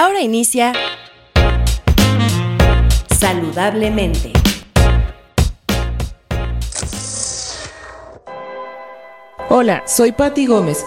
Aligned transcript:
Ahora 0.00 0.22
inicia 0.22 0.72
Saludablemente. 3.18 4.32
Hola, 9.50 9.82
soy 9.86 10.12
Patti 10.12 10.46
Gómez. 10.46 10.86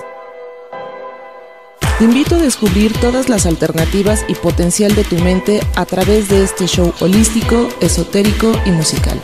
Te 1.99 2.05
invito 2.05 2.38
a 2.38 2.39
descubrir 2.39 2.91
todas 2.99 3.30
las 3.30 3.45
alternativas 3.45 4.26
y 4.27 4.34
potencial 4.34 4.95
de 4.95 5.04
tu 5.04 5.20
mente 5.20 5.59
a 5.75 5.86
través 5.86 6.27
de 6.30 6.43
este 6.43 6.66
show 6.66 6.91
holístico, 7.00 7.70
esotérico 7.82 8.52
y 8.66 8.71
musical. 8.71 9.21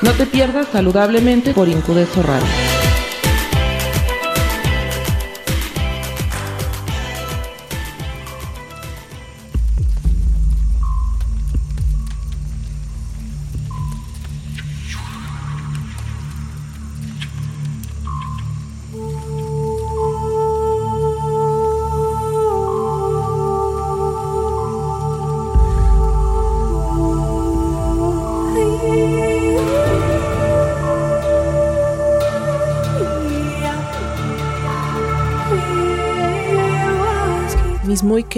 No 0.00 0.12
te 0.12 0.26
pierdas 0.26 0.68
saludablemente 0.70 1.54
por 1.54 1.68
Incudeso 1.68 2.22
Radio. 2.22 2.69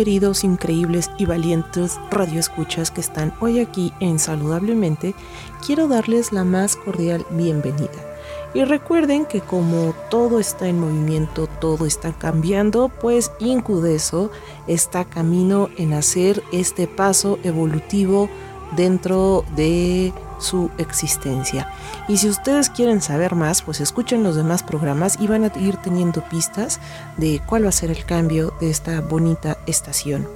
Queridos, 0.03 0.43
increíbles 0.43 1.13
y 1.17 1.27
valientes 1.27 2.01
radioescuchas 2.11 2.91
que 2.91 3.01
están 3.01 3.33
hoy 3.39 3.61
aquí 3.61 3.93
en 4.01 4.19
Saludablemente, 4.19 5.15
quiero 5.65 5.87
darles 5.87 6.33
la 6.33 6.43
más 6.43 6.75
cordial 6.75 7.25
bienvenida. 7.31 8.17
Y 8.53 8.65
recuerden 8.65 9.27
que 9.27 9.41
como 9.43 9.95
todo 10.11 10.41
está 10.41 10.67
en 10.67 10.81
movimiento, 10.81 11.47
todo 11.47 11.87
está 11.87 12.13
cambiando, 12.13 12.89
pues 12.89 13.31
Incudeso 13.39 14.33
está 14.67 15.05
camino 15.05 15.69
en 15.77 15.93
hacer 15.93 16.43
este 16.51 16.89
paso 16.89 17.39
evolutivo 17.45 18.29
dentro 18.75 19.45
de 19.55 20.13
su 20.43 20.71
existencia. 20.79 21.69
Y 22.09 22.19
si 22.19 22.29
ustedes 22.29 22.69
quieren 22.69 23.01
saber 23.01 23.35
más, 23.35 23.63
pues 23.63 23.81
escuchen 23.81 24.23
los 24.23 24.37
demás 24.37 24.63
programas 24.63 25.19
y 25.21 25.27
van 25.27 25.45
a 25.45 25.59
ir 25.59 25.77
teniendo 25.77 26.23
pistas 26.29 26.81
de 27.17 27.41
cuál 27.47 27.65
va 27.65 27.71
a 27.71 27.73
ser 27.73 27.91
el 27.91 28.05
cambio 28.05 28.53
de 28.61 28.71
esta 28.71 29.01
bonita 29.01 29.57
estación. 29.67 30.27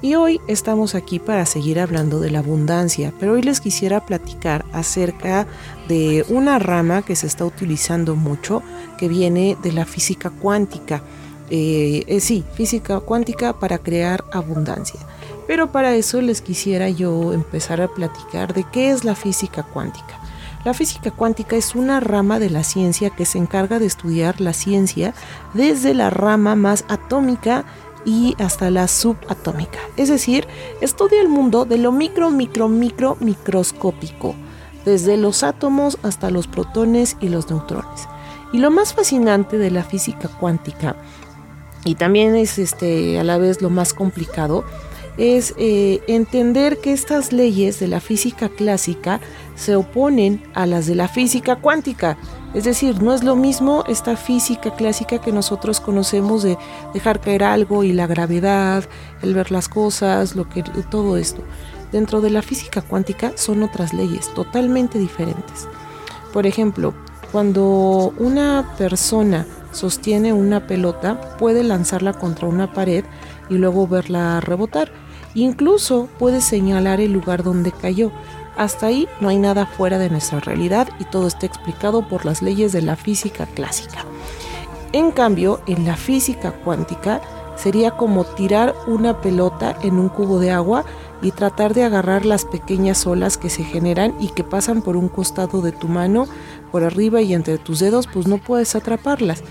Y 0.00 0.14
hoy 0.14 0.40
estamos 0.46 0.94
aquí 0.94 1.18
para 1.18 1.44
seguir 1.44 1.80
hablando 1.80 2.20
de 2.20 2.30
la 2.30 2.38
abundancia, 2.38 3.12
pero 3.18 3.32
hoy 3.32 3.42
les 3.42 3.60
quisiera 3.60 4.06
platicar 4.06 4.64
acerca 4.72 5.48
de 5.88 6.24
una 6.28 6.60
rama 6.60 7.02
que 7.02 7.16
se 7.16 7.26
está 7.26 7.44
utilizando 7.44 8.14
mucho, 8.14 8.62
que 8.96 9.08
viene 9.08 9.56
de 9.60 9.72
la 9.72 9.84
física 9.84 10.30
cuántica. 10.30 11.02
Eh, 11.50 12.04
eh, 12.06 12.20
sí, 12.20 12.44
física 12.54 13.00
cuántica 13.00 13.58
para 13.58 13.78
crear 13.78 14.24
abundancia. 14.30 15.00
Pero 15.48 15.72
para 15.72 15.96
eso 15.96 16.20
les 16.20 16.42
quisiera 16.42 16.90
yo 16.90 17.32
empezar 17.32 17.80
a 17.80 17.88
platicar 17.88 18.52
de 18.54 18.64
qué 18.64 18.90
es 18.90 19.02
la 19.02 19.16
física 19.16 19.64
cuántica. 19.64 20.20
La 20.64 20.74
física 20.74 21.10
cuántica 21.10 21.56
es 21.56 21.74
una 21.74 22.00
rama 22.00 22.38
de 22.38 22.50
la 22.50 22.62
ciencia 22.62 23.08
que 23.08 23.24
se 23.24 23.38
encarga 23.38 23.78
de 23.78 23.86
estudiar 23.86 24.42
la 24.42 24.52
ciencia 24.52 25.14
desde 25.54 25.94
la 25.94 26.10
rama 26.10 26.54
más 26.54 26.84
atómica 26.88 27.64
y 28.04 28.36
hasta 28.38 28.70
la 28.70 28.88
subatómica. 28.88 29.78
Es 29.96 30.10
decir, 30.10 30.46
estudia 30.82 31.22
el 31.22 31.30
mundo 31.30 31.64
de 31.64 31.78
lo 31.78 31.92
micro, 31.92 32.30
micro, 32.30 32.68
micro, 32.68 33.16
microscópico, 33.18 34.34
desde 34.84 35.16
los 35.16 35.42
átomos 35.42 35.98
hasta 36.02 36.30
los 36.30 36.46
protones 36.46 37.16
y 37.20 37.30
los 37.30 37.48
neutrones. 37.50 38.06
Y 38.52 38.58
lo 38.58 38.70
más 38.70 38.92
fascinante 38.92 39.56
de 39.56 39.70
la 39.70 39.82
física 39.82 40.28
cuántica, 40.28 40.96
y 41.84 41.94
también 41.94 42.34
es 42.36 42.58
este, 42.58 43.18
a 43.18 43.24
la 43.24 43.38
vez 43.38 43.62
lo 43.62 43.70
más 43.70 43.94
complicado, 43.94 44.64
es 45.18 45.52
eh, 45.58 46.00
entender 46.06 46.78
que 46.78 46.92
estas 46.92 47.32
leyes 47.32 47.80
de 47.80 47.88
la 47.88 48.00
física 48.00 48.48
clásica 48.48 49.20
se 49.56 49.74
oponen 49.74 50.40
a 50.54 50.64
las 50.64 50.86
de 50.86 50.94
la 50.94 51.08
física 51.08 51.56
cuántica. 51.56 52.16
Es 52.54 52.64
decir, 52.64 53.02
no 53.02 53.12
es 53.12 53.24
lo 53.24 53.34
mismo 53.34 53.84
esta 53.88 54.16
física 54.16 54.74
clásica 54.74 55.20
que 55.20 55.32
nosotros 55.32 55.80
conocemos 55.80 56.44
de 56.44 56.56
dejar 56.94 57.20
caer 57.20 57.42
algo 57.42 57.82
y 57.82 57.92
la 57.92 58.06
gravedad, 58.06 58.88
el 59.20 59.34
ver 59.34 59.50
las 59.50 59.68
cosas, 59.68 60.36
lo 60.36 60.48
que 60.48 60.62
todo 60.88 61.16
esto. 61.16 61.42
Dentro 61.90 62.20
de 62.20 62.30
la 62.30 62.40
física 62.40 62.80
cuántica 62.80 63.32
son 63.34 63.64
otras 63.64 63.92
leyes 63.92 64.32
totalmente 64.34 65.00
diferentes. 65.00 65.66
Por 66.32 66.46
ejemplo, 66.46 66.94
cuando 67.32 68.14
una 68.18 68.74
persona 68.78 69.46
sostiene 69.72 70.32
una 70.32 70.66
pelota, 70.66 71.36
puede 71.38 71.64
lanzarla 71.64 72.12
contra 72.12 72.46
una 72.46 72.72
pared 72.72 73.04
y 73.50 73.54
luego 73.54 73.88
verla 73.88 74.40
rebotar 74.40 75.07
Incluso 75.34 76.08
puede 76.18 76.40
señalar 76.40 77.00
el 77.00 77.12
lugar 77.12 77.42
donde 77.42 77.72
cayó. 77.72 78.10
Hasta 78.56 78.86
ahí 78.86 79.08
no 79.20 79.28
hay 79.28 79.38
nada 79.38 79.66
fuera 79.66 79.98
de 79.98 80.10
nuestra 80.10 80.40
realidad 80.40 80.88
y 80.98 81.04
todo 81.04 81.26
está 81.28 81.46
explicado 81.46 82.08
por 82.08 82.24
las 82.24 82.42
leyes 82.42 82.72
de 82.72 82.82
la 82.82 82.96
física 82.96 83.46
clásica. 83.46 84.04
En 84.92 85.12
cambio, 85.12 85.60
en 85.66 85.84
la 85.84 85.96
física 85.96 86.52
cuántica 86.52 87.20
sería 87.56 87.92
como 87.92 88.24
tirar 88.24 88.74
una 88.86 89.20
pelota 89.20 89.76
en 89.82 89.98
un 89.98 90.08
cubo 90.08 90.38
de 90.38 90.50
agua 90.50 90.84
y 91.20 91.32
tratar 91.32 91.74
de 91.74 91.82
agarrar 91.82 92.24
las 92.24 92.44
pequeñas 92.44 93.06
olas 93.06 93.36
que 93.36 93.50
se 93.50 93.64
generan 93.64 94.14
y 94.20 94.28
que 94.28 94.44
pasan 94.44 94.82
por 94.82 94.96
un 94.96 95.08
costado 95.08 95.60
de 95.60 95.72
tu 95.72 95.88
mano, 95.88 96.26
por 96.70 96.84
arriba 96.84 97.20
y 97.20 97.34
entre 97.34 97.58
tus 97.58 97.80
dedos, 97.80 98.06
pues 98.06 98.26
no 98.26 98.38
puedes 98.38 98.74
atraparlas. 98.76 99.42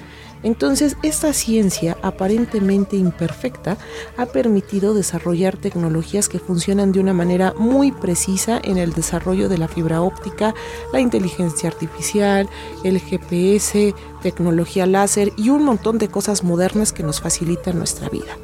Entonces, 0.43 0.97
esta 1.03 1.33
ciencia 1.33 1.97
aparentemente 2.01 2.95
imperfecta 2.95 3.77
ha 4.17 4.27
permitido 4.27 4.93
desarrollar 4.93 5.57
tecnologías 5.57 6.29
que 6.29 6.39
funcionan 6.39 6.91
de 6.91 6.99
una 6.99 7.13
manera 7.13 7.53
muy 7.57 7.91
precisa 7.91 8.59
en 8.63 8.77
el 8.77 8.93
desarrollo 8.93 9.49
de 9.49 9.57
la 9.57 9.67
fibra 9.67 10.01
óptica, 10.01 10.53
la 10.93 10.99
inteligencia 10.99 11.69
artificial, 11.69 12.47
el 12.83 12.99
GPS, 12.99 13.95
tecnología 14.21 14.85
láser 14.85 15.33
y 15.37 15.49
un 15.49 15.63
montón 15.63 15.97
de 15.97 16.07
cosas 16.07 16.43
modernas 16.43 16.93
que 16.93 17.03
nos 17.03 17.19
facilitan 17.19 17.77
nuestra 17.77 18.09
vida. 18.09 18.37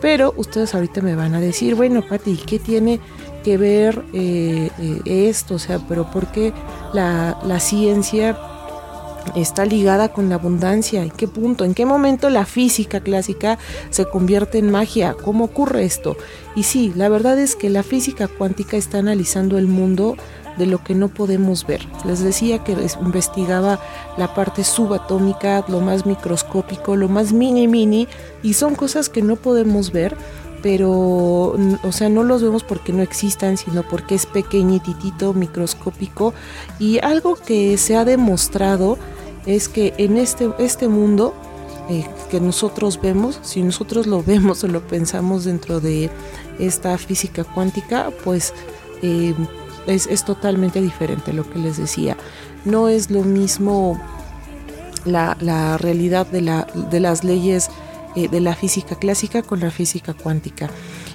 Pero 0.00 0.34
ustedes 0.36 0.74
ahorita 0.74 1.00
me 1.00 1.16
van 1.16 1.34
a 1.34 1.40
decir, 1.40 1.74
bueno, 1.74 2.02
Pati, 2.06 2.36
¿qué 2.36 2.58
tiene 2.58 3.00
que 3.42 3.56
ver 3.56 4.04
eh, 4.12 4.70
eh, 4.78 5.28
esto? 5.28 5.54
O 5.54 5.58
sea, 5.58 5.78
pero 5.88 6.10
¿por 6.10 6.26
qué 6.26 6.52
la, 6.92 7.38
la 7.44 7.58
ciencia 7.58 8.38
está 9.34 9.64
ligada 9.64 10.08
con 10.08 10.28
la 10.28 10.36
abundancia. 10.36 11.02
¿En 11.02 11.10
qué 11.10 11.28
punto? 11.28 11.64
¿En 11.64 11.74
qué 11.74 11.86
momento 11.86 12.30
la 12.30 12.46
física 12.46 13.00
clásica 13.00 13.58
se 13.90 14.04
convierte 14.06 14.58
en 14.58 14.70
magia? 14.70 15.14
¿Cómo 15.14 15.44
ocurre 15.44 15.84
esto? 15.84 16.16
Y 16.56 16.64
sí, 16.64 16.92
la 16.94 17.08
verdad 17.08 17.38
es 17.38 17.56
que 17.56 17.70
la 17.70 17.82
física 17.82 18.28
cuántica 18.28 18.76
está 18.76 18.98
analizando 18.98 19.58
el 19.58 19.66
mundo 19.66 20.16
de 20.56 20.66
lo 20.66 20.82
que 20.82 20.94
no 20.94 21.08
podemos 21.08 21.66
ver. 21.66 21.86
Les 22.04 22.20
decía 22.20 22.62
que 22.62 22.76
investigaba 23.00 23.80
la 24.16 24.34
parte 24.34 24.64
subatómica, 24.64 25.64
lo 25.68 25.80
más 25.80 26.06
microscópico, 26.06 26.96
lo 26.96 27.08
más 27.08 27.32
mini 27.32 27.66
mini, 27.66 28.08
y 28.42 28.54
son 28.54 28.74
cosas 28.74 29.08
que 29.08 29.22
no 29.22 29.36
podemos 29.36 29.90
ver, 29.90 30.16
pero, 30.62 30.90
o 31.82 31.92
sea, 31.92 32.08
no 32.08 32.22
los 32.22 32.42
vemos 32.42 32.64
porque 32.64 32.92
no 32.92 33.02
existan, 33.02 33.58
sino 33.58 33.82
porque 33.82 34.14
es 34.14 34.24
pequeñitito, 34.26 35.34
microscópico, 35.34 36.32
y 36.78 37.00
algo 37.00 37.34
que 37.34 37.76
se 37.76 37.96
ha 37.96 38.04
demostrado 38.04 38.96
es 39.46 39.68
que 39.68 39.94
en 39.98 40.16
este, 40.16 40.50
este 40.58 40.88
mundo 40.88 41.34
eh, 41.88 42.06
que 42.30 42.40
nosotros 42.40 42.98
vemos, 43.00 43.38
si 43.42 43.62
nosotros 43.62 44.06
lo 44.06 44.22
vemos 44.26 44.64
o 44.64 44.68
lo 44.68 44.86
pensamos 44.86 45.44
dentro 45.44 45.80
de 45.80 46.10
esta 46.58 46.96
física 46.98 47.44
cuántica, 47.44 48.10
pues 48.24 48.52
eh, 49.02 49.34
es, 49.86 50.24
totalmente 50.24 50.80
diferente 50.80 51.32
lo 51.32 51.48
que 51.48 51.58
les 51.58 51.76
decía. 51.76 52.16
No 52.64 52.88
es 52.88 53.10
lo 53.10 53.22
mismo 53.22 54.00
la, 55.04 55.76
realidad 55.78 56.26
de, 56.26 56.40
la, 56.40 56.66
de, 56.90 57.00
las 57.00 57.24
leyes 57.24 57.68
eh, 58.16 58.28
de 58.28 58.40
la 58.40 58.54
física 58.54 58.96
clásica 58.96 59.42
con 59.42 59.60
la 59.60 59.70
física 59.70 60.14
cuántica. 60.14 60.70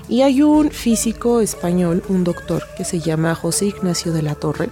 Y 0.07 0.21
hay 0.21 0.41
un 0.41 0.69
físico 0.71 1.39
español, 1.39 2.03
un 2.09 2.23
doctor, 2.23 2.63
que 2.77 2.83
se 2.83 2.99
llama 2.99 3.33
José 3.35 3.67
Ignacio 3.67 4.11
de 4.11 4.23
la 4.23 4.35
Torre, 4.35 4.69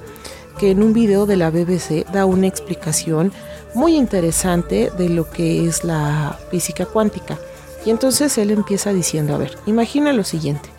que 0.57 0.71
en 0.71 0.83
un 0.83 0.93
video 0.93 1.25
de 1.25 1.37
la 1.37 1.49
BBC 1.49 2.05
da 2.11 2.25
una 2.25 2.47
explicación 2.47 3.31
muy 3.73 3.95
interesante 3.95 4.91
de 4.97 5.09
lo 5.09 5.29
que 5.29 5.67
es 5.67 5.83
la 5.83 6.37
física 6.49 6.85
cuántica. 6.85 7.37
Y 7.85 7.89
entonces 7.89 8.37
él 8.37 8.51
empieza 8.51 8.91
diciendo, 8.91 9.35
a 9.35 9.37
ver, 9.37 9.57
imagina 9.65 10.11
lo 10.13 10.23
siguiente. 10.23 10.69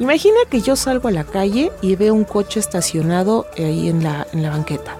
Imagina 0.00 0.36
que 0.48 0.60
yo 0.60 0.76
salgo 0.76 1.08
a 1.08 1.12
la 1.12 1.24
calle 1.24 1.72
y 1.82 1.96
veo 1.96 2.14
un 2.14 2.24
coche 2.24 2.60
estacionado 2.60 3.46
ahí 3.56 3.88
en 3.88 4.02
la, 4.02 4.26
en 4.32 4.42
la 4.42 4.50
banqueta. 4.50 4.96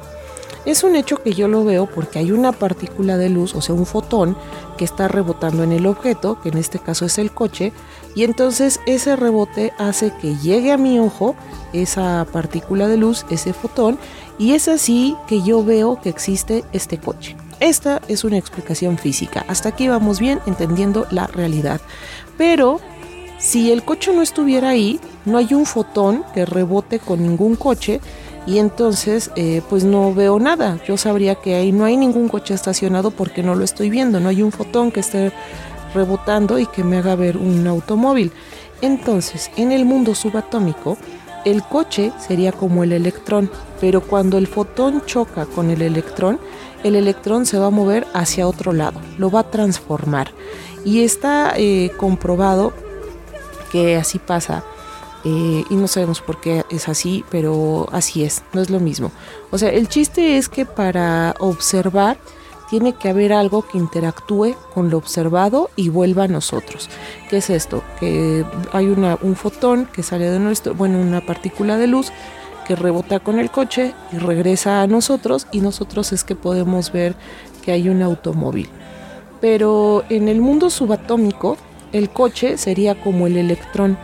Es 0.64 0.82
un 0.82 0.96
hecho 0.96 1.22
que 1.22 1.32
yo 1.32 1.48
lo 1.48 1.64
veo 1.64 1.86
porque 1.86 2.18
hay 2.18 2.32
una 2.32 2.52
partícula 2.52 3.16
de 3.16 3.30
luz, 3.30 3.54
o 3.54 3.62
sea, 3.62 3.74
un 3.74 3.86
fotón, 3.86 4.36
que 4.76 4.84
está 4.84 5.08
rebotando 5.08 5.62
en 5.62 5.72
el 5.72 5.86
objeto, 5.86 6.40
que 6.42 6.50
en 6.50 6.58
este 6.58 6.78
caso 6.78 7.06
es 7.06 7.18
el 7.18 7.32
coche, 7.32 7.72
y 8.18 8.24
entonces 8.24 8.80
ese 8.84 9.14
rebote 9.14 9.72
hace 9.78 10.10
que 10.10 10.34
llegue 10.38 10.72
a 10.72 10.76
mi 10.76 10.98
ojo 10.98 11.36
esa 11.72 12.26
partícula 12.32 12.88
de 12.88 12.96
luz, 12.96 13.24
ese 13.30 13.52
fotón, 13.52 13.96
y 14.40 14.54
es 14.54 14.66
así 14.66 15.14
que 15.28 15.40
yo 15.42 15.62
veo 15.62 16.00
que 16.00 16.08
existe 16.08 16.64
este 16.72 16.98
coche. 16.98 17.36
Esta 17.60 18.02
es 18.08 18.24
una 18.24 18.36
explicación 18.36 18.98
física. 18.98 19.44
Hasta 19.46 19.68
aquí 19.68 19.86
vamos 19.86 20.18
bien 20.18 20.40
entendiendo 20.46 21.06
la 21.12 21.28
realidad. 21.28 21.80
Pero 22.36 22.80
si 23.38 23.70
el 23.70 23.84
coche 23.84 24.12
no 24.12 24.22
estuviera 24.22 24.70
ahí, 24.70 24.98
no 25.24 25.38
hay 25.38 25.54
un 25.54 25.64
fotón 25.64 26.24
que 26.34 26.44
rebote 26.44 26.98
con 26.98 27.22
ningún 27.22 27.54
coche 27.54 28.00
y 28.48 28.58
entonces 28.58 29.30
eh, 29.36 29.62
pues 29.70 29.84
no 29.84 30.12
veo 30.12 30.40
nada. 30.40 30.80
Yo 30.84 30.96
sabría 30.96 31.36
que 31.36 31.54
ahí 31.54 31.70
no 31.70 31.84
hay 31.84 31.96
ningún 31.96 32.28
coche 32.28 32.52
estacionado 32.52 33.12
porque 33.12 33.44
no 33.44 33.54
lo 33.54 33.62
estoy 33.62 33.90
viendo, 33.90 34.18
no 34.18 34.28
hay 34.28 34.42
un 34.42 34.50
fotón 34.50 34.90
que 34.90 34.98
esté 34.98 35.30
rebotando 35.94 36.58
y 36.58 36.66
que 36.66 36.84
me 36.84 36.98
haga 36.98 37.16
ver 37.16 37.36
un 37.36 37.66
automóvil. 37.66 38.32
Entonces, 38.80 39.50
en 39.56 39.72
el 39.72 39.84
mundo 39.84 40.14
subatómico, 40.14 40.96
el 41.44 41.62
coche 41.62 42.12
sería 42.18 42.52
como 42.52 42.84
el 42.84 42.92
electrón, 42.92 43.50
pero 43.80 44.00
cuando 44.00 44.38
el 44.38 44.46
fotón 44.46 45.02
choca 45.06 45.46
con 45.46 45.70
el 45.70 45.82
electrón, 45.82 46.38
el 46.84 46.94
electrón 46.94 47.46
se 47.46 47.58
va 47.58 47.66
a 47.66 47.70
mover 47.70 48.06
hacia 48.12 48.46
otro 48.46 48.72
lado, 48.72 49.00
lo 49.18 49.30
va 49.30 49.40
a 49.40 49.50
transformar. 49.50 50.32
Y 50.84 51.02
está 51.02 51.54
eh, 51.56 51.90
comprobado 51.96 52.72
que 53.70 53.96
así 53.96 54.18
pasa. 54.18 54.64
Eh, 55.24 55.64
y 55.68 55.74
no 55.74 55.88
sabemos 55.88 56.20
por 56.20 56.40
qué 56.40 56.64
es 56.70 56.88
así, 56.88 57.24
pero 57.28 57.88
así 57.92 58.24
es, 58.24 58.44
no 58.52 58.60
es 58.60 58.70
lo 58.70 58.78
mismo. 58.78 59.10
O 59.50 59.58
sea, 59.58 59.70
el 59.70 59.88
chiste 59.88 60.38
es 60.38 60.48
que 60.48 60.64
para 60.64 61.34
observar 61.40 62.18
tiene 62.68 62.92
que 62.92 63.08
haber 63.08 63.32
algo 63.32 63.62
que 63.62 63.78
interactúe 63.78 64.54
con 64.74 64.90
lo 64.90 64.98
observado 64.98 65.70
y 65.76 65.88
vuelva 65.88 66.24
a 66.24 66.28
nosotros. 66.28 66.88
¿Qué 67.30 67.38
es 67.38 67.50
esto? 67.50 67.82
Que 67.98 68.44
hay 68.72 68.86
un 68.86 69.36
fotón 69.36 69.86
que 69.92 70.02
sale 70.02 70.30
de 70.30 70.38
nuestro, 70.38 70.74
bueno, 70.74 70.98
una 70.98 71.24
partícula 71.24 71.76
de 71.78 71.86
luz 71.86 72.12
que 72.66 72.76
rebota 72.76 73.20
con 73.20 73.38
el 73.38 73.50
coche 73.50 73.94
y 74.12 74.18
regresa 74.18 74.82
a 74.82 74.86
nosotros 74.86 75.46
y 75.52 75.60
nosotros 75.60 76.12
es 76.12 76.22
que 76.24 76.36
podemos 76.36 76.92
ver 76.92 77.14
que 77.64 77.72
hay 77.72 77.88
un 77.88 78.02
automóvil. 78.02 78.68
Pero 79.40 80.04
en 80.10 80.28
el 80.28 80.40
mundo 80.40 80.68
subatómico, 80.68 81.56
el 81.92 82.10
coche 82.10 82.58
sería 82.58 83.00
como 83.00 83.26
el 83.26 83.38
electrón 83.38 83.96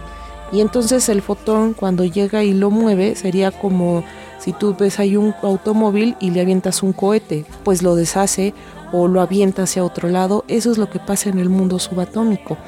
y 0.53 0.61
entonces 0.61 1.09
el 1.09 1.21
fotón 1.21 1.75
cuando 1.75 2.05
llega 2.05 2.45
y 2.45 2.55
lo 2.55 2.71
mueve 2.71 3.17
sería 3.17 3.51
como 3.51 4.05
si 4.45 4.53
tú 4.53 4.77
ves 4.79 4.99
ahí 4.99 5.17
un 5.17 5.35
automóvil 5.41 6.17
y 6.21 6.31
le 6.31 6.43
avientas 6.43 6.83
un 6.83 6.93
cohete, 6.93 7.47
pues 7.63 7.83
lo 7.83 7.95
deshace 7.95 8.53
o 8.93 9.09
lo 9.09 9.23
avienta 9.23 9.63
hacia 9.63 9.83
otro 9.83 10.11
lado. 10.11 10.45
Eso 10.49 10.71
es 10.71 10.77
lo 10.77 10.91
que 10.91 10.99
pasa 10.99 11.31
en 11.31 11.39
el 11.39 11.49
mundo 11.49 11.79
subatómico. 11.79 12.59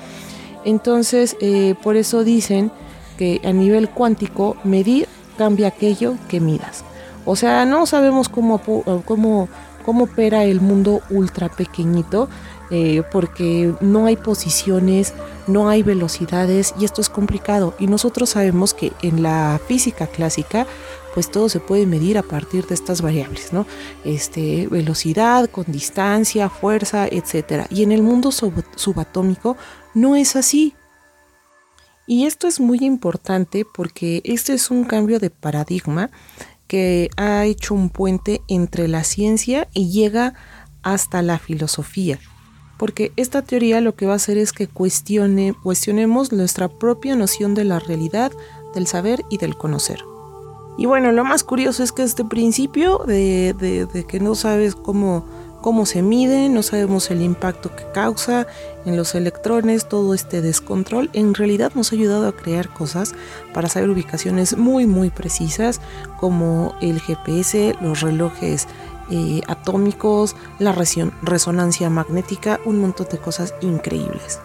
Entonces, 0.64 1.37
eh, 1.43 1.75
por 1.82 1.96
eso 1.96 2.25
dicen 2.25 2.73
que 3.19 3.43
a 3.44 3.52
nivel 3.52 3.90
cuántico 3.90 4.56
medir 4.64 5.06
cambia 5.37 5.69
aquello 5.69 6.14
que 6.31 6.40
miras. 6.40 6.82
O 7.26 7.37
sea, 7.37 7.67
no 7.67 7.84
sabemos 7.84 8.31
cómo, 8.31 8.58
cómo, 9.05 9.50
cómo 9.84 10.05
opera 10.05 10.44
el 10.44 10.62
mundo 10.62 11.02
ultra 11.11 11.50
pequeñito, 11.50 12.31
eh, 12.70 13.02
porque 13.12 13.75
no 13.82 14.06
hay 14.06 14.17
posiciones, 14.17 15.12
no 15.46 15.69
hay 15.69 15.82
velocidades 15.82 16.75
y 16.81 16.87
esto 16.87 17.02
es 17.02 17.11
complicado. 17.11 17.75
Y 17.79 17.87
nosotros 17.87 18.31
sabemos 18.31 18.72
que 18.72 18.94
en 19.02 19.22
la 19.22 19.61
física 19.69 20.06
clásica, 20.06 20.67
pues 21.16 21.30
todo 21.30 21.48
se 21.48 21.60
puede 21.60 21.86
medir 21.86 22.18
a 22.18 22.22
partir 22.22 22.66
de 22.66 22.74
estas 22.74 23.00
variables, 23.00 23.50
¿no? 23.50 23.66
Este, 24.04 24.68
velocidad, 24.68 25.48
con 25.48 25.64
distancia, 25.66 26.50
fuerza, 26.50 27.08
etc. 27.08 27.64
Y 27.70 27.84
en 27.84 27.92
el 27.92 28.02
mundo 28.02 28.30
subatómico 28.32 29.56
no 29.94 30.14
es 30.14 30.36
así. 30.36 30.74
Y 32.06 32.26
esto 32.26 32.46
es 32.46 32.60
muy 32.60 32.80
importante 32.82 33.64
porque 33.64 34.20
este 34.26 34.52
es 34.52 34.70
un 34.70 34.84
cambio 34.84 35.18
de 35.18 35.30
paradigma 35.30 36.10
que 36.66 37.08
ha 37.16 37.46
hecho 37.46 37.72
un 37.72 37.88
puente 37.88 38.42
entre 38.46 38.86
la 38.86 39.02
ciencia 39.02 39.69
y 39.72 39.88
llega 39.90 40.34
hasta 40.82 41.22
la 41.22 41.38
filosofía. 41.38 42.19
Porque 42.76 43.12
esta 43.16 43.40
teoría 43.40 43.80
lo 43.80 43.96
que 43.96 44.04
va 44.04 44.12
a 44.12 44.16
hacer 44.16 44.36
es 44.36 44.52
que 44.52 44.69
cuestione, 44.69 45.54
cuestionemos 45.62 46.30
nuestra 46.30 46.69
propia 46.69 47.16
noción 47.16 47.54
de 47.54 47.64
la 47.64 47.78
realidad, 47.78 48.32
del 48.74 48.86
saber 48.86 49.22
y 49.30 49.38
del 49.38 49.56
conocer. 49.56 50.04
Y 50.78 50.87
bueno, 50.87 51.12
lo 51.12 51.25
más 51.25 51.43
curioso 51.44 51.82
es 51.82 51.93
que 51.93 52.02
este 52.02 52.25
principio 52.25 52.99
de, 53.06 54.05
que 54.08 54.20
no 54.20 54.34
sabes 54.34 54.75
cómo 54.75 55.25
cómo 55.67 55.84
se 55.84 56.00
mide, 56.00 56.49
no 56.49 56.62
sabemos 56.62 57.11
el 57.11 57.23
impacto 57.23 57.75
que 57.75 57.90
causa 57.93 58.46
en 58.84 58.96
los 58.96 59.17
electrones, 59.17 59.88
todo 59.88 60.14
este 60.14 60.40
descontrol, 60.40 61.11
en 61.12 61.34
realidad 61.34 61.73
nos 61.75 61.90
ha 61.90 61.96
ayudado 61.96 62.28
a 62.28 62.37
crear 62.37 62.73
cosas 62.73 63.17
para 63.52 63.69
saber 63.69 63.90
ubicaciones 63.90 64.56
muy 64.56 64.87
muy 64.87 65.11
precisas 65.11 65.81
como 66.20 66.76
el 66.81 67.00
GPS, 67.00 67.75
los 67.81 68.00
relojes 68.00 68.69
eh, 69.11 69.40
atómicos, 69.49 70.37
la 70.61 70.72
resonancia 71.22 71.90
magnética, 71.90 72.61
un 72.64 72.81
montón 72.81 73.08
de 73.11 73.19
cosas 73.19 73.52
increíbles. 73.61 74.38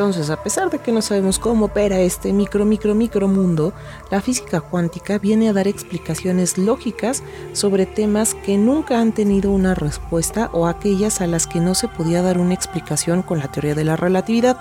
Entonces, 0.00 0.30
a 0.30 0.42
pesar 0.42 0.70
de 0.70 0.78
que 0.78 0.92
no 0.92 1.02
sabemos 1.02 1.38
cómo 1.38 1.66
opera 1.66 2.00
este 2.00 2.32
micro, 2.32 2.64
micro, 2.64 2.94
micro 2.94 3.28
mundo, 3.28 3.74
la 4.10 4.22
física 4.22 4.62
cuántica 4.62 5.18
viene 5.18 5.50
a 5.50 5.52
dar 5.52 5.68
explicaciones 5.68 6.56
lógicas 6.56 7.22
sobre 7.52 7.84
temas 7.84 8.34
que 8.34 8.56
nunca 8.56 8.98
han 8.98 9.12
tenido 9.12 9.50
una 9.50 9.74
respuesta 9.74 10.48
o 10.54 10.66
aquellas 10.66 11.20
a 11.20 11.26
las 11.26 11.46
que 11.46 11.60
no 11.60 11.74
se 11.74 11.86
podía 11.86 12.22
dar 12.22 12.38
una 12.38 12.54
explicación 12.54 13.20
con 13.20 13.40
la 13.40 13.52
teoría 13.52 13.74
de 13.74 13.84
la 13.84 13.96
relatividad. 13.96 14.56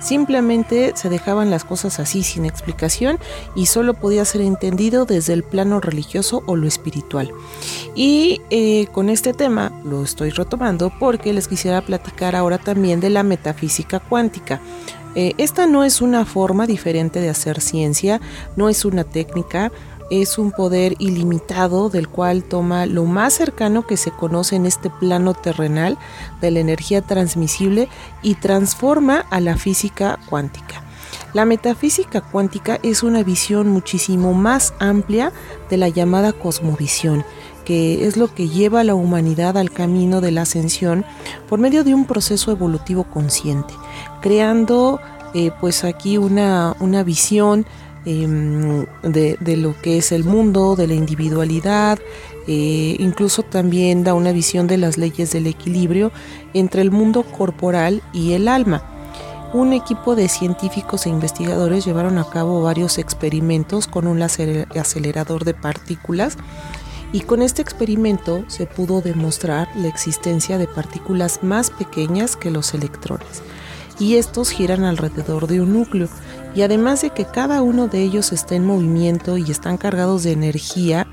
Simplemente 0.00 0.92
se 0.96 1.08
dejaban 1.08 1.50
las 1.50 1.64
cosas 1.64 2.00
así 2.00 2.22
sin 2.22 2.44
explicación 2.44 3.18
y 3.54 3.66
solo 3.66 3.94
podía 3.94 4.24
ser 4.24 4.40
entendido 4.40 5.04
desde 5.04 5.34
el 5.34 5.42
plano 5.42 5.80
religioso 5.80 6.42
o 6.46 6.56
lo 6.56 6.66
espiritual. 6.66 7.30
Y 7.94 8.40
eh, 8.50 8.86
con 8.92 9.10
este 9.10 9.34
tema 9.34 9.72
lo 9.84 10.02
estoy 10.02 10.30
retomando 10.30 10.92
porque 10.98 11.32
les 11.32 11.48
quisiera 11.48 11.82
platicar 11.82 12.34
ahora 12.34 12.58
también 12.58 13.00
de 13.00 13.10
la 13.10 13.22
metafísica 13.22 14.00
cuántica. 14.00 14.60
Eh, 15.14 15.34
esta 15.38 15.66
no 15.66 15.82
es 15.82 16.00
una 16.00 16.24
forma 16.24 16.66
diferente 16.66 17.20
de 17.20 17.28
hacer 17.28 17.60
ciencia, 17.60 18.20
no 18.56 18.68
es 18.68 18.84
una 18.84 19.02
técnica, 19.02 19.72
es 20.10 20.38
un 20.38 20.50
poder 20.50 20.96
ilimitado 20.98 21.88
del 21.88 22.08
cual 22.08 22.44
toma 22.44 22.86
lo 22.86 23.04
más 23.04 23.34
cercano 23.34 23.86
que 23.86 23.96
se 23.96 24.10
conoce 24.10 24.56
en 24.56 24.66
este 24.66 24.90
plano 24.90 25.34
terrenal 25.34 25.96
de 26.40 26.50
la 26.50 26.60
energía 26.60 27.00
transmisible 27.00 27.88
y 28.22 28.34
transforma 28.34 29.24
a 29.30 29.40
la 29.40 29.56
física 29.56 30.18
cuántica. 30.28 30.82
La 31.32 31.44
metafísica 31.44 32.20
cuántica 32.20 32.80
es 32.82 33.04
una 33.04 33.22
visión 33.22 33.68
muchísimo 33.68 34.34
más 34.34 34.74
amplia 34.80 35.32
de 35.68 35.76
la 35.76 35.88
llamada 35.88 36.32
cosmovisión, 36.32 37.24
que 37.64 38.06
es 38.06 38.16
lo 38.16 38.34
que 38.34 38.48
lleva 38.48 38.80
a 38.80 38.84
la 38.84 38.96
humanidad 38.96 39.56
al 39.56 39.70
camino 39.70 40.20
de 40.20 40.32
la 40.32 40.42
ascensión 40.42 41.04
por 41.48 41.60
medio 41.60 41.84
de 41.84 41.94
un 41.94 42.04
proceso 42.04 42.50
evolutivo 42.50 43.04
consciente, 43.04 43.74
creando 44.20 45.00
eh, 45.34 45.52
pues 45.60 45.84
aquí 45.84 46.18
una, 46.18 46.74
una 46.80 47.04
visión 47.04 47.64
Em, 48.06 48.86
de, 49.02 49.56
lo 49.58 49.78
que 49.78 49.98
es 49.98 50.10
el 50.10 50.24
mundo, 50.24 50.74
de 50.74 50.86
la 50.86 50.94
individualidad, 50.94 51.98
eh, 52.46 52.96
incluso 52.98 53.42
también 53.42 54.04
da 54.04 54.14
una 54.14 54.32
visión 54.32 54.66
de 54.66 54.78
las 54.78 54.96
leyes 54.96 55.32
del 55.32 55.46
equilibrio 55.46 56.10
entre 56.54 56.80
el 56.80 56.90
mundo 56.90 57.24
corporal 57.24 58.02
y 58.14 58.32
el 58.32 58.48
alma. 58.48 58.82
Un 59.52 59.74
equipo 59.74 60.14
de 60.14 60.28
científicos 60.28 61.04
e 61.04 61.10
investigadores 61.10 61.84
llevaron 61.84 62.16
a 62.16 62.24
cabo 62.24 62.62
varios 62.62 62.96
experimentos 62.96 63.86
con 63.86 64.06
un 64.06 64.22
acelerador 64.22 65.44
de 65.44 65.52
partículas 65.52 66.38
y 67.12 67.20
con 67.20 67.42
este 67.42 67.60
experimento 67.60 68.44
se 68.46 68.66
pudo 68.66 69.02
demostrar 69.02 69.68
la 69.76 69.88
existencia 69.88 70.56
de 70.56 70.68
partículas 70.68 71.42
más 71.42 71.70
pequeñas 71.70 72.36
que 72.36 72.50
los 72.50 72.72
electrones 72.72 73.42
y 74.00 74.16
estos 74.16 74.50
giran 74.50 74.82
alrededor 74.84 75.46
de 75.46 75.60
un 75.60 75.74
núcleo 75.74 76.08
y 76.54 76.62
además 76.62 77.02
de 77.02 77.10
que 77.10 77.24
cada 77.24 77.62
uno 77.62 77.86
de 77.86 78.02
ellos 78.02 78.32
está 78.32 78.54
en 78.54 78.66
movimiento 78.66 79.36
y 79.38 79.50
están 79.50 79.76
cargados 79.76 80.24
de 80.24 80.32
energía, 80.32 81.06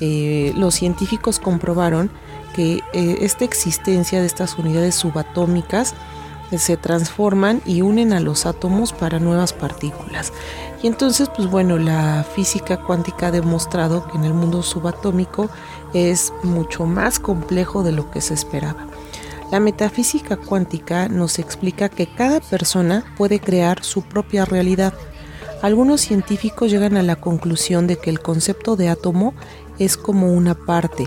eh, 0.00 0.52
los 0.56 0.74
científicos 0.74 1.38
comprobaron 1.38 2.10
que 2.54 2.80
eh, 2.92 3.18
esta 3.20 3.44
existencia 3.44 4.20
de 4.20 4.26
estas 4.26 4.58
unidades 4.58 4.94
subatómicas 4.94 5.94
eh, 6.50 6.58
se 6.58 6.76
transforman 6.76 7.62
y 7.64 7.82
unen 7.82 8.12
a 8.12 8.20
los 8.20 8.46
átomos 8.46 8.92
para 8.92 9.18
nuevas 9.18 9.52
partículas. 9.52 10.32
Y 10.82 10.86
entonces, 10.86 11.30
pues 11.34 11.48
bueno, 11.50 11.78
la 11.78 12.24
física 12.34 12.78
cuántica 12.78 13.28
ha 13.28 13.30
demostrado 13.30 14.06
que 14.06 14.18
en 14.18 14.24
el 14.24 14.34
mundo 14.34 14.62
subatómico 14.62 15.48
es 15.94 16.32
mucho 16.42 16.84
más 16.84 17.18
complejo 17.20 17.82
de 17.82 17.92
lo 17.92 18.10
que 18.10 18.20
se 18.20 18.34
esperaba. 18.34 18.86
La 19.52 19.60
metafísica 19.60 20.38
cuántica 20.38 21.08
nos 21.08 21.38
explica 21.38 21.90
que 21.90 22.06
cada 22.06 22.40
persona 22.40 23.04
puede 23.18 23.38
crear 23.38 23.84
su 23.84 24.00
propia 24.00 24.46
realidad. 24.46 24.94
algunos 25.60 26.00
científicos 26.00 26.70
llegan 26.70 26.96
a 26.96 27.02
la 27.02 27.16
conclusión 27.16 27.86
de 27.86 27.98
que 27.98 28.08
el 28.08 28.20
concepto 28.20 28.76
de 28.76 28.88
átomo 28.88 29.34
es 29.78 29.98
como 29.98 30.32
una 30.32 30.54
parte. 30.54 31.06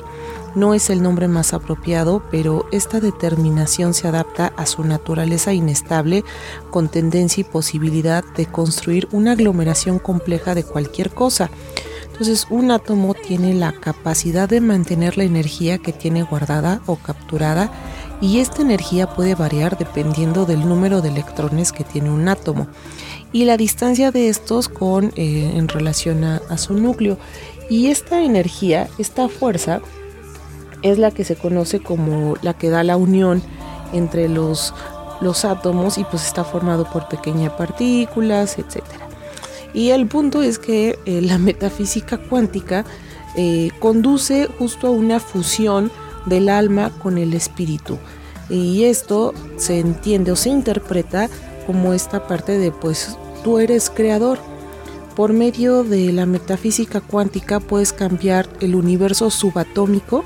No 0.53 0.75
es 0.75 0.91
el 0.91 1.01
nombre 1.01 1.27
más 1.27 1.55
apropiado, 1.55 2.21
pero 2.29 2.67
esta 2.71 2.99
determinación 2.99 3.95
se 3.95 4.07
adapta 4.07 4.53
a 4.57 4.67
su 4.67 4.83
naturaleza 4.83 5.51
inestable 5.51 6.23
con 6.69 6.87
tendencia 6.87 7.41
y 7.41 7.45
posibilidad 7.45 8.23
de 8.37 8.45
construir 8.45 9.07
una 9.11 9.31
aglomeración 9.31 9.97
compleja 9.97 10.53
de 10.53 10.63
cualquier 10.63 11.09
cosa. 11.09 11.49
Entonces 12.11 12.45
un 12.51 12.69
átomo 12.69 13.15
tiene 13.15 13.55
la 13.55 13.71
capacidad 13.71 14.47
de 14.47 14.61
mantener 14.61 15.17
la 15.17 15.23
energía 15.23 15.79
que 15.79 15.91
tiene 15.91 16.21
guardada 16.21 16.81
o 16.85 16.95
capturada 16.95 17.71
y 18.21 18.39
esta 18.39 18.61
energía 18.61 19.07
puede 19.07 19.35
variar 19.35 19.77
dependiendo 19.77 20.45
del 20.45 20.67
número 20.67 21.01
de 21.01 21.09
electrones 21.09 21.71
que 21.71 21.83
tiene 21.83 22.09
un 22.09 22.27
átomo 22.27 22.67
y 23.35 23.43
la 23.43 23.57
distancia 23.57 24.11
de 24.11 24.29
estos 24.29 24.69
con, 24.69 25.11
eh, 25.17 25.51
en 25.55 25.67
relación 25.67 26.23
a, 26.23 26.57
su 26.57 26.73
núcleo. 26.73 27.17
Y 27.69 27.87
esta 27.87 28.23
energía, 28.23 28.87
esta 28.97 29.27
fuerza, 29.27 29.81
es 30.81 30.99
la 30.99 31.11
que 31.11 31.25
se 31.25 31.35
conoce 31.35 31.81
como 31.81 32.35
la 32.41 32.53
que 32.53 32.69
da 32.69 32.83
la 32.85 32.95
unión 32.95 33.41
entre 33.91 34.29
los, 34.29 34.73
los 35.19 35.43
átomos 35.43 35.97
y 35.97 36.05
pues 36.05 36.25
está 36.25 36.45
formado 36.45 36.89
por 36.89 37.09
pequeñas 37.09 37.51
partículas, 37.53 38.57
etc. 38.57 38.83
Y 39.73 39.89
el 39.89 40.07
punto 40.07 40.41
es 40.41 40.57
que 40.57 40.97
eh, 41.05 41.21
la 41.21 41.37
metafísica 41.37 42.17
cuántica 42.17 42.85
eh, 43.35 43.71
conduce 43.79 44.47
justo 44.59 44.87
a 44.87 44.91
una 44.91 45.19
fusión 45.19 45.91
del 46.25 46.49
alma 46.49 46.91
con 47.01 47.17
el 47.17 47.33
espíritu. 47.33 47.97
Y 48.49 48.83
esto 48.83 49.33
se 49.57 49.79
entiende 49.79 50.31
o 50.31 50.35
se 50.35 50.49
interpreta 50.49 51.29
como 51.65 51.93
esta 51.93 52.27
parte 52.27 52.57
de 52.57 52.71
pues 52.71 53.17
tú 53.43 53.59
eres 53.59 53.89
creador. 53.89 54.39
Por 55.15 55.31
medio 55.31 55.83
de 55.83 56.11
la 56.11 56.25
metafísica 56.25 56.99
cuántica 56.99 57.59
puedes 57.59 57.93
cambiar 57.93 58.49
el 58.59 58.75
universo 58.75 59.29
subatómico 59.29 60.25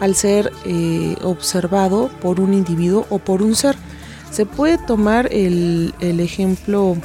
al 0.00 0.14
ser 0.14 0.50
eh, 0.64 1.16
observado 1.22 2.10
por 2.20 2.40
un 2.40 2.54
individuo 2.54 3.06
o 3.10 3.18
por 3.18 3.42
un 3.42 3.54
ser. 3.54 3.76
Se 4.30 4.46
puede 4.46 4.78
tomar 4.78 5.28
el, 5.30 5.92
ejemplo 6.00 6.96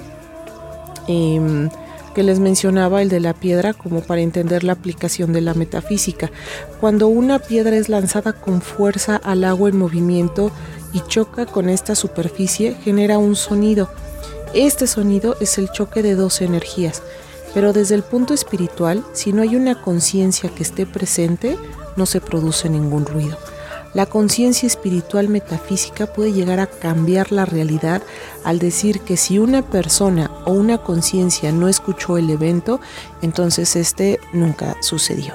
em, 1.07 1.69
que 2.17 2.23
les 2.23 2.39
mencionaba, 2.39 3.03
el 3.03 3.09
de 3.09 3.19
la 3.19 3.35
piedra, 3.35 3.75
como 3.75 4.01
para 4.01 4.21
entender 4.21 4.63
la 4.63 4.73
aplicación 4.73 5.33
de 5.33 5.41
la 5.41 5.53
metafísica. 5.53 6.31
Cuando 6.79 7.09
una 7.09 7.37
piedra 7.37 7.77
es 7.77 7.89
lanzada 7.89 8.33
con 8.33 8.63
fuerza 8.63 9.17
al 9.17 9.43
agua 9.43 9.69
en 9.69 9.77
movimiento 9.77 10.49
y 10.93 11.01
choca 11.01 11.45
con 11.45 11.69
esta 11.69 11.93
superficie, 11.93 12.75
genera 12.83 13.19
un 13.19 13.35
sonido. 13.35 13.91
Este 14.55 14.87
sonido 14.87 15.37
es 15.41 15.59
el 15.59 15.69
choque 15.69 16.01
de 16.01 16.15
dos 16.15 16.41
energías, 16.41 17.03
pero 17.53 17.71
desde 17.71 17.93
el 17.93 18.01
punto 18.01 18.33
espiritual, 18.33 19.05
si 19.13 19.31
no 19.31 19.43
hay 19.43 19.55
una 19.55 19.79
conciencia 19.79 20.49
que 20.49 20.63
esté 20.63 20.87
presente, 20.87 21.55
no 21.97 22.07
se 22.07 22.19
produce 22.19 22.67
ningún 22.67 23.05
ruido. 23.05 23.37
La 23.97 24.05
conciencia 24.05 24.67
espiritual 24.67 25.27
metafísica 25.27 26.05
puede 26.05 26.31
llegar 26.31 26.59
a 26.59 26.67
cambiar 26.67 27.31
la 27.31 27.45
realidad 27.45 28.03
al 28.43 28.59
decir 28.59 28.99
que 28.99 29.17
si 29.17 29.39
una 29.39 29.63
persona 29.63 30.29
o 30.45 30.51
una 30.51 30.77
conciencia 30.77 31.51
no 31.51 31.67
escuchó 31.67 32.19
el 32.19 32.29
evento, 32.29 32.79
entonces 33.23 33.75
este 33.75 34.19
nunca 34.33 34.77
sucedió. 34.83 35.33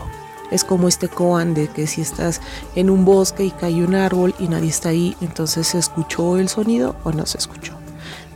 Es 0.53 0.63
como 0.63 0.87
este 0.87 1.09
koan 1.09 1.55
de 1.55 1.67
que 1.67 1.89
si 1.89 2.03
estás 2.03 2.41
en 2.77 2.89
un 2.89 3.05
bosque 3.05 3.43
y 3.43 3.51
cae 3.51 3.85
un 3.85 3.97
árbol 3.97 4.33
y 4.39 4.47
nadie 4.47 4.69
está 4.69 4.91
ahí, 4.91 5.17
entonces 5.21 5.67
se 5.67 5.81
escuchó 5.81 6.39
el 6.39 6.49
sonido 6.49 6.95
o 7.03 7.11
no 7.11 7.27
se 7.27 7.39
escuchó. 7.39 7.73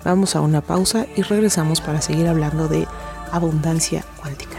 Vamos 0.04 0.34
a 0.34 0.40
una 0.40 0.60
pausa 0.60 1.06
y 1.14 1.22
regresamos 1.22 1.80
para 1.80 2.02
seguir 2.02 2.26
hablando 2.26 2.66
de 2.66 2.88
abundancia 3.30 4.04
cuántica. 4.20 4.55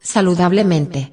Saludablemente. 0.00 1.12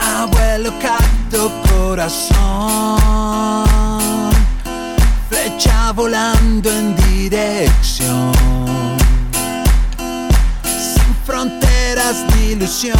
Abuelo 0.00 0.72
cacto 0.80 1.50
corazón, 1.68 2.98
flecha 5.28 5.92
volando 5.92 6.70
en 6.70 6.94
dirección, 6.96 8.32
sin 10.64 11.14
fronteras 11.26 12.24
ni 12.34 12.52
ilusión, 12.52 12.96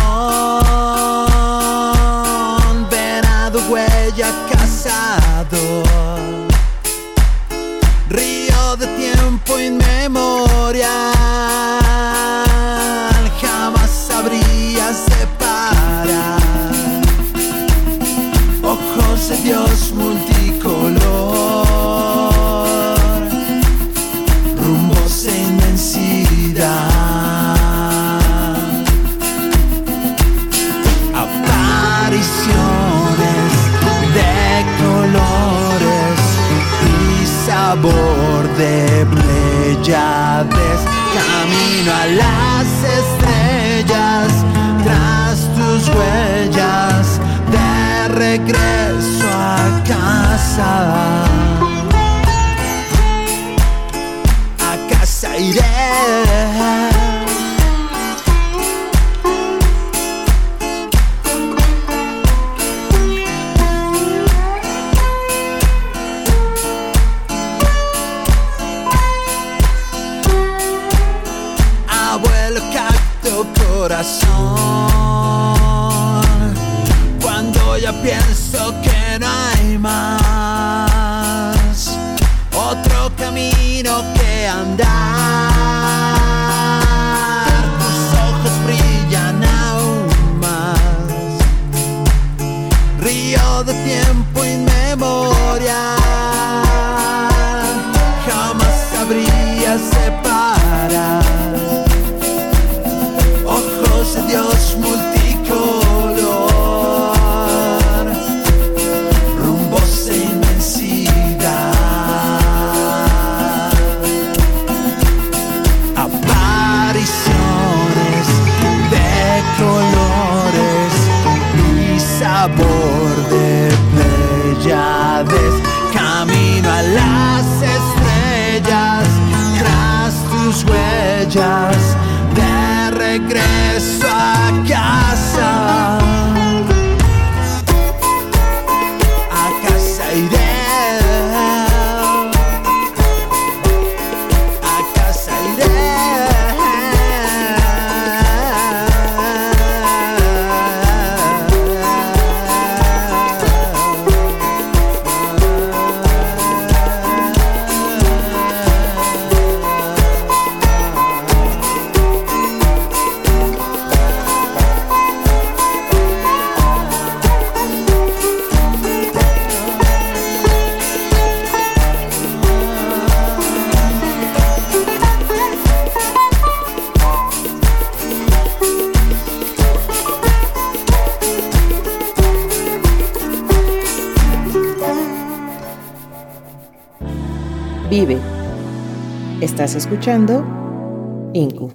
Estás 189.69 189.85
escuchando 189.85 191.31
Incu. 191.35 191.71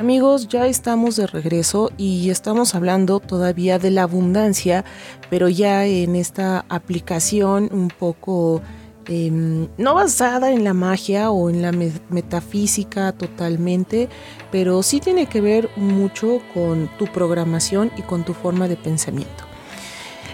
Amigos, 0.00 0.48
ya 0.48 0.66
estamos 0.66 1.16
de 1.16 1.26
regreso 1.26 1.90
y 1.98 2.30
estamos 2.30 2.74
hablando 2.74 3.20
todavía 3.20 3.78
de 3.78 3.90
la 3.90 4.04
abundancia, 4.04 4.86
pero 5.28 5.50
ya 5.50 5.84
en 5.84 6.16
esta 6.16 6.64
aplicación 6.70 7.68
un 7.72 7.88
poco 7.88 8.62
eh, 9.14 9.68
no 9.76 9.94
basada 9.94 10.52
en 10.52 10.64
la 10.64 10.72
magia 10.72 11.30
o 11.30 11.50
en 11.50 11.60
la 11.60 11.70
me 11.70 11.92
metafísica 12.08 13.12
totalmente, 13.12 14.08
pero 14.50 14.82
sí 14.82 15.00
tiene 15.00 15.26
que 15.26 15.42
ver 15.42 15.68
mucho 15.76 16.40
con 16.54 16.88
tu 16.96 17.04
programación 17.06 17.92
y 17.98 18.02
con 18.02 18.24
tu 18.24 18.32
forma 18.32 18.68
de 18.68 18.76
pensamiento. 18.76 19.44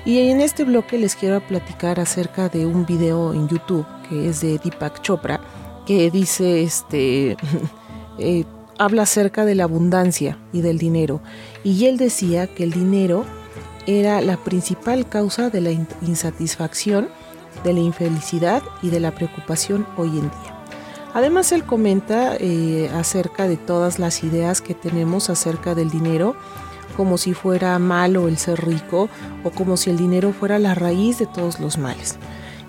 Y 0.04 0.30
en 0.30 0.40
este 0.40 0.62
bloque 0.62 0.96
les 0.96 1.16
quiero 1.16 1.40
platicar 1.40 1.98
acerca 1.98 2.48
de 2.48 2.66
un 2.66 2.86
video 2.86 3.34
en 3.34 3.48
YouTube 3.48 3.84
que 4.08 4.28
es 4.28 4.42
de 4.42 4.58
Deepak 4.58 5.02
Chopra, 5.02 5.40
que 5.84 6.10
dice 6.12 6.62
este... 6.62 7.36
eh, 8.20 8.44
habla 8.78 9.02
acerca 9.02 9.44
de 9.44 9.56
la 9.56 9.64
abundancia 9.64 10.38
y 10.52 10.60
del 10.60 10.78
dinero. 10.78 11.20
Y 11.64 11.86
él 11.86 11.96
decía 11.96 12.46
que 12.46 12.62
el 12.62 12.70
dinero 12.70 13.24
era 13.88 14.20
la 14.20 14.36
principal 14.36 15.08
causa 15.08 15.50
de 15.50 15.62
la 15.62 15.72
insatisfacción, 15.72 17.08
de 17.64 17.72
la 17.72 17.80
infelicidad 17.80 18.62
y 18.82 18.90
de 18.90 19.00
la 19.00 19.12
preocupación 19.12 19.86
hoy 19.96 20.08
en 20.08 20.30
día. 20.30 20.58
Además, 21.14 21.52
él 21.52 21.64
comenta 21.64 22.36
eh, 22.38 22.90
acerca 22.94 23.48
de 23.48 23.56
todas 23.56 23.98
las 23.98 24.22
ideas 24.22 24.60
que 24.60 24.74
tenemos 24.74 25.30
acerca 25.30 25.74
del 25.74 25.90
dinero, 25.90 26.36
como 26.96 27.16
si 27.16 27.32
fuera 27.32 27.78
malo 27.78 28.28
el 28.28 28.38
ser 28.38 28.64
rico 28.64 29.08
o 29.44 29.50
como 29.50 29.76
si 29.76 29.90
el 29.90 29.96
dinero 29.96 30.32
fuera 30.32 30.58
la 30.58 30.74
raíz 30.74 31.18
de 31.18 31.26
todos 31.26 31.60
los 31.60 31.78
males. 31.78 32.16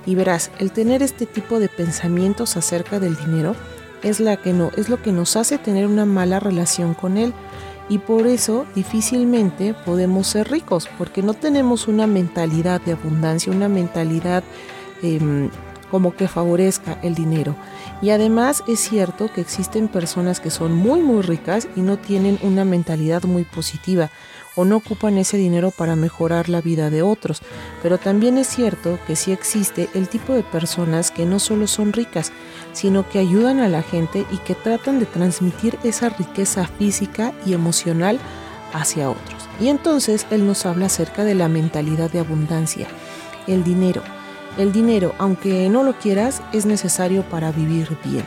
Y 0.05 0.15
verás, 0.15 0.51
el 0.59 0.71
tener 0.71 1.03
este 1.03 1.25
tipo 1.25 1.59
de 1.59 1.67
pensamientos 1.67 2.55
acerca 2.55 2.99
del 2.99 3.15
dinero 3.17 3.55
es, 4.03 4.19
la 4.19 4.37
que 4.37 4.53
no, 4.53 4.71
es 4.77 4.89
lo 4.89 5.01
que 5.01 5.11
nos 5.11 5.35
hace 5.35 5.57
tener 5.57 5.87
una 5.87 6.05
mala 6.05 6.39
relación 6.39 6.93
con 6.93 7.17
él 7.17 7.33
y 7.89 7.97
por 7.97 8.27
eso 8.27 8.65
difícilmente 8.75 9.73
podemos 9.73 10.27
ser 10.27 10.49
ricos 10.49 10.87
porque 10.97 11.23
no 11.23 11.33
tenemos 11.33 11.87
una 11.87 12.07
mentalidad 12.07 12.79
de 12.81 12.93
abundancia, 12.93 13.51
una 13.51 13.67
mentalidad 13.67 14.43
eh, 15.03 15.49
como 15.91 16.15
que 16.15 16.27
favorezca 16.27 16.99
el 17.01 17.15
dinero. 17.15 17.55
Y 18.01 18.11
además 18.11 18.63
es 18.67 18.79
cierto 18.79 19.31
que 19.33 19.41
existen 19.41 19.87
personas 19.87 20.39
que 20.39 20.49
son 20.49 20.73
muy 20.73 21.01
muy 21.01 21.21
ricas 21.21 21.67
y 21.75 21.81
no 21.81 21.97
tienen 21.97 22.39
una 22.41 22.63
mentalidad 22.65 23.23
muy 23.23 23.43
positiva 23.43 24.09
o 24.55 24.65
no 24.65 24.77
ocupan 24.77 25.17
ese 25.17 25.37
dinero 25.37 25.71
para 25.71 25.95
mejorar 25.95 26.49
la 26.49 26.61
vida 26.61 26.89
de 26.89 27.01
otros. 27.01 27.41
Pero 27.81 27.97
también 27.97 28.37
es 28.37 28.47
cierto 28.47 28.99
que 29.07 29.15
sí 29.15 29.31
existe 29.31 29.89
el 29.93 30.09
tipo 30.09 30.33
de 30.33 30.43
personas 30.43 31.11
que 31.11 31.25
no 31.25 31.39
solo 31.39 31.67
son 31.67 31.93
ricas, 31.93 32.31
sino 32.73 33.07
que 33.07 33.19
ayudan 33.19 33.59
a 33.59 33.69
la 33.69 33.81
gente 33.81 34.25
y 34.31 34.37
que 34.37 34.55
tratan 34.55 34.99
de 34.99 35.05
transmitir 35.05 35.77
esa 35.83 36.09
riqueza 36.09 36.67
física 36.67 37.33
y 37.45 37.53
emocional 37.53 38.19
hacia 38.73 39.09
otros. 39.09 39.47
Y 39.59 39.69
entonces 39.69 40.27
él 40.29 40.45
nos 40.45 40.65
habla 40.65 40.87
acerca 40.87 41.23
de 41.23 41.35
la 41.35 41.47
mentalidad 41.47 42.11
de 42.11 42.19
abundancia, 42.19 42.87
el 43.47 43.63
dinero. 43.63 44.03
El 44.59 44.73
dinero, 44.73 45.15
aunque 45.19 45.69
no 45.69 45.83
lo 45.83 45.93
quieras, 45.93 46.41
es 46.51 46.65
necesario 46.65 47.23
para 47.23 47.53
vivir 47.53 47.97
bien. 48.03 48.25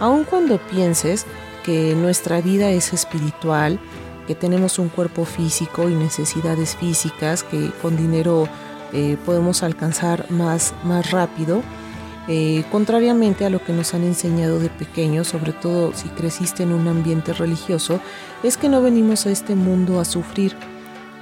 Aun 0.00 0.24
cuando 0.24 0.56
pienses 0.56 1.26
que 1.62 1.94
nuestra 1.94 2.40
vida 2.40 2.70
es 2.70 2.94
espiritual, 2.94 3.78
que 4.26 4.34
tenemos 4.34 4.78
un 4.78 4.88
cuerpo 4.88 5.26
físico 5.26 5.90
y 5.90 5.94
necesidades 5.94 6.74
físicas 6.74 7.42
que 7.42 7.70
con 7.82 7.98
dinero 7.98 8.48
eh, 8.94 9.18
podemos 9.26 9.62
alcanzar 9.62 10.30
más, 10.30 10.72
más 10.84 11.10
rápido, 11.10 11.60
eh, 12.28 12.64
contrariamente 12.72 13.44
a 13.44 13.50
lo 13.50 13.62
que 13.62 13.74
nos 13.74 13.92
han 13.92 14.04
enseñado 14.04 14.60
de 14.60 14.70
pequeños, 14.70 15.28
sobre 15.28 15.52
todo 15.52 15.92
si 15.92 16.08
creciste 16.08 16.62
en 16.62 16.72
un 16.72 16.88
ambiente 16.88 17.34
religioso, 17.34 18.00
es 18.42 18.56
que 18.56 18.70
no 18.70 18.80
venimos 18.80 19.26
a 19.26 19.30
este 19.30 19.54
mundo 19.54 20.00
a 20.00 20.06
sufrir, 20.06 20.56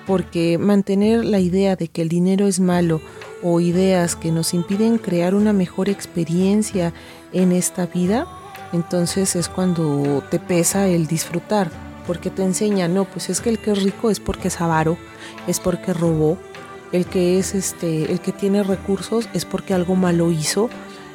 porque 0.06 0.56
mantener 0.56 1.24
la 1.24 1.40
idea 1.40 1.74
de 1.74 1.88
que 1.88 2.02
el 2.02 2.08
dinero 2.08 2.46
es 2.46 2.60
malo 2.60 3.00
o 3.48 3.60
ideas 3.60 4.16
que 4.16 4.32
nos 4.32 4.54
impiden 4.54 4.98
crear 4.98 5.36
una 5.36 5.52
mejor 5.52 5.88
experiencia 5.88 6.92
en 7.32 7.52
esta 7.52 7.86
vida, 7.86 8.26
entonces 8.72 9.36
es 9.36 9.48
cuando 9.48 10.24
te 10.32 10.40
pesa 10.40 10.88
el 10.88 11.06
disfrutar, 11.06 11.70
porque 12.08 12.28
te 12.28 12.42
enseña, 12.42 12.88
no, 12.88 13.04
pues 13.04 13.30
es 13.30 13.40
que 13.40 13.50
el 13.50 13.60
que 13.60 13.70
es 13.70 13.84
rico 13.84 14.10
es 14.10 14.18
porque 14.18 14.48
es 14.48 14.60
avaro, 14.60 14.98
es 15.46 15.60
porque 15.60 15.94
robó, 15.94 16.38
el 16.90 17.06
que 17.06 17.38
es 17.38 17.54
este, 17.54 18.10
el 18.10 18.18
que 18.18 18.32
tiene 18.32 18.64
recursos 18.64 19.28
es 19.32 19.44
porque 19.44 19.74
algo 19.74 19.94
malo 19.94 20.32
hizo. 20.32 20.68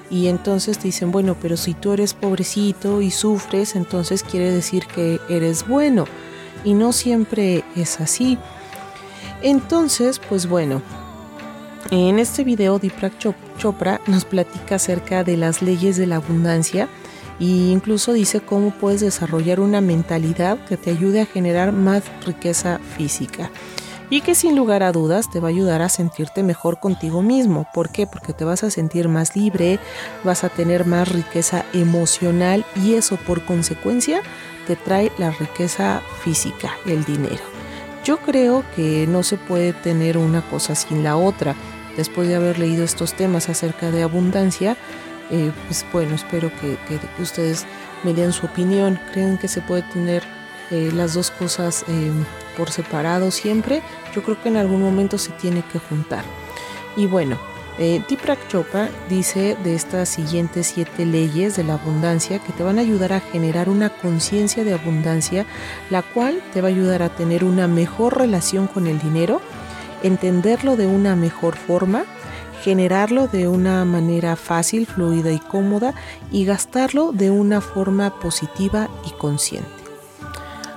Y 0.09 0.27
entonces 0.27 0.77
te 0.77 0.85
dicen, 0.85 1.11
bueno, 1.11 1.35
pero 1.41 1.57
si 1.57 1.73
tú 1.73 1.91
eres 1.91 2.13
pobrecito 2.13 3.01
y 3.01 3.11
sufres, 3.11 3.75
entonces 3.75 4.23
quiere 4.23 4.51
decir 4.51 4.85
que 4.85 5.19
eres 5.29 5.67
bueno. 5.67 6.05
Y 6.63 6.75
no 6.75 6.93
siempre 6.93 7.63
es 7.75 7.99
así. 7.99 8.37
Entonces, 9.41 10.19
pues 10.19 10.47
bueno, 10.47 10.81
en 11.89 12.19
este 12.19 12.43
video 12.43 12.79
Deepak 12.79 13.13
Chopra 13.57 14.01
nos 14.07 14.25
platica 14.25 14.75
acerca 14.75 15.23
de 15.23 15.37
las 15.37 15.61
leyes 15.61 15.97
de 15.97 16.05
la 16.05 16.17
abundancia 16.17 16.87
e 17.39 17.45
incluso 17.45 18.13
dice 18.13 18.41
cómo 18.41 18.71
puedes 18.71 19.01
desarrollar 19.01 19.59
una 19.59 19.81
mentalidad 19.81 20.63
que 20.65 20.77
te 20.77 20.91
ayude 20.91 21.21
a 21.21 21.25
generar 21.25 21.71
más 21.71 22.03
riqueza 22.25 22.79
física 22.97 23.49
y 24.09 24.21
que 24.21 24.35
sin 24.35 24.55
lugar 24.55 24.83
a 24.83 24.91
dudas 24.91 25.31
te 25.31 25.39
va 25.39 25.47
a 25.47 25.51
ayudar 25.51 25.81
a 25.81 25.89
sentirte 25.89 26.43
mejor 26.43 26.79
contigo 26.79 27.21
mismo. 27.21 27.65
¿Por 27.73 27.89
qué? 27.91 28.05
Porque 28.05 28.33
te 28.33 28.43
vas 28.43 28.63
a 28.63 28.69
sentir 28.69 29.07
más 29.07 29.35
libre, 29.35 29.79
vas 30.23 30.43
a 30.43 30.49
tener 30.49 30.85
más 30.85 31.09
riqueza 31.09 31.65
emocional 31.73 32.65
y 32.75 32.95
eso 32.95 33.15
por 33.15 33.45
consecuencia 33.45 34.21
te 34.67 34.75
trae 34.75 35.11
la 35.17 35.31
riqueza 35.31 36.01
física, 36.23 36.73
el 36.85 37.05
dinero. 37.05 37.41
Yo 38.03 38.17
creo 38.17 38.63
que 38.75 39.05
no 39.07 39.21
se 39.21 39.37
puede 39.37 39.73
tener 39.73 40.17
una 40.17 40.41
cosa 40.41 40.75
sin 40.75 41.03
la 41.03 41.17
otra. 41.17 41.55
Después 41.97 42.27
de 42.27 42.35
haber 42.35 42.59
leído 42.59 42.83
estos 42.83 43.13
temas 43.13 43.49
acerca 43.49 43.91
de 43.91 44.03
abundancia, 44.03 44.77
eh, 45.29 45.51
pues 45.67 45.85
bueno, 45.91 46.15
espero 46.15 46.51
que, 46.59 46.77
ustedes 47.21 47.65
me 48.03 48.13
den 48.13 48.33
su 48.33 48.45
opinión. 48.45 48.99
¿Creen 49.13 49.37
que 49.37 49.47
se 49.47 49.61
puede 49.61 49.83
tener 49.83 50.23
eh, 50.69 50.91
las 50.93 51.13
dos 51.13 51.31
cosas 51.31 51.85
eh, 51.87 52.11
por 52.57 52.71
separado 52.71 53.31
siempre? 53.31 53.81
Yo 54.13 54.23
creo 54.23 54.41
que 54.41 54.49
en 54.49 54.57
algún 54.57 54.81
momento 54.81 55.17
se 55.17 55.31
tiene 55.33 55.63
que 55.71 55.79
juntar. 55.79 56.23
Y 56.95 57.05
bueno, 57.05 57.37
eh, 57.77 58.03
Deepak 58.07 58.47
Chopra 58.47 58.89
dice 59.09 59.57
de 59.63 59.75
estas 59.75 60.09
siguientes 60.09 60.67
siete 60.67 61.05
leyes 61.05 61.55
de 61.55 61.63
la 61.63 61.73
abundancia 61.73 62.39
que 62.39 62.51
te 62.51 62.63
van 62.63 62.77
a 62.77 62.81
ayudar 62.81 63.13
a 63.13 63.21
generar 63.21 63.69
una 63.69 63.89
conciencia 63.89 64.63
de 64.63 64.73
abundancia, 64.73 65.45
la 65.89 66.01
cual 66.01 66.43
te 66.53 66.61
va 66.61 66.67
a 66.67 66.71
ayudar 66.71 67.01
a 67.01 67.09
tener 67.09 67.43
una 67.43 67.67
mejor 67.67 68.17
relación 68.17 68.67
con 68.67 68.87
el 68.87 68.99
dinero, 68.99 69.41
entenderlo 70.03 70.75
de 70.75 70.87
una 70.87 71.15
mejor 71.15 71.55
forma, 71.55 72.03
generarlo 72.61 73.27
de 73.27 73.47
una 73.47 73.83
manera 73.85 74.35
fácil, 74.35 74.85
fluida 74.85 75.31
y 75.31 75.39
cómoda 75.39 75.93
y 76.31 76.45
gastarlo 76.45 77.11
de 77.11 77.31
una 77.31 77.61
forma 77.61 78.19
positiva 78.19 78.89
y 79.05 79.11
consciente. 79.11 79.69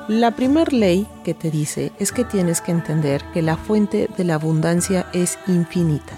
La 0.09 0.33
primera 0.33 0.71
ley 0.71 1.07
que 1.25 1.33
te 1.33 1.51
dice 1.51 1.93
es 1.99 2.13
que 2.13 2.25
tienes 2.25 2.61
que 2.61 2.73
entender 2.73 3.25
que 3.33 3.41
la 3.41 3.57
fuente 3.57 4.11
de 4.17 4.25
la 4.25 4.35
abundancia 4.35 5.07
es 5.15 5.39
infinita. 5.47 6.13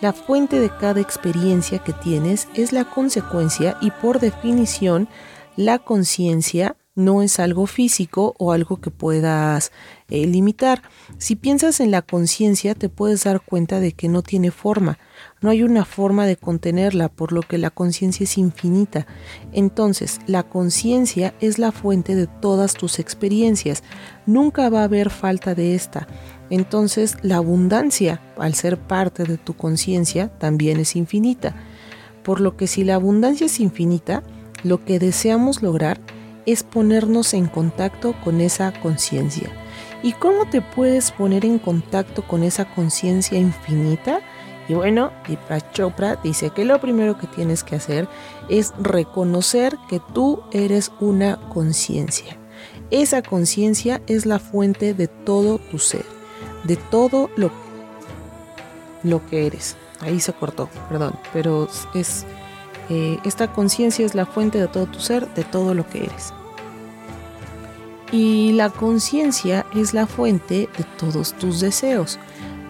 La 0.00 0.12
fuente 0.12 0.58
de 0.58 0.70
cada 0.70 1.00
experiencia 1.00 1.78
que 1.78 1.92
tienes 1.92 2.48
es 2.54 2.72
la 2.72 2.86
consecuencia 2.86 3.76
y 3.80 3.90
por 3.90 4.18
definición 4.18 5.08
la 5.56 5.78
conciencia 5.78 6.76
no 6.94 7.22
es 7.22 7.40
algo 7.40 7.66
físico 7.66 8.34
o 8.38 8.52
algo 8.52 8.80
que 8.80 8.90
puedas 8.90 9.72
eh, 10.08 10.26
limitar. 10.26 10.82
Si 11.16 11.36
piensas 11.36 11.80
en 11.80 11.90
la 11.90 12.02
conciencia 12.02 12.74
te 12.74 12.90
puedes 12.90 13.24
dar 13.24 13.40
cuenta 13.40 13.80
de 13.80 13.92
que 13.92 14.08
no 14.08 14.22
tiene 14.22 14.50
forma, 14.50 14.98
no 15.40 15.48
hay 15.48 15.62
una 15.62 15.86
forma 15.86 16.26
de 16.26 16.36
contenerla, 16.36 17.08
por 17.08 17.32
lo 17.32 17.40
que 17.42 17.56
la 17.56 17.70
conciencia 17.70 18.24
es 18.24 18.36
infinita. 18.36 19.06
Entonces, 19.52 20.20
la 20.26 20.42
conciencia 20.42 21.34
es 21.40 21.58
la 21.58 21.72
fuente 21.72 22.14
de 22.14 22.26
todas 22.26 22.74
tus 22.74 22.98
experiencias, 22.98 23.82
nunca 24.26 24.68
va 24.68 24.80
a 24.80 24.84
haber 24.84 25.08
falta 25.08 25.54
de 25.54 25.74
esta. 25.74 26.06
Entonces, 26.50 27.16
la 27.22 27.36
abundancia, 27.36 28.20
al 28.36 28.54
ser 28.54 28.78
parte 28.78 29.24
de 29.24 29.38
tu 29.38 29.54
conciencia, 29.54 30.28
también 30.38 30.78
es 30.78 30.94
infinita. 30.96 31.54
Por 32.22 32.40
lo 32.40 32.56
que 32.58 32.66
si 32.66 32.84
la 32.84 32.96
abundancia 32.96 33.46
es 33.46 33.58
infinita, 33.60 34.22
lo 34.62 34.84
que 34.84 34.98
deseamos 34.98 35.62
lograr 35.62 35.98
es 36.46 36.62
ponernos 36.62 37.34
en 37.34 37.46
contacto 37.46 38.14
con 38.24 38.40
esa 38.40 38.72
conciencia. 38.80 39.50
¿Y 40.02 40.12
cómo 40.12 40.46
te 40.46 40.60
puedes 40.60 41.12
poner 41.12 41.44
en 41.44 41.58
contacto 41.58 42.22
con 42.22 42.42
esa 42.42 42.64
conciencia 42.74 43.38
infinita? 43.38 44.20
Y 44.68 44.74
bueno, 44.74 45.12
Deepak 45.26 45.72
Chopra 45.72 46.16
dice 46.16 46.50
que 46.50 46.64
lo 46.64 46.80
primero 46.80 47.18
que 47.18 47.26
tienes 47.26 47.62
que 47.62 47.76
hacer 47.76 48.08
es 48.48 48.72
reconocer 48.80 49.76
que 49.88 50.00
tú 50.12 50.42
eres 50.52 50.92
una 51.00 51.36
conciencia. 51.48 52.36
Esa 52.90 53.22
conciencia 53.22 54.02
es 54.06 54.26
la 54.26 54.38
fuente 54.38 54.94
de 54.94 55.08
todo 55.08 55.58
tu 55.58 55.78
ser, 55.78 56.04
de 56.64 56.76
todo 56.76 57.30
lo, 57.36 57.50
lo 59.02 59.24
que 59.26 59.46
eres. 59.46 59.76
Ahí 60.00 60.20
se 60.20 60.32
cortó, 60.32 60.68
perdón, 60.88 61.14
pero 61.32 61.68
es 61.94 62.26
eh, 62.88 63.18
esta 63.24 63.52
conciencia 63.52 64.04
es 64.04 64.14
la 64.14 64.26
fuente 64.26 64.58
de 64.58 64.68
todo 64.68 64.86
tu 64.86 65.00
ser, 65.00 65.26
de 65.34 65.44
todo 65.44 65.74
lo 65.74 65.88
que 65.88 66.04
eres. 66.04 66.32
Y 68.10 68.52
la 68.52 68.68
conciencia 68.68 69.64
es 69.74 69.94
la 69.94 70.06
fuente 70.06 70.68
de 70.76 70.84
todos 70.98 71.32
tus 71.32 71.60
deseos, 71.60 72.18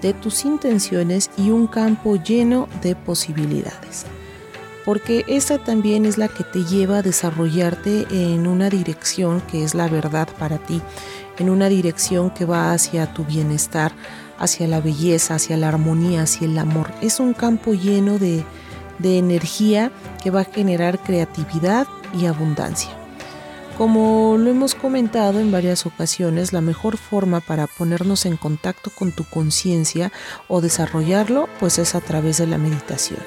de 0.01 0.12
tus 0.14 0.44
intenciones 0.44 1.31
y 1.37 1.51
un 1.51 1.66
campo 1.66 2.16
lleno 2.16 2.68
de 2.81 2.94
posibilidades. 2.94 4.07
Porque 4.85 5.25
esta 5.29 5.59
también 5.59 6.07
es 6.07 6.18
la 6.18 6.29
que 6.29 6.44
te 6.44 6.64
lleva 6.64 6.98
a 6.98 7.03
desarrollarte 7.03 8.07
en 8.11 8.46
una 8.46 8.68
dirección 8.68 9.40
que 9.40 9.64
es 9.64 9.75
la 9.75 9.88
verdad 9.88 10.29
para 10.38 10.59
ti, 10.59 10.81
en 11.38 11.51
una 11.51 11.68
dirección 11.68 12.31
que 12.31 12.44
va 12.44 12.72
hacia 12.72 13.12
tu 13.12 13.25
bienestar, 13.25 13.92
hacia 14.38 14.66
la 14.66 14.81
belleza, 14.81 15.37
hacia 15.37 15.57
la 15.57 15.68
armonía, 15.68 16.22
hacia 16.22 16.46
el 16.46 16.59
amor. 16.59 16.90
Es 17.01 17.20
un 17.20 17.33
campo 17.33 17.75
lleno 17.75 18.18
de, 18.18 18.44
de 18.99 19.19
energía 19.19 19.91
que 20.23 20.31
va 20.31 20.41
a 20.41 20.45
generar 20.45 21.03
creatividad 21.03 21.87
y 22.13 22.27
abundancia. 22.27 22.91
Como 23.79 24.37
lo 24.39 24.51
hemos 24.51 24.75
comentado 24.75 25.41
en 25.41 25.51
varias 25.51 25.87
ocasiones, 25.87 26.53
la 26.53 26.61
mejor 26.61 26.99
forma 26.99 27.41
para 27.41 27.67
ponernos 27.67 28.27
en 28.27 28.37
contacto 28.37 28.91
con 28.91 29.13
tu 29.13 29.25
conciencia 29.25 30.13
o 30.47 30.61
desarrollarlo 30.61 31.49
pues 31.59 31.79
es 31.79 31.95
a 31.95 32.01
través 32.01 32.37
de 32.37 32.47
la 32.47 32.59
meditación. 32.59 33.21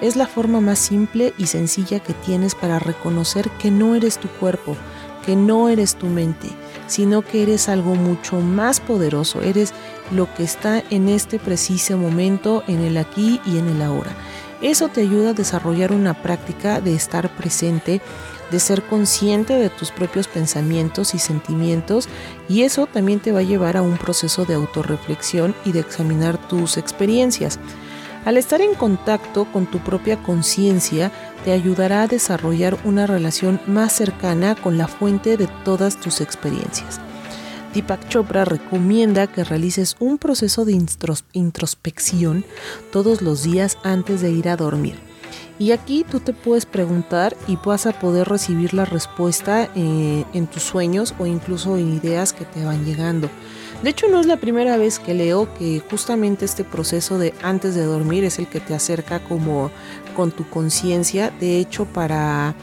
Es 0.00 0.16
la 0.16 0.26
forma 0.26 0.60
más 0.60 0.78
simple 0.78 1.34
y 1.38 1.46
sencilla 1.46 2.00
que 2.00 2.14
tienes 2.14 2.54
para 2.54 2.78
reconocer 2.78 3.50
que 3.58 3.70
no 3.70 3.94
eres 3.94 4.18
tu 4.18 4.28
cuerpo, 4.28 4.76
que 5.24 5.36
no 5.36 5.68
eres 5.68 5.96
tu 5.96 6.06
mente, 6.06 6.48
sino 6.86 7.22
que 7.22 7.42
eres 7.42 7.68
algo 7.68 7.94
mucho 7.94 8.40
más 8.40 8.80
poderoso, 8.80 9.42
eres 9.42 9.72
lo 10.10 10.32
que 10.34 10.44
está 10.44 10.82
en 10.90 11.08
este 11.08 11.38
preciso 11.38 11.98
momento, 11.98 12.62
en 12.66 12.80
el 12.80 12.96
aquí 12.96 13.40
y 13.44 13.58
en 13.58 13.68
el 13.68 13.82
ahora. 13.82 14.10
Eso 14.62 14.88
te 14.88 15.02
ayuda 15.02 15.30
a 15.30 15.34
desarrollar 15.34 15.92
una 15.92 16.14
práctica 16.14 16.80
de 16.80 16.94
estar 16.94 17.34
presente, 17.36 18.00
de 18.50 18.60
ser 18.60 18.82
consciente 18.82 19.54
de 19.54 19.70
tus 19.70 19.90
propios 19.90 20.28
pensamientos 20.28 21.14
y 21.14 21.18
sentimientos 21.18 22.08
y 22.48 22.62
eso 22.62 22.86
también 22.86 23.20
te 23.20 23.32
va 23.32 23.40
a 23.40 23.42
llevar 23.42 23.76
a 23.76 23.82
un 23.82 23.98
proceso 23.98 24.44
de 24.44 24.54
autorreflexión 24.54 25.54
y 25.64 25.72
de 25.72 25.80
examinar 25.80 26.38
tus 26.48 26.76
experiencias. 26.76 27.58
Al 28.24 28.36
estar 28.36 28.60
en 28.60 28.74
contacto 28.74 29.44
con 29.52 29.66
tu 29.66 29.78
propia 29.78 30.20
conciencia, 30.20 31.12
te 31.44 31.52
ayudará 31.52 32.02
a 32.02 32.08
desarrollar 32.08 32.76
una 32.82 33.06
relación 33.06 33.60
más 33.66 33.92
cercana 33.92 34.56
con 34.56 34.78
la 34.78 34.88
fuente 34.88 35.36
de 35.36 35.46
todas 35.64 36.00
tus 36.00 36.20
experiencias. 36.20 37.00
Deepak 37.76 38.08
Chopra 38.08 38.46
recomienda 38.46 39.26
que 39.26 39.44
realices 39.44 39.96
un 40.00 40.16
proceso 40.16 40.64
de 40.64 40.80
introspección 41.34 42.42
todos 42.90 43.20
los 43.20 43.42
días 43.42 43.76
antes 43.82 44.22
de 44.22 44.30
ir 44.30 44.48
a 44.48 44.56
dormir. 44.56 44.94
Y 45.58 45.72
aquí 45.72 46.02
tú 46.10 46.20
te 46.20 46.32
puedes 46.32 46.64
preguntar 46.64 47.36
y 47.46 47.58
vas 47.62 47.84
a 47.84 47.92
poder 47.92 48.30
recibir 48.30 48.72
la 48.72 48.86
respuesta 48.86 49.68
eh, 49.74 50.24
en 50.32 50.46
tus 50.46 50.62
sueños 50.62 51.14
o 51.18 51.26
incluso 51.26 51.76
en 51.76 51.92
ideas 51.92 52.32
que 52.32 52.46
te 52.46 52.64
van 52.64 52.86
llegando. 52.86 53.28
De 53.82 53.90
hecho, 53.90 54.08
no 54.08 54.20
es 54.20 54.26
la 54.26 54.38
primera 54.38 54.78
vez 54.78 54.98
que 54.98 55.12
leo 55.12 55.52
que 55.58 55.82
justamente 55.90 56.46
este 56.46 56.64
proceso 56.64 57.18
de 57.18 57.34
antes 57.42 57.74
de 57.74 57.84
dormir 57.84 58.24
es 58.24 58.38
el 58.38 58.46
que 58.46 58.60
te 58.60 58.72
acerca 58.72 59.22
como 59.22 59.70
con 60.16 60.30
tu 60.30 60.48
conciencia. 60.48 61.30
De 61.40 61.58
hecho, 61.58 61.84
para 61.84 62.54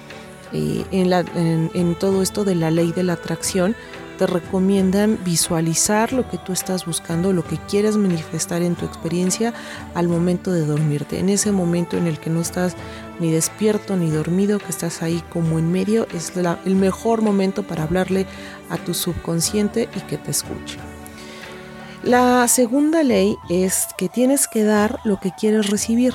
eh, 0.54 0.84
en 0.92 1.96
todo 2.00 2.24
esto 2.24 2.46
de 2.46 2.56
la 2.56 2.72
ley 2.72 2.92
de 2.92 3.04
la 3.04 3.14
atracción, 3.14 3.76
te 4.18 4.28
recomiendan 4.28 5.20
visualizar 5.24 6.14
lo 6.14 6.30
que 6.30 6.38
tú 6.38 6.54
estás 6.54 6.86
buscando, 6.86 7.34
lo 7.34 7.44
que 7.44 7.58
quieres 7.58 7.98
manifestar 7.98 8.62
en 8.62 8.76
tu 8.76 8.86
experiencia 8.86 9.54
al 9.96 10.08
momento 10.08 10.52
de 10.52 10.66
dormirte. 10.66 11.20
En 11.20 11.30
ese 11.30 11.52
momento 11.52 11.98
en 11.98 12.08
el 12.08 12.20
que 12.20 12.30
no 12.30 12.42
estás 12.42 12.76
ni 13.20 13.32
despierto 13.32 13.96
ni 13.98 14.10
dormido, 14.10 14.60
que 14.60 14.70
estás 14.70 15.02
ahí 15.02 15.24
como 15.32 15.60
en 15.60 15.72
medio, 15.72 16.08
es 16.14 16.34
el 16.66 16.76
mejor 16.76 17.22
momento 17.22 17.64
para 17.64 17.84
hablarle 17.84 18.26
a 18.70 18.78
tu 18.78 18.94
subconsciente 18.94 19.90
y 19.96 20.00
que 20.02 20.18
te 20.18 20.32
escuche. 20.32 20.78
La 22.04 22.48
segunda 22.48 23.04
ley 23.04 23.36
es 23.50 23.88
que 23.98 24.10
tienes 24.10 24.48
que 24.48 24.64
dar 24.64 25.00
lo 25.06 25.20
que 25.20 25.32
quieres 25.38 25.70
recibir. 25.70 26.14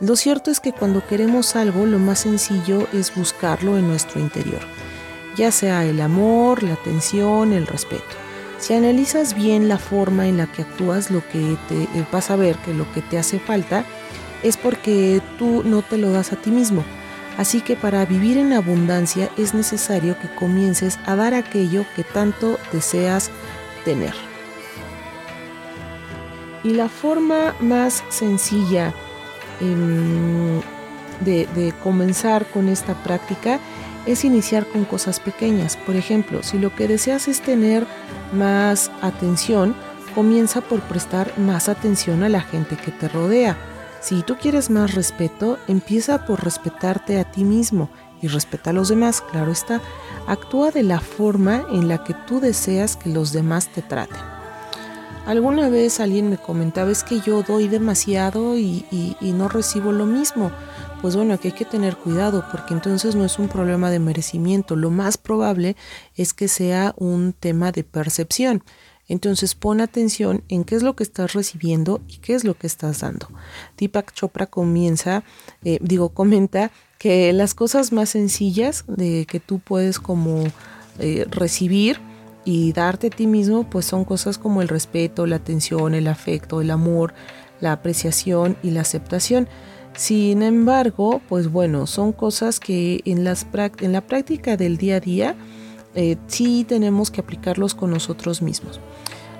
Lo 0.00 0.16
cierto 0.16 0.50
es 0.50 0.60
que 0.60 0.72
cuando 0.72 1.06
queremos 1.06 1.56
algo, 1.56 1.86
lo 1.86 1.98
más 1.98 2.20
sencillo 2.20 2.86
es 2.92 3.14
buscarlo 3.14 3.78
en 3.78 3.88
nuestro 3.88 4.20
interior 4.20 4.60
ya 5.38 5.52
sea 5.52 5.84
el 5.84 6.00
amor, 6.00 6.64
la 6.64 6.74
atención, 6.74 7.52
el 7.52 7.66
respeto. 7.66 8.02
Si 8.58 8.74
analizas 8.74 9.34
bien 9.34 9.68
la 9.68 9.78
forma 9.78 10.26
en 10.26 10.36
la 10.36 10.48
que 10.48 10.62
actúas, 10.62 11.12
lo 11.12 11.26
que 11.28 11.56
te 11.68 11.84
eh, 11.84 12.06
vas 12.10 12.30
a 12.30 12.36
ver 12.36 12.56
que 12.56 12.74
lo 12.74 12.90
que 12.92 13.02
te 13.02 13.16
hace 13.16 13.38
falta 13.38 13.84
es 14.42 14.56
porque 14.56 15.22
tú 15.38 15.62
no 15.64 15.82
te 15.82 15.96
lo 15.96 16.10
das 16.10 16.32
a 16.32 16.36
ti 16.36 16.50
mismo. 16.50 16.84
Así 17.36 17.60
que 17.60 17.76
para 17.76 18.04
vivir 18.04 18.36
en 18.36 18.52
abundancia 18.52 19.30
es 19.38 19.54
necesario 19.54 20.18
que 20.18 20.28
comiences 20.34 20.98
a 21.06 21.14
dar 21.14 21.34
aquello 21.34 21.84
que 21.94 22.02
tanto 22.02 22.58
deseas 22.72 23.30
tener. 23.84 24.14
Y 26.64 26.70
la 26.70 26.88
forma 26.88 27.54
más 27.60 28.02
sencilla 28.08 28.92
em, 29.60 30.60
de 31.20 31.72
comenzar 31.84 32.44
con 32.46 32.68
esta 32.68 32.94
práctica 33.04 33.60
es 34.06 34.24
iniciar 34.24 34.66
con 34.66 34.84
cosas 34.84 35.20
pequeñas. 35.20 35.76
Por 35.76 35.96
ejemplo, 35.96 36.42
si 36.42 36.58
lo 36.58 36.74
que 36.74 36.88
deseas 36.88 37.28
es 37.28 37.40
tener 37.40 37.86
más 38.32 38.90
atención, 39.02 39.74
comienza 40.14 40.60
por 40.60 40.80
prestar 40.80 41.38
más 41.38 41.68
atención 41.68 42.22
a 42.22 42.28
la 42.28 42.40
gente 42.40 42.76
que 42.76 42.90
te 42.90 43.08
rodea. 43.08 43.56
Si 44.00 44.22
tú 44.22 44.36
quieres 44.36 44.70
más 44.70 44.94
respeto, 44.94 45.58
empieza 45.66 46.24
por 46.26 46.42
respetarte 46.42 47.18
a 47.18 47.24
ti 47.24 47.44
mismo 47.44 47.90
y 48.22 48.28
respeta 48.28 48.70
a 48.70 48.72
los 48.72 48.88
demás, 48.88 49.20
claro 49.20 49.52
está. 49.52 49.80
Actúa 50.26 50.70
de 50.70 50.82
la 50.82 51.00
forma 51.00 51.64
en 51.70 51.88
la 51.88 52.04
que 52.04 52.14
tú 52.26 52.40
deseas 52.40 52.96
que 52.96 53.10
los 53.10 53.32
demás 53.32 53.68
te 53.68 53.82
traten. 53.82 54.18
Alguna 55.26 55.68
vez 55.68 56.00
alguien 56.00 56.30
me 56.30 56.38
comentaba 56.38 56.90
es 56.90 57.04
que 57.04 57.20
yo 57.20 57.42
doy 57.42 57.68
demasiado 57.68 58.56
y, 58.56 58.86
y 59.20 59.32
no 59.32 59.48
recibo 59.48 59.92
lo 59.92 60.06
mismo 60.06 60.50
pues 61.00 61.14
bueno, 61.14 61.34
aquí 61.34 61.48
hay 61.48 61.54
que 61.54 61.64
tener 61.64 61.96
cuidado 61.96 62.44
porque 62.50 62.74
entonces 62.74 63.14
no 63.14 63.24
es 63.24 63.38
un 63.38 63.48
problema 63.48 63.90
de 63.90 63.98
merecimiento, 64.00 64.76
lo 64.76 64.90
más 64.90 65.16
probable 65.16 65.76
es 66.16 66.34
que 66.34 66.48
sea 66.48 66.94
un 66.96 67.32
tema 67.32 67.72
de 67.72 67.84
percepción. 67.84 68.62
Entonces 69.08 69.54
pon 69.54 69.80
atención 69.80 70.44
en 70.48 70.64
qué 70.64 70.74
es 70.74 70.82
lo 70.82 70.94
que 70.94 71.02
estás 71.02 71.32
recibiendo 71.32 72.02
y 72.08 72.18
qué 72.18 72.34
es 72.34 72.44
lo 72.44 72.54
que 72.54 72.66
estás 72.66 73.00
dando. 73.00 73.28
Deepak 73.78 74.12
Chopra 74.12 74.46
comienza, 74.46 75.24
eh, 75.64 75.78
digo, 75.80 76.08
comenta 76.14 76.70
que 76.98 77.32
las 77.32 77.54
cosas 77.54 77.92
más 77.92 78.10
sencillas 78.10 78.84
de 78.86 79.24
que 79.26 79.40
tú 79.40 79.60
puedes 79.60 79.98
como 79.98 80.44
eh, 80.98 81.24
recibir 81.30 82.00
y 82.44 82.72
darte 82.72 83.06
a 83.06 83.10
ti 83.10 83.26
mismo, 83.26 83.68
pues 83.68 83.86
son 83.86 84.04
cosas 84.04 84.36
como 84.36 84.62
el 84.62 84.68
respeto, 84.68 85.26
la 85.26 85.36
atención, 85.36 85.94
el 85.94 86.06
afecto, 86.06 86.60
el 86.60 86.70
amor, 86.70 87.14
la 87.60 87.72
apreciación 87.72 88.56
y 88.62 88.70
la 88.70 88.82
aceptación. 88.82 89.48
Sin 89.98 90.42
embargo, 90.42 91.20
pues 91.28 91.50
bueno, 91.50 91.88
son 91.88 92.12
cosas 92.12 92.60
que 92.60 93.02
en, 93.04 93.24
la 93.24 94.00
práctica 94.06 94.56
del 94.56 94.76
día 94.76 94.96
a 94.96 95.00
día 95.00 95.34
eh, 95.96 96.16
sí 96.28 96.64
tenemos 96.68 97.10
que 97.10 97.20
aplicarlos 97.20 97.74
con 97.74 97.90
nosotros 97.90 98.40
mismos. 98.40 98.78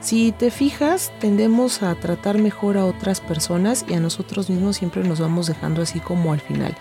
Si 0.01 0.33
te 0.33 0.51
fijas, 0.51 1.13
tendemos 1.21 1.85
a 1.85 1.95
tratar 1.95 2.39
mejor 2.39 2.77
a 2.77 2.87
otras 2.87 3.21
personas 3.21 3.85
y 3.89 3.95
a 3.95 4.01
nosotros 4.01 4.51
mismos 4.51 4.77
siempre 4.77 5.05
nos 5.05 5.21
vamos 5.21 5.47
dejando 5.47 5.81
así 5.81 6.01
como 6.01 6.33
al 6.33 6.41
final. 6.41 6.75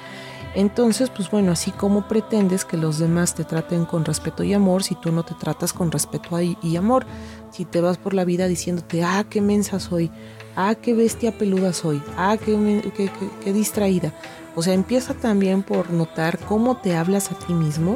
Entonces, 0.58 1.12
pues 1.12 1.30
bueno, 1.30 1.52
así 1.52 1.70
como 1.70 2.08
pretendes 2.08 2.66
que 2.66 2.78
los 2.78 2.98
demás 2.98 3.36
te 3.36 3.44
traten 3.44 3.86
con 3.86 4.04
respeto 4.04 4.44
y 4.44 4.56
amor, 4.56 4.82
si 4.82 4.96
tú 4.96 5.12
no 5.12 5.22
te 5.22 5.36
tratas 5.36 5.72
con 5.72 5.92
respeto 5.92 6.36
y 6.42 6.76
amor, 6.76 7.06
si 7.52 7.64
te 7.64 7.80
vas 7.80 8.00
por 8.00 8.16
la 8.16 8.26
vida 8.26 8.48
diciéndote, 8.48 9.04
ah, 9.04 9.24
qué 9.30 9.40
mensa 9.40 9.80
soy, 9.80 10.10
ah, 10.56 10.74
qué 10.74 10.96
bestia 10.96 11.38
peluda 11.38 11.74
soy, 11.74 12.02
ah, 12.18 12.38
qué, 12.44 13.12
qué 13.44 13.54
distraída. 13.54 14.16
O 14.56 14.64
sea, 14.64 14.74
empieza 14.74 15.14
también 15.14 15.62
por 15.62 15.92
notar 15.92 16.40
cómo 16.40 16.78
te 16.78 16.96
hablas 16.96 17.32
a 17.32 17.38
ti 17.38 17.54
mismo 17.54 17.96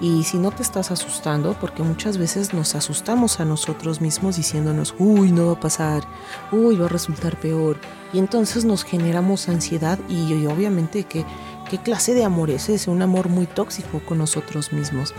y 0.00 0.24
si 0.24 0.38
no 0.38 0.50
te 0.50 0.62
estás 0.62 0.90
asustando, 0.90 1.54
porque 1.60 1.82
muchas 1.82 2.16
veces 2.16 2.54
nos 2.54 2.74
asustamos 2.74 3.38
a 3.38 3.44
nosotros 3.44 4.00
mismos 4.00 4.36
diciéndonos, 4.36 4.94
uy, 4.98 5.30
no 5.30 5.46
va 5.46 5.52
a 5.52 5.60
pasar, 5.60 6.04
uy, 6.52 6.76
va 6.76 6.86
a 6.86 6.88
resultar 6.88 7.38
peor. 7.38 7.76
Y 8.14 8.18
entonces 8.18 8.64
nos 8.64 8.82
generamos 8.82 9.48
ansiedad 9.50 9.98
y, 10.08 10.46
obviamente 10.46 11.04
que 11.04 11.24
qué 11.70 11.78
clase 11.78 12.14
de 12.14 12.24
amor 12.24 12.50
es 12.50 12.68
ese, 12.68 12.90
un 12.90 13.00
amor 13.00 13.28
muy 13.28 13.46
tóxico 13.46 14.00
con 14.00 14.18
nosotros 14.18 14.72
mismos. 14.72 15.14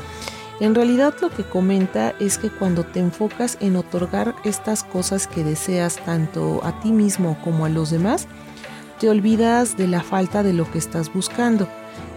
En 0.60 0.76
realidad 0.76 1.16
lo 1.22 1.30
que 1.30 1.44
comenta 1.44 2.14
es 2.20 2.38
que 2.38 2.50
cuando 2.50 2.84
te 2.84 3.00
enfocas 3.00 3.58
en 3.62 3.78
otorgar 3.78 4.36
estas 4.44 4.84
cosas 4.84 5.28
que 5.28 5.44
deseas 5.44 5.96
tanto 6.06 6.62
a 6.64 6.80
ti 6.82 6.92
mismo 6.92 7.38
como 7.44 7.66
a 7.66 7.70
los 7.70 7.90
demás, 7.90 8.28
te 9.00 9.10
olvidas 9.10 9.78
de 9.78 9.88
la 9.88 10.04
falta 10.04 10.44
de 10.44 10.54
lo 10.54 10.70
que 10.70 10.78
estás 10.78 11.12
buscando 11.12 11.68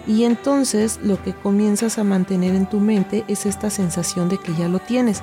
y 0.06 0.24
entonces 0.24 1.00
lo 1.02 1.22
que 1.22 1.32
comienzas 1.32 1.96
a 1.96 2.04
mantener 2.04 2.54
en 2.54 2.66
tu 2.66 2.80
mente 2.80 3.24
es 3.28 3.46
esta 3.46 3.70
sensación 3.70 4.28
de 4.28 4.38
que 4.38 4.52
ya 4.54 4.68
lo 4.68 4.78
tienes. 4.78 5.22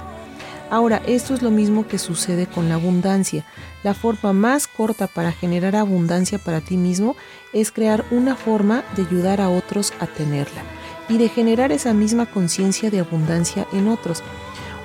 Ahora, 0.71 1.01
esto 1.05 1.35
es 1.35 1.43
lo 1.43 1.51
mismo 1.51 1.87
que 1.87 1.99
sucede 1.99 2.47
con 2.47 2.69
la 2.69 2.75
abundancia. 2.75 3.45
La 3.83 3.93
forma 3.93 4.33
más 4.33 4.67
corta 4.67 5.05
para 5.05 5.31
generar 5.31 5.75
abundancia 5.75 6.39
para 6.39 6.61
ti 6.61 6.77
mismo 6.77 7.15
es 7.53 7.71
crear 7.71 8.05
una 8.09 8.35
forma 8.35 8.83
de 8.95 9.03
ayudar 9.03 9.41
a 9.41 9.49
otros 9.49 9.93
a 9.99 10.07
tenerla 10.07 10.63
y 11.09 11.19
de 11.19 11.29
generar 11.29 11.71
esa 11.71 11.93
misma 11.93 12.25
conciencia 12.25 12.89
de 12.89 13.01
abundancia 13.01 13.67
en 13.73 13.89
otros. 13.89 14.23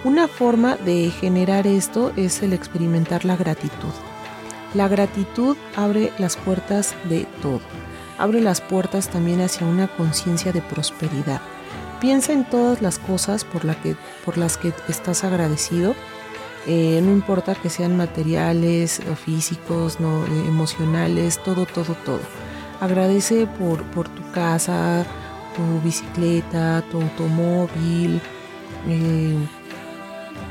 Una 0.04 0.28
forma 0.28 0.76
de 0.76 1.10
generar 1.10 1.66
esto 1.66 2.12
es 2.16 2.42
el 2.42 2.52
experimentar 2.52 3.24
la 3.24 3.36
gratitud. 3.36 3.94
La 4.74 4.88
gratitud 4.88 5.56
abre 5.76 6.12
las 6.18 6.36
puertas 6.36 6.94
de 7.08 7.26
todo 7.40 7.62
abre 8.18 8.40
las 8.40 8.60
puertas 8.60 9.08
también 9.08 9.40
hacia 9.40 9.66
una 9.66 9.88
conciencia 9.88 10.52
de 10.52 10.62
prosperidad. 10.62 11.40
Piensa 12.00 12.32
en 12.32 12.44
todas 12.44 12.82
las 12.82 12.98
cosas 12.98 13.44
por, 13.44 13.62
que, 13.76 13.96
por 14.24 14.36
las 14.38 14.56
que 14.56 14.72
estás 14.88 15.24
agradecido. 15.24 15.94
Eh, 16.66 17.00
no 17.02 17.12
importa 17.12 17.54
que 17.54 17.70
sean 17.70 17.96
materiales 17.96 19.00
o 19.10 19.14
físicos, 19.14 20.00
no, 20.00 20.24
eh, 20.24 20.48
emocionales, 20.48 21.42
todo, 21.42 21.64
todo, 21.64 21.94
todo. 22.04 22.20
Agradece 22.80 23.46
por, 23.46 23.82
tu 24.08 24.32
casa, 24.32 25.06
tu 25.54 25.80
bicicleta, 25.84 26.82
tu 26.90 27.00
automóvil, 27.00 28.20
eh, 28.88 29.36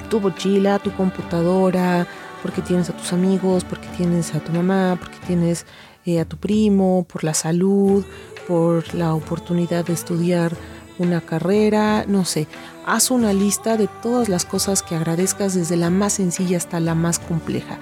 tu 0.09 0.21
mochila, 0.21 0.79
tu 0.79 0.91
computadora, 0.93 2.07
porque 2.41 2.61
tienes 2.61 2.89
a 2.89 2.93
tus 2.93 3.11
amigos, 3.11 3.63
porque 3.63 3.87
tienes 3.97 4.33
a 4.35 4.39
tu 4.39 4.51
mamá, 4.51 4.97
porque 4.99 5.17
tienes 5.27 5.65
eh, 6.05 6.19
a 6.19 6.25
tu 6.25 6.37
primo, 6.37 7.05
por 7.11 7.23
la 7.23 7.33
salud, 7.33 8.05
por 8.47 8.93
la 8.93 9.13
oportunidad 9.13 9.85
de 9.85 9.93
estudiar 9.93 10.55
una 10.97 11.21
carrera, 11.21 12.05
no 12.07 12.25
sé, 12.25 12.47
haz 12.85 13.11
una 13.11 13.33
lista 13.33 13.77
de 13.77 13.87
todas 14.01 14.29
las 14.29 14.45
cosas 14.45 14.81
que 14.83 14.95
agradezcas 14.95 15.53
desde 15.53 15.77
la 15.77 15.89
más 15.89 16.13
sencilla 16.13 16.57
hasta 16.57 16.79
la 16.79 16.95
más 16.95 17.19
compleja. 17.19 17.79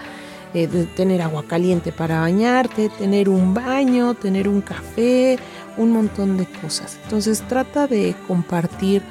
Eh, 0.54 0.68
tener 0.96 1.24
agua 1.24 1.46
caliente 1.48 1.92
para 1.92 2.20
bañarte, 2.20 2.90
tener 2.90 3.28
un 3.28 3.56
baño, 3.56 4.14
tener 4.14 4.48
un 4.48 4.62
café, 4.62 5.40
un 5.78 5.92
montón 5.92 6.38
de 6.38 6.46
cosas. 6.46 7.00
Entonces 7.04 7.42
trata 7.48 7.88
de 7.88 8.16
compartir 8.28 9.02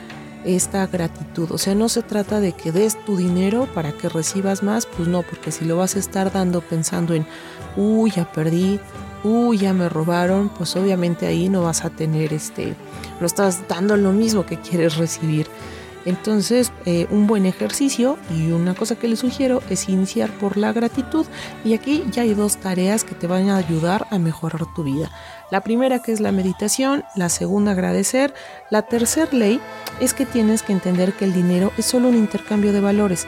esta 0.44 0.87
gratitud. 0.87 1.50
O 1.52 1.59
sea, 1.59 1.74
no 1.74 1.88
se 1.88 2.02
trata 2.02 2.40
de 2.40 2.52
que 2.52 2.72
des 2.72 3.02
tu 3.05 3.16
dinero 3.16 3.68
para 3.74 3.92
que 3.92 4.09
recibas 4.09 4.62
más, 4.62 4.87
pues 4.87 5.09
no, 5.09 5.22
porque 5.22 5.52
si 5.52 5.64
lo 5.64 5.76
vas 5.76 5.96
a 5.96 5.98
estar 5.98 6.33
dando 6.33 6.61
pensando 6.61 7.14
en, 7.14 7.26
uy, 7.76 8.11
ya 8.11 8.31
perdí, 8.31 8.81
uy, 9.24 9.59
ya 9.59 9.72
me 9.72 9.88
robaron, 9.88 10.48
pues 10.48 10.76
obviamente 10.76 11.26
ahí 11.26 11.48
no 11.48 11.62
vas 11.62 11.85
a 11.85 11.90
tener 11.90 12.33
este, 12.33 12.74
no 13.20 13.26
estás 13.26 13.66
dando 13.68 13.96
lo 13.96 14.12
mismo 14.12 14.44
que 14.46 14.59
quieres 14.59 14.96
recibir. 14.96 15.46
Entonces, 16.05 16.72
eh, 16.85 17.07
un 17.11 17.26
buen 17.26 17.46
ejercicio 17.46 18.18
y 18.31 18.50
una 18.50 18.74
cosa 18.74 18.96
que 18.96 19.07
les 19.07 19.20
sugiero 19.20 19.62
es 19.70 19.88
iniciar 19.88 20.31
por 20.38 20.57
la 20.57 20.72
gratitud. 20.72 21.26
Y 21.64 21.74
aquí 21.74 22.05
ya 22.11 22.22
hay 22.22 22.35
dos 22.35 22.57
tareas 22.57 23.05
que 23.05 23.14
te 23.14 23.26
van 23.26 23.50
a 23.50 23.57
ayudar 23.57 24.07
a 24.11 24.18
mejorar 24.18 24.62
tu 24.74 24.83
vida. 24.83 25.11
La 25.53 25.61
primera 25.61 25.99
que 25.99 26.12
es 26.12 26.21
la 26.21 26.33
meditación, 26.33 27.05
la 27.15 27.29
segunda 27.29 27.73
agradecer. 27.73 28.33
La 28.71 28.81
tercera 28.81 29.31
ley 29.33 29.61
es 30.01 30.15
que 30.15 30.25
tienes 30.25 30.62
que 30.62 30.73
entender 30.73 31.12
que 31.12 31.27
el 31.27 31.35
dinero 31.35 31.73
es 31.77 31.85
solo 31.85 32.09
un 32.09 32.17
intercambio 32.17 32.73
de 32.73 32.81
valores. 32.81 33.27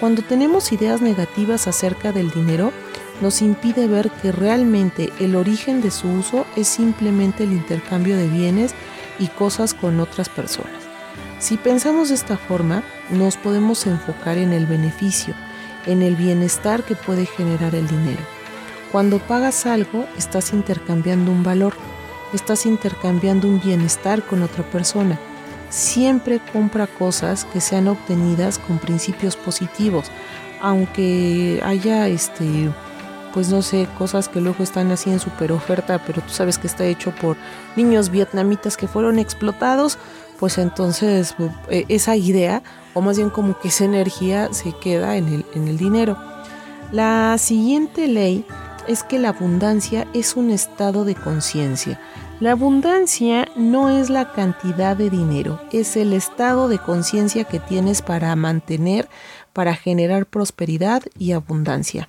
Cuando 0.00 0.22
tenemos 0.22 0.72
ideas 0.72 1.02
negativas 1.02 1.66
acerca 1.66 2.12
del 2.12 2.30
dinero, 2.30 2.72
nos 3.20 3.42
impide 3.42 3.88
ver 3.88 4.10
que 4.10 4.32
realmente 4.32 5.12
el 5.20 5.36
origen 5.36 5.82
de 5.82 5.90
su 5.90 6.08
uso 6.08 6.46
es 6.56 6.66
simplemente 6.66 7.44
el 7.44 7.52
intercambio 7.52 8.16
de 8.16 8.28
bienes 8.28 8.74
y 9.18 9.26
cosas 9.26 9.74
con 9.74 10.00
otras 10.00 10.30
personas. 10.30 10.80
Si 11.40 11.58
pensamos 11.58 12.08
de 12.08 12.14
esta 12.14 12.38
forma, 12.38 12.84
nos 13.10 13.36
podemos 13.36 13.86
enfocar 13.86 14.38
en 14.38 14.54
el 14.54 14.64
beneficio, 14.64 15.34
en 15.84 16.00
el 16.00 16.16
bienestar 16.16 16.84
que 16.84 16.94
puede 16.94 17.26
generar 17.26 17.74
el 17.74 17.86
dinero. 17.86 18.35
Cuando 18.96 19.18
pagas 19.18 19.66
algo, 19.66 20.06
estás 20.16 20.54
intercambiando 20.54 21.30
un 21.30 21.42
valor, 21.42 21.74
estás 22.32 22.64
intercambiando 22.64 23.46
un 23.46 23.60
bienestar 23.60 24.22
con 24.22 24.42
otra 24.42 24.64
persona. 24.70 25.20
Siempre 25.68 26.40
compra 26.50 26.86
cosas 26.86 27.44
que 27.44 27.60
sean 27.60 27.88
obtenidas 27.88 28.58
con 28.58 28.78
principios 28.78 29.36
positivos, 29.36 30.10
aunque 30.62 31.60
haya 31.62 32.08
este 32.08 32.70
pues 33.34 33.50
no 33.50 33.60
sé, 33.60 33.86
cosas 33.98 34.30
que 34.30 34.40
luego 34.40 34.62
están 34.64 34.90
así 34.90 35.10
en 35.10 35.20
super 35.20 35.52
oferta, 35.52 36.02
pero 36.06 36.22
tú 36.22 36.30
sabes 36.30 36.56
que 36.56 36.66
está 36.66 36.86
hecho 36.86 37.14
por 37.16 37.36
niños 37.76 38.08
vietnamitas 38.08 38.78
que 38.78 38.88
fueron 38.88 39.18
explotados, 39.18 39.98
pues 40.38 40.56
entonces 40.56 41.34
eh, 41.68 41.84
esa 41.88 42.16
idea, 42.16 42.62
o 42.94 43.02
más 43.02 43.18
bien 43.18 43.28
como 43.28 43.58
que 43.58 43.68
esa 43.68 43.84
energía 43.84 44.54
se 44.54 44.72
queda 44.72 45.18
en 45.18 45.28
el, 45.28 45.46
en 45.54 45.68
el 45.68 45.76
dinero. 45.76 46.16
La 46.92 47.36
siguiente 47.36 48.08
ley 48.08 48.46
es 48.88 49.02
que 49.02 49.18
la 49.18 49.30
abundancia 49.30 50.06
es 50.14 50.36
un 50.36 50.50
estado 50.50 51.04
de 51.04 51.14
conciencia. 51.14 52.00
La 52.40 52.52
abundancia 52.52 53.48
no 53.56 53.90
es 53.90 54.10
la 54.10 54.32
cantidad 54.32 54.96
de 54.96 55.08
dinero, 55.08 55.60
es 55.72 55.96
el 55.96 56.12
estado 56.12 56.68
de 56.68 56.78
conciencia 56.78 57.44
que 57.44 57.60
tienes 57.60 58.02
para 58.02 58.36
mantener, 58.36 59.08
para 59.52 59.74
generar 59.74 60.26
prosperidad 60.26 61.02
y 61.18 61.32
abundancia. 61.32 62.08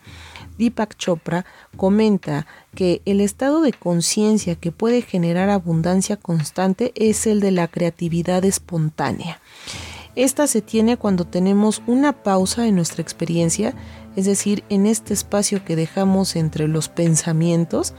Deepak 0.57 0.97
Chopra 0.97 1.45
comenta 1.77 2.45
que 2.75 3.01
el 3.05 3.21
estado 3.21 3.61
de 3.61 3.73
conciencia 3.73 4.55
que 4.55 4.71
puede 4.71 5.01
generar 5.01 5.49
abundancia 5.49 6.17
constante 6.17 6.91
es 6.95 7.27
el 7.27 7.39
de 7.39 7.51
la 7.51 7.67
creatividad 7.67 8.43
espontánea. 8.43 9.39
Esta 10.15 10.47
se 10.47 10.61
tiene 10.61 10.97
cuando 10.97 11.25
tenemos 11.25 11.83
una 11.85 12.23
pausa 12.23 12.65
en 12.65 12.75
nuestra 12.75 13.03
experiencia, 13.03 13.75
es 14.17 14.25
decir, 14.25 14.63
en 14.67 14.87
este 14.87 15.13
espacio 15.13 15.63
que 15.63 15.75
dejamos 15.75 16.35
entre 16.35 16.67
los 16.67 16.89
pensamientos, 16.89 17.93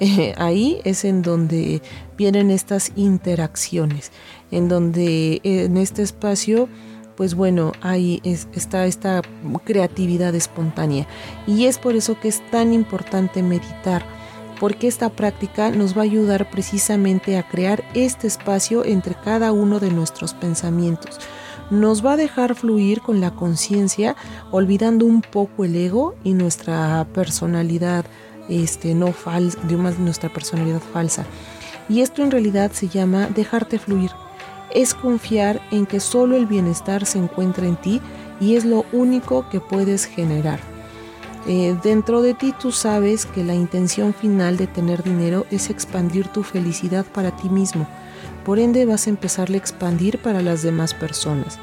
ahí 0.38 0.80
es 0.84 1.04
en 1.04 1.22
donde 1.22 1.82
vienen 2.16 2.50
estas 2.50 2.90
interacciones, 2.96 4.10
en 4.50 4.68
donde 4.68 5.40
en 5.44 5.76
este 5.76 6.02
espacio 6.02 6.68
pues 7.18 7.34
bueno, 7.34 7.72
ahí 7.80 8.22
está 8.22 8.86
esta 8.86 9.22
creatividad 9.64 10.36
espontánea. 10.36 11.08
Y 11.48 11.64
es 11.64 11.76
por 11.76 11.96
eso 11.96 12.20
que 12.20 12.28
es 12.28 12.48
tan 12.52 12.72
importante 12.72 13.42
meditar, 13.42 14.04
porque 14.60 14.86
esta 14.86 15.08
práctica 15.08 15.72
nos 15.72 15.96
va 15.96 16.02
a 16.02 16.04
ayudar 16.04 16.48
precisamente 16.48 17.36
a 17.36 17.42
crear 17.42 17.82
este 17.94 18.28
espacio 18.28 18.84
entre 18.84 19.16
cada 19.16 19.50
uno 19.50 19.80
de 19.80 19.90
nuestros 19.90 20.32
pensamientos. 20.32 21.18
Nos 21.70 22.04
va 22.04 22.12
a 22.12 22.16
dejar 22.16 22.54
fluir 22.54 23.02
con 23.02 23.20
la 23.20 23.32
conciencia, 23.32 24.16
olvidando 24.50 25.04
un 25.04 25.22
poco 25.22 25.64
el 25.64 25.76
ego 25.76 26.14
y 26.24 26.34
nuestra 26.34 27.06
personalidad 27.12 28.04
este, 28.48 28.94
no 28.94 29.12
falsa, 29.12 29.58
nuestra 29.98 30.32
personalidad 30.32 30.80
falsa. 30.80 31.26
Y 31.88 32.00
esto 32.00 32.22
en 32.22 32.30
realidad 32.30 32.72
se 32.72 32.88
llama 32.88 33.28
dejarte 33.28 33.78
fluir 33.78 34.10
es 34.70 34.94
confiar 34.94 35.60
en 35.70 35.86
que 35.86 36.00
solo 36.00 36.36
el 36.36 36.46
bienestar 36.46 37.06
se 37.06 37.18
encuentra 37.18 37.66
en 37.66 37.76
ti 37.76 38.00
y 38.40 38.56
es 38.56 38.64
lo 38.64 38.84
único 38.92 39.48
que 39.48 39.60
puedes 39.60 40.04
generar. 40.04 40.60
Eh, 41.46 41.76
dentro 41.82 42.20
de 42.20 42.34
ti 42.34 42.52
tú 42.58 42.72
sabes 42.72 43.24
que 43.24 43.44
la 43.44 43.54
intención 43.54 44.12
final 44.12 44.56
de 44.56 44.66
tener 44.66 45.02
dinero 45.02 45.46
es 45.50 45.70
expandir 45.70 46.28
tu 46.28 46.42
felicidad 46.42 47.06
para 47.06 47.34
ti 47.36 47.48
mismo. 47.48 47.88
Por 48.48 48.58
ende 48.58 48.86
vas 48.86 49.06
a 49.06 49.10
empezar 49.10 49.50
a 49.50 49.56
expandir 49.58 50.16
para 50.20 50.40
las 50.40 50.62
demás 50.62 50.94
personas. 50.94 51.58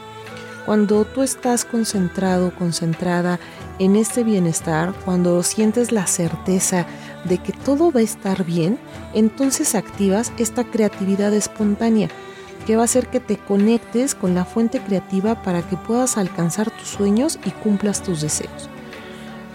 Cuando 0.67 1.03
tú 1.03 1.23
estás 1.23 1.65
concentrado, 1.65 2.53
concentrada 2.53 3.39
en 3.79 3.95
este 3.95 4.23
bienestar, 4.23 4.93
cuando 5.03 5.41
sientes 5.41 5.91
la 5.91 6.05
certeza 6.05 6.85
de 7.23 7.39
que 7.39 7.53
todo 7.53 7.91
va 7.91 8.01
a 8.01 8.03
estar 8.03 8.45
bien, 8.45 8.77
entonces 9.15 9.73
activas 9.73 10.31
esta 10.37 10.63
creatividad 10.63 11.33
espontánea 11.33 12.07
que 12.67 12.75
va 12.75 12.83
a 12.83 12.85
hacer 12.85 13.07
que 13.07 13.19
te 13.19 13.37
conectes 13.37 14.13
con 14.13 14.35
la 14.35 14.45
fuente 14.45 14.79
creativa 14.79 15.41
para 15.41 15.67
que 15.67 15.77
puedas 15.77 16.19
alcanzar 16.19 16.69
tus 16.69 16.89
sueños 16.89 17.39
y 17.45 17.49
cumplas 17.49 18.03
tus 18.03 18.21
deseos. 18.21 18.69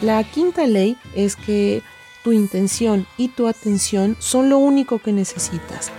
La 0.00 0.24
quinta 0.24 0.66
ley 0.66 0.96
es 1.14 1.36
que 1.36 1.84
tu 2.24 2.32
intención 2.32 3.06
y 3.16 3.28
tu 3.28 3.46
atención 3.46 4.16
son 4.18 4.50
lo 4.50 4.58
único 4.58 4.98
que 4.98 5.12
necesitas. 5.12 5.92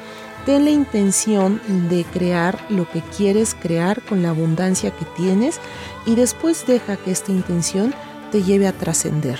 Ten 0.45 0.65
la 0.65 0.71
intención 0.71 1.61
de 1.89 2.03
crear 2.03 2.59
lo 2.69 2.89
que 2.89 3.01
quieres 3.01 3.55
crear 3.55 4.01
con 4.01 4.23
la 4.23 4.29
abundancia 4.29 4.89
que 4.89 5.05
tienes 5.15 5.59
y 6.05 6.15
después 6.15 6.65
deja 6.65 6.97
que 6.97 7.11
esta 7.11 7.31
intención 7.31 7.93
te 8.31 8.41
lleve 8.41 8.67
a 8.67 8.73
trascender. 8.73 9.39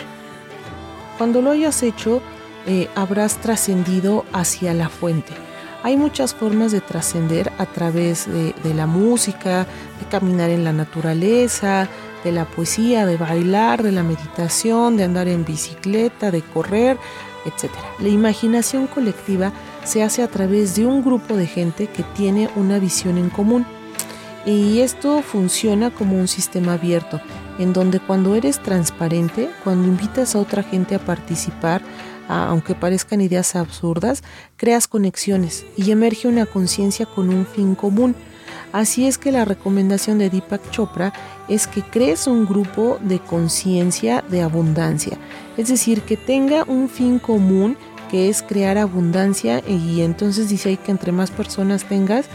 Cuando 1.18 1.42
lo 1.42 1.52
hayas 1.52 1.82
hecho, 1.82 2.22
eh, 2.68 2.88
habrás 2.94 3.38
trascendido 3.38 4.26
hacia 4.32 4.76
la 4.76 4.90
fuente. 4.90 5.34
Hay 5.84 5.98
muchas 5.98 6.36
formas 6.36 6.72
de 6.72 6.82
trascender 6.82 7.52
a 7.58 7.66
través 7.66 8.32
de, 8.32 8.54
de, 8.64 8.74
la 8.76 8.86
música, 8.86 9.66
de 10.00 10.06
caminar 10.12 10.52
en 10.52 10.64
la 10.64 10.74
naturaleza, 10.74 11.88
de 12.24 12.32
la 12.32 12.46
poesía, 12.46 13.08
de 13.08 13.18
bailar, 13.18 13.82
de 13.82 13.92
la 13.92 14.04
meditación, 14.04 14.98
de 14.98 15.06
andar 15.06 15.28
en 15.28 15.44
bicicleta, 15.44 16.30
de 16.30 16.44
correr, 16.44 17.00
etc. 17.46 17.72
La 18.00 18.10
imaginación 18.10 18.86
colectiva 18.86 19.52
se 19.84 20.04
hace 20.04 20.24
a 20.24 20.28
través 20.28 20.76
de 20.76 20.86
un 20.86 21.04
grupo 21.04 21.36
de 21.36 21.48
gente 21.48 21.88
que 21.88 22.04
tiene 22.04 22.50
una 22.56 22.80
visión 22.80 23.18
en 23.18 23.30
común. 23.30 23.66
Y 24.46 24.80
esto 24.80 25.22
funciona 25.22 25.92
como 25.92 26.18
un 26.18 26.28
sistema 26.28 26.74
abierto, 26.74 27.22
en 27.60 27.74
donde 27.74 28.00
cuando 28.00 28.36
eres 28.36 28.62
transparente, 28.62 29.50
cuando 29.64 29.88
invitas 29.88 30.36
a 30.36 30.40
otra 30.40 30.64
gente 30.64 30.96
a 30.96 31.00
participar, 31.00 31.82
aunque 32.28 32.76
parezcan 32.76 33.22
ideas 33.22 33.56
absurdas, 33.56 34.24
creas 34.56 34.88
conexiones 34.88 35.66
y 35.76 35.92
emerge 35.92 36.28
una 36.28 36.46
conciencia 36.46 37.06
con 37.06 37.30
un 37.30 37.46
fin 37.46 37.76
común. 37.76 38.16
Así 38.72 39.06
es 39.06 39.18
que 39.18 39.32
la 39.32 39.44
recomendación 39.44 40.18
de 40.18 40.30
Deepak 40.30 40.72
Chopra 40.72 41.12
es 41.50 41.68
que 41.68 41.82
crees 41.82 42.28
un 42.28 42.46
grupo 42.46 43.00
de 43.02 43.20
conciencia 43.20 44.24
de 44.30 44.42
abundancia, 44.42 45.18
es 45.58 45.68
decir, 45.68 46.04
que 46.04 46.16
tenga 46.16 46.64
un 46.64 46.88
fin 46.88 47.20
común 47.20 47.78
que 48.12 48.28
es 48.28 48.44
crear 48.44 48.78
abundancia 48.78 49.64
y 49.66 50.02
entonces 50.02 50.50
dice 50.50 50.70
ahí 50.70 50.78
que 50.78 50.92
entre 50.92 51.14
más 51.14 51.32
personas 51.32 51.86
tengas, 51.86 52.26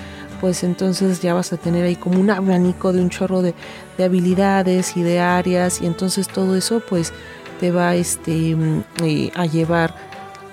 pues 0.41 0.65
entonces 0.65 1.21
ya 1.21 1.35
vas 1.35 1.53
a 1.53 1.59
tener 1.59 1.85
ahí 1.85 1.97
como 1.97 2.19
un 2.19 2.31
abanico 2.31 2.95
de 2.95 3.03
un 3.03 3.11
chorro 3.11 3.43
de, 3.43 3.55
habilidades 4.03 4.97
y 4.97 5.03
de 5.03 5.21
áreas 5.21 5.83
y 5.83 5.87
entonces 5.87 6.29
todo 6.29 6.57
eso 6.57 6.81
pues 6.81 7.13
te 7.61 7.71
va 7.71 7.95
este, 7.95 8.57
mm, 8.57 8.85
eh, 9.03 9.31
a 9.35 9.45
llevar 9.45 9.95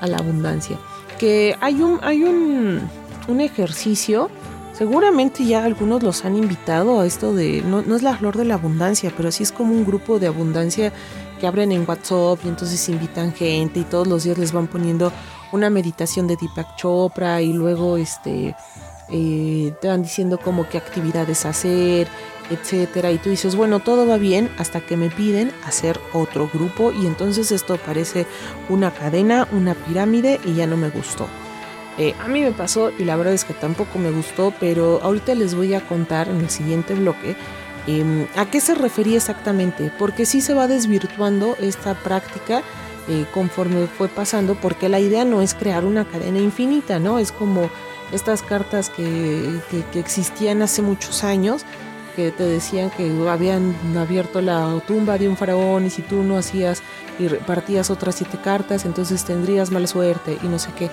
a 0.01 0.07
la 0.07 0.17
abundancia. 0.17 0.77
Que 1.17 1.55
hay 1.61 1.81
un, 1.81 1.99
hay 2.03 2.23
un, 2.23 2.81
un 3.29 3.41
ejercicio 3.41 4.29
Seguramente 4.73 5.45
ya 5.45 5.63
algunos 5.63 6.01
los 6.01 6.25
han 6.25 6.35
invitado 6.35 6.99
a 6.99 7.05
esto 7.05 7.33
de, 7.33 7.61
no, 7.61 7.83
no, 7.83 7.95
es 7.95 8.01
la 8.01 8.17
flor 8.17 8.35
de 8.35 8.45
la 8.45 8.55
abundancia, 8.55 9.13
pero 9.15 9.31
sí 9.31 9.43
es 9.43 9.51
como 9.51 9.73
un 9.73 9.85
grupo 9.85 10.17
de 10.17 10.27
abundancia 10.27 10.91
que 11.39 11.45
abren 11.45 11.71
en 11.71 11.87
WhatsApp 11.87 12.39
y 12.43 12.47
entonces 12.47 12.89
invitan 12.89 13.33
gente 13.33 13.81
y 13.81 13.83
todos 13.83 14.07
los 14.07 14.23
días 14.23 14.39
les 14.39 14.51
van 14.51 14.67
poniendo 14.67 15.11
una 15.51 15.69
meditación 15.69 16.25
de 16.25 16.37
Deepak 16.37 16.75
Chopra 16.75 17.41
y 17.41 17.53
luego 17.53 17.97
este 17.97 18.55
eh, 19.09 19.73
te 19.79 19.87
van 19.87 20.01
diciendo 20.01 20.39
como 20.39 20.67
qué 20.67 20.79
actividades 20.79 21.45
hacer, 21.45 22.07
etcétera. 22.49 23.11
Y 23.11 23.19
tú 23.19 23.29
dices, 23.29 23.55
bueno, 23.55 23.79
todo 23.79 24.07
va 24.07 24.17
bien 24.17 24.49
hasta 24.57 24.81
que 24.81 24.97
me 24.97 25.11
piden 25.11 25.51
hacer 25.65 25.99
otro 26.13 26.49
grupo 26.51 26.91
y 26.91 27.05
entonces 27.05 27.51
esto 27.51 27.77
parece 27.77 28.25
una 28.69 28.91
cadena, 28.91 29.47
una 29.51 29.75
pirámide 29.75 30.39
y 30.45 30.55
ya 30.55 30.65
no 30.65 30.77
me 30.77 30.89
gustó. 30.89 31.27
Eh, 31.97 32.15
a 32.19 32.27
mí 32.27 32.41
me 32.41 32.51
pasó 32.51 32.91
y 32.97 33.05
la 33.05 33.15
verdad 33.15 33.33
es 33.33 33.45
que 33.45 33.53
tampoco 33.53 33.99
me 33.99 34.11
gustó, 34.11 34.53
pero 34.59 34.99
ahorita 35.03 35.35
les 35.35 35.53
voy 35.53 35.73
a 35.73 35.81
contar 35.81 36.27
en 36.27 36.39
el 36.39 36.49
siguiente 36.49 36.95
bloque 36.95 37.35
Em, 37.85 38.27
¿A 38.35 38.45
qué 38.45 38.61
se 38.61 38.75
refería 38.75 39.17
exactamente? 39.17 39.91
Porque 39.99 40.25
sí 40.25 40.41
se 40.41 40.53
va 40.53 40.67
desvirtuando 40.67 41.57
esta 41.59 41.95
práctica 41.95 42.63
eh, 43.09 43.25
conforme 43.33 43.87
fue 43.87 44.07
pasando, 44.07 44.55
porque 44.55 44.87
la 44.87 44.99
idea 44.99 45.25
no 45.25 45.41
es 45.41 45.53
crear 45.53 45.83
una 45.83 46.05
cadena 46.05 46.39
infinita, 46.39 46.99
¿no? 46.99 47.19
Es 47.19 47.33
como 47.33 47.69
estas 48.13 48.41
cartas 48.41 48.89
que, 48.89 49.59
existían 49.95 50.61
hace 50.61 50.81
muchos 50.81 51.25
años, 51.25 51.65
que 52.15 52.31
te 52.31 52.43
decían 52.43 52.89
que 52.91 53.11
habían 53.27 53.75
abierto 53.97 54.39
la 54.39 54.81
tumba 54.87 55.17
de 55.17 55.27
un 55.27 55.35
faraón 55.35 55.85
y 55.85 55.89
si 55.89 56.01
tú 56.03 56.23
no 56.23 56.37
hacías 56.37 56.81
y 57.19 57.27
repartías 57.27 57.89
otras 57.89 58.15
siete 58.15 58.37
cartas, 58.41 58.85
entonces 58.85 59.25
tendrías 59.25 59.71
mala 59.71 59.87
suerte 59.87 60.37
y 60.41 60.47
no 60.47 60.57
sé 60.57 60.69
qué. 60.77 60.89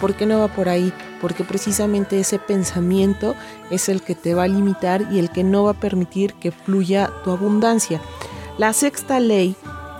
¿Por 0.00 0.14
qué 0.14 0.26
no 0.26 0.38
va 0.38 0.48
por 0.48 0.68
ahí? 0.68 0.92
Porque 1.20 1.44
precisamente 1.44 2.18
ese 2.18 2.38
pensamiento 2.38 3.34
es 3.70 3.88
el 3.88 4.02
que 4.02 4.14
te 4.14 4.34
va 4.34 4.44
a 4.44 4.48
limitar 4.48 5.06
y 5.12 5.18
el 5.18 5.30
que 5.30 5.44
no 5.44 5.64
va 5.64 5.72
a 5.72 5.80
permitir 5.80 6.34
que 6.34 6.50
fluya 6.50 7.10
tu 7.22 7.30
abundancia. 7.30 8.00
La 8.56 8.72
sexta 8.72 9.20
ley 9.20 9.54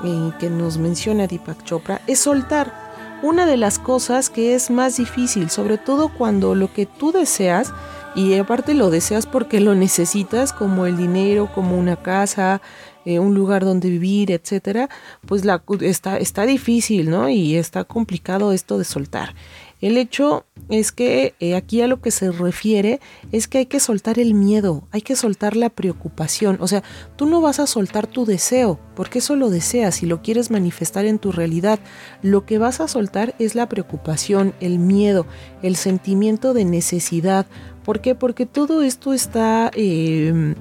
eh, 0.04 0.32
que 0.38 0.48
nos 0.48 0.78
menciona 0.78 1.26
Deepak 1.26 1.64
Chopra 1.64 2.00
es 2.06 2.20
soltar. 2.20 2.90
Una 3.22 3.44
de 3.44 3.58
las 3.58 3.78
cosas 3.78 4.30
que 4.30 4.54
es 4.54 4.70
más 4.70 4.96
difícil, 4.96 5.50
sobre 5.50 5.76
todo 5.76 6.08
cuando 6.08 6.54
lo 6.54 6.72
que 6.72 6.86
tú 6.86 7.12
deseas, 7.12 7.74
y 8.14 8.34
aparte 8.34 8.74
lo 8.74 8.90
deseas 8.90 9.26
porque 9.26 9.60
lo 9.60 9.74
necesitas, 9.74 10.52
como 10.52 10.86
el 10.86 10.96
dinero, 10.96 11.50
como 11.54 11.78
una 11.78 11.96
casa, 11.96 12.60
eh, 13.04 13.18
un 13.18 13.34
lugar 13.34 13.64
donde 13.64 13.88
vivir, 13.88 14.32
etcétera, 14.32 14.88
pues 15.26 15.44
la, 15.44 15.62
está, 15.80 16.16
está 16.18 16.44
difícil, 16.46 17.10
¿no? 17.10 17.28
Y 17.28 17.56
está 17.56 17.84
complicado 17.84 18.52
esto 18.52 18.78
de 18.78 18.84
soltar. 18.84 19.34
El 19.80 19.96
hecho 19.96 20.44
es 20.68 20.92
que 20.92 21.34
eh, 21.40 21.56
aquí 21.56 21.80
a 21.80 21.86
lo 21.86 22.00
que 22.00 22.10
se 22.10 22.30
refiere 22.30 23.00
es 23.32 23.48
que 23.48 23.58
hay 23.58 23.66
que 23.66 23.80
soltar 23.80 24.18
el 24.18 24.34
miedo, 24.34 24.86
hay 24.90 25.00
que 25.00 25.16
soltar 25.16 25.56
la 25.56 25.70
preocupación. 25.70 26.58
O 26.60 26.68
sea, 26.68 26.82
tú 27.16 27.26
no 27.26 27.40
vas 27.40 27.60
a 27.60 27.66
soltar 27.66 28.06
tu 28.06 28.26
deseo, 28.26 28.78
porque 28.94 29.20
eso 29.20 29.36
lo 29.36 29.48
deseas 29.48 30.02
y 30.02 30.06
lo 30.06 30.22
quieres 30.22 30.50
manifestar 30.50 31.06
en 31.06 31.18
tu 31.18 31.32
realidad. 31.32 31.80
Lo 32.22 32.44
que 32.44 32.58
vas 32.58 32.80
a 32.80 32.88
soltar 32.88 33.34
es 33.38 33.54
la 33.54 33.68
preocupación, 33.68 34.54
el 34.60 34.78
miedo, 34.78 35.26
el 35.62 35.76
sentimiento 35.76 36.52
de 36.52 36.64
necesidad. 36.66 37.46
¿Por 37.84 38.00
qué? 38.00 38.14
Porque 38.14 38.46
todo 38.46 38.82
esto 38.82 39.12
está... 39.12 39.70
Em, 39.74 40.54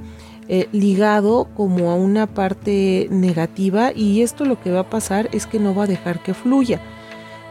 eh, 0.52 0.68
ligado 0.72 1.48
como 1.56 1.92
a 1.92 1.96
una 1.96 2.26
parte 2.26 3.08
negativa 3.12 3.92
y 3.94 4.24
esto 4.24 4.46
lo 4.46 4.60
que 4.60 4.72
va 4.72 4.80
a 4.80 4.90
pasar 4.90 5.30
es 5.32 5.46
que 5.46 5.60
no 5.60 5.76
va 5.76 5.84
a 5.84 5.88
dejar 5.88 6.24
que 6.24 6.34
fluya. 6.34 6.82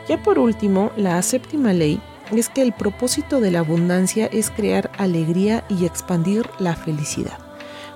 Ya 0.09 0.23
por 0.23 0.39
último, 0.39 0.91
la 0.97 1.21
séptima 1.23 1.73
ley 1.75 2.01
es 2.33 2.49
que 2.49 2.63
el 2.63 2.73
propósito 2.73 3.41
de 3.41 3.51
la 3.51 3.61
abundancia 3.61 4.27
es 4.27 4.51
crear 4.51 4.91
alegría 4.97 5.65
y 5.69 5.85
expandir 5.85 6.49
la 6.59 6.75
felicidad. 6.75 7.39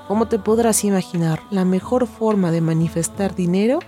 Como 0.08 0.28
te 0.28 0.38
podrás 0.38 0.84
imaginar, 0.84 1.40
la 1.50 1.64
mejor 1.64 2.06
forma 2.06 2.50
de 2.50 2.60
manifestar 2.60 3.34
dinero 3.34 3.78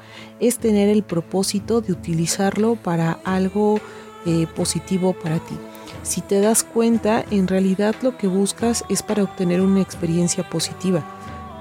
es 0.40 0.58
tener 0.58 0.88
el 0.88 1.02
propósito 1.02 1.82
de 1.82 1.92
utilizarlo 1.92 2.76
para 2.76 3.18
algo 3.24 3.78
eh, 4.24 4.46
positivo 4.56 5.12
para 5.12 5.38
ti. 5.38 5.58
Si 6.02 6.22
te 6.22 6.40
das 6.40 6.64
cuenta, 6.64 7.24
en 7.30 7.46
realidad 7.46 7.94
lo 8.00 8.16
que 8.16 8.26
buscas 8.26 8.84
es 8.88 9.02
para 9.02 9.22
obtener 9.22 9.60
una 9.60 9.82
experiencia 9.82 10.48
positiva. 10.48 11.04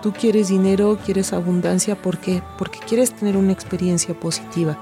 Tú 0.02 0.14
quieres 0.14 0.50
dinero, 0.50 0.98
quieres 1.04 1.34
abundancia, 1.34 1.96
¿por 2.02 2.18
qué? 2.18 2.42
Porque 2.58 2.80
quieres 2.80 3.14
tener 3.14 3.38
una 3.38 3.54
experiencia 3.54 4.14
positiva. 4.18 4.78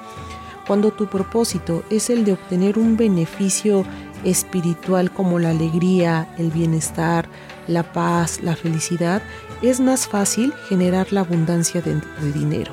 Cuando 0.72 0.91
tu 0.91 1.07
propósito 1.07 1.84
es 1.89 2.09
el 2.09 2.24
de 2.24 2.32
obtener 2.32 2.80
un 2.80 2.95
beneficio 2.95 3.84
espiritual 4.24 5.11
como 5.11 5.38
la 5.38 5.49
alegría, 5.49 6.34
el 6.38 6.49
bienestar, 6.49 7.28
la 7.67 7.91
paz, 7.91 8.39
la 8.41 8.55
felicidad, 8.55 9.22
es 9.61 9.82
más 9.82 10.07
fácil 10.07 10.53
generar 10.69 11.11
la 11.11 11.19
abundancia 11.19 11.82
de, 11.82 11.99
dinero. 12.34 12.72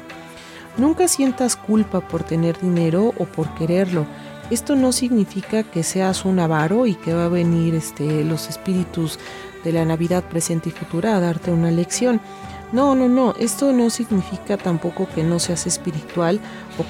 Nunca 0.77 1.09
sientas 1.09 1.57
culpa 1.57 1.99
por 1.99 2.23
tener 2.23 2.61
dinero 2.61 3.15
o 3.19 3.25
por 3.25 3.53
quererlo. 3.57 4.07
Esto 4.49 4.77
no 4.77 4.93
significa 4.93 5.65
que 5.65 5.83
seas 5.83 6.25
un 6.25 6.39
avaro 6.39 6.87
y 6.87 6.95
que 6.95 7.15
va 7.15 7.25
a 7.25 7.29
venir 7.29 7.75
este, 7.75 8.23
los 8.23 8.49
espíritus 8.49 9.19
de 9.65 9.73
la 9.73 9.85
Navidad 9.85 10.23
presente 10.23 10.69
y 10.69 10.73
futura 10.73 11.17
a 11.17 11.21
darte 11.21 11.51
una 11.51 11.73
lección. 11.73 12.21
No, 12.71 12.95
no, 12.95 13.09
no, 13.09 13.35
esto 13.41 13.73
no 13.73 13.89
significa 13.89 14.59
tampoco 14.59 15.09
que 15.09 15.25
no 15.25 15.39
seas 15.39 15.67
espiritual 15.67 16.39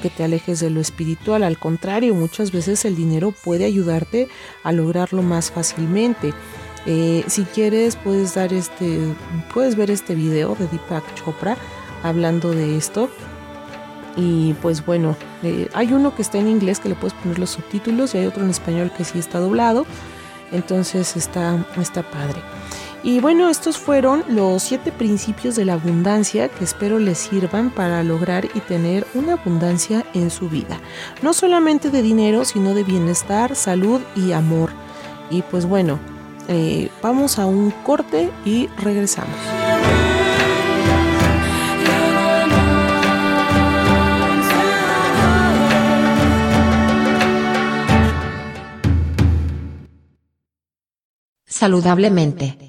que 0.01 0.09
te 0.09 0.23
alejes 0.23 0.59
de 0.59 0.69
lo 0.69 0.81
espiritual, 0.81 1.43
al 1.43 1.57
contrario, 1.57 2.15
muchas 2.15 2.51
veces 2.51 2.85
el 2.85 2.95
dinero 2.95 3.31
puede 3.31 3.65
ayudarte 3.65 4.27
a 4.63 4.71
lograrlo 4.71 5.21
más 5.21 5.51
fácilmente. 5.51 6.33
Eh, 6.85 7.23
si 7.27 7.43
quieres 7.43 7.95
puedes 7.95 8.35
dar 8.35 8.53
este, 8.53 8.99
puedes 9.53 9.75
ver 9.75 9.91
este 9.91 10.15
video 10.15 10.55
de 10.55 10.67
Deepak 10.67 11.13
Chopra 11.15 11.57
hablando 12.03 12.51
de 12.51 12.77
esto. 12.77 13.09
Y 14.15 14.53
pues 14.61 14.85
bueno, 14.85 15.15
eh, 15.43 15.69
hay 15.73 15.93
uno 15.93 16.15
que 16.15 16.21
está 16.21 16.39
en 16.39 16.47
inglés 16.47 16.79
que 16.79 16.89
le 16.89 16.95
puedes 16.95 17.13
poner 17.13 17.39
los 17.39 17.51
subtítulos 17.51 18.13
y 18.13 18.17
hay 18.17 18.25
otro 18.25 18.43
en 18.43 18.49
español 18.49 18.91
que 18.95 19.03
sí 19.03 19.19
está 19.19 19.39
doblado. 19.39 19.85
Entonces 20.51 21.15
está, 21.15 21.65
está 21.79 22.03
padre. 22.03 22.41
Y 23.01 23.21
bueno, 23.21 23.49
estos 23.49 23.77
fueron 23.77 24.23
los 24.27 24.61
siete 24.61 24.91
principios 24.91 25.55
de 25.55 25.63
la 25.63 25.73
abundancia 25.73 26.49
que 26.49 26.65
espero 26.65 26.99
les 26.99 27.17
sirvan 27.17 27.69
para 27.71 28.03
lograr 28.03 28.45
y 28.53 28.59
tener 28.59 29.07
una 29.13 29.33
abundancia 29.33 30.05
en 30.13 30.29
su 30.29 30.49
vida. 30.49 30.79
No 31.21 31.33
solamente 31.33 31.91
de 31.91 32.01
dinero, 32.01 32.43
sino 32.43 32.73
de 32.73 32.83
bienestar, 32.83 33.55
salud 33.55 34.01
y 34.15 34.33
amor. 34.33 34.71
Y 35.29 35.43
pues 35.43 35.65
bueno, 35.65 35.97
eh, 36.49 36.89
vamos 37.01 37.39
a 37.39 37.45
un 37.45 37.71
corte 37.71 38.29
y 38.43 38.67
regresamos. 38.77 39.37
Saludablemente. 51.45 52.68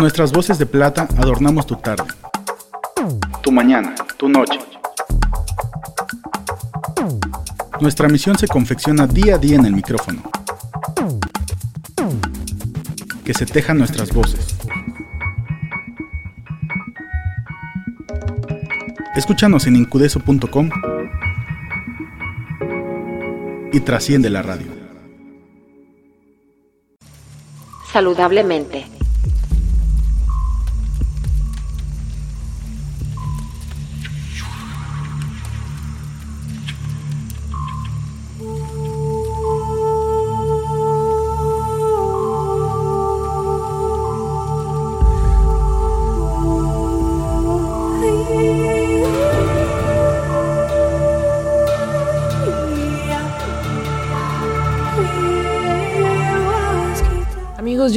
Con 0.00 0.04
nuestras 0.04 0.32
voces 0.32 0.58
de 0.58 0.64
plata 0.64 1.06
adornamos 1.18 1.66
tu 1.66 1.76
tarde, 1.76 2.04
tu 3.42 3.52
mañana, 3.52 3.94
tu 4.16 4.30
noche. 4.30 4.58
Nuestra 7.82 8.08
misión 8.08 8.38
se 8.38 8.48
confecciona 8.48 9.06
día 9.06 9.34
a 9.34 9.38
día 9.38 9.56
en 9.56 9.66
el 9.66 9.74
micrófono. 9.74 10.22
Que 13.26 13.34
se 13.34 13.44
tejan 13.44 13.76
nuestras 13.76 14.10
voces. 14.14 14.56
Escúchanos 19.14 19.66
en 19.66 19.76
incudeso.com 19.76 20.70
y 23.70 23.80
trasciende 23.80 24.30
la 24.30 24.40
radio. 24.40 24.68
Saludablemente. 27.92 28.99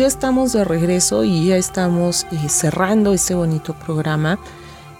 Ya 0.03 0.07
estamos 0.07 0.51
de 0.51 0.65
regreso 0.65 1.23
y 1.23 1.45
ya 1.45 1.55
estamos 1.55 2.25
eh, 2.33 2.49
cerrando 2.49 3.13
este 3.13 3.35
bonito 3.35 3.73
programa 3.73 4.37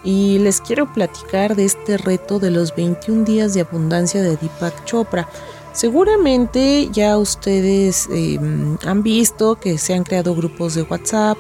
y 0.02 0.40
les 0.40 0.62
quiero 0.62 0.94
platicar 0.94 1.58
de 1.58 1.66
este 1.66 1.98
reto 1.98 2.40
de 2.40 2.52
los 2.52 2.74
21 2.74 3.26
días 3.26 3.54
de 3.54 3.60
abundancia 3.60 4.22
de 4.22 4.38
Deepak 4.38 4.86
Chopra. 4.86 5.28
Seguramente 5.74 6.88
ya 6.94 7.18
ustedes 7.18 8.08
eh, 8.14 8.40
han 8.86 9.04
visto 9.04 9.56
que 9.56 9.78
se 9.78 9.94
han 9.94 10.06
creado 10.06 10.36
grupos 10.36 10.74
de 10.76 10.84
WhatsApp 10.84 11.38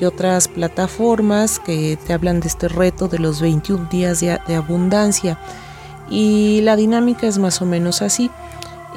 y 0.00 0.06
otras 0.06 0.48
plataformas 0.48 1.58
que 1.58 1.98
te 2.06 2.14
hablan 2.14 2.40
de 2.40 2.48
este 2.48 2.68
reto 2.68 3.08
de 3.08 3.18
los 3.18 3.42
21 3.42 3.86
días 3.90 4.20
de, 4.20 4.40
de 4.48 4.54
abundancia. 4.54 5.38
Y 6.08 6.62
la 6.62 6.74
dinámica 6.74 7.26
es 7.26 7.36
más 7.36 7.60
o 7.60 7.66
menos 7.66 8.00
así. 8.00 8.30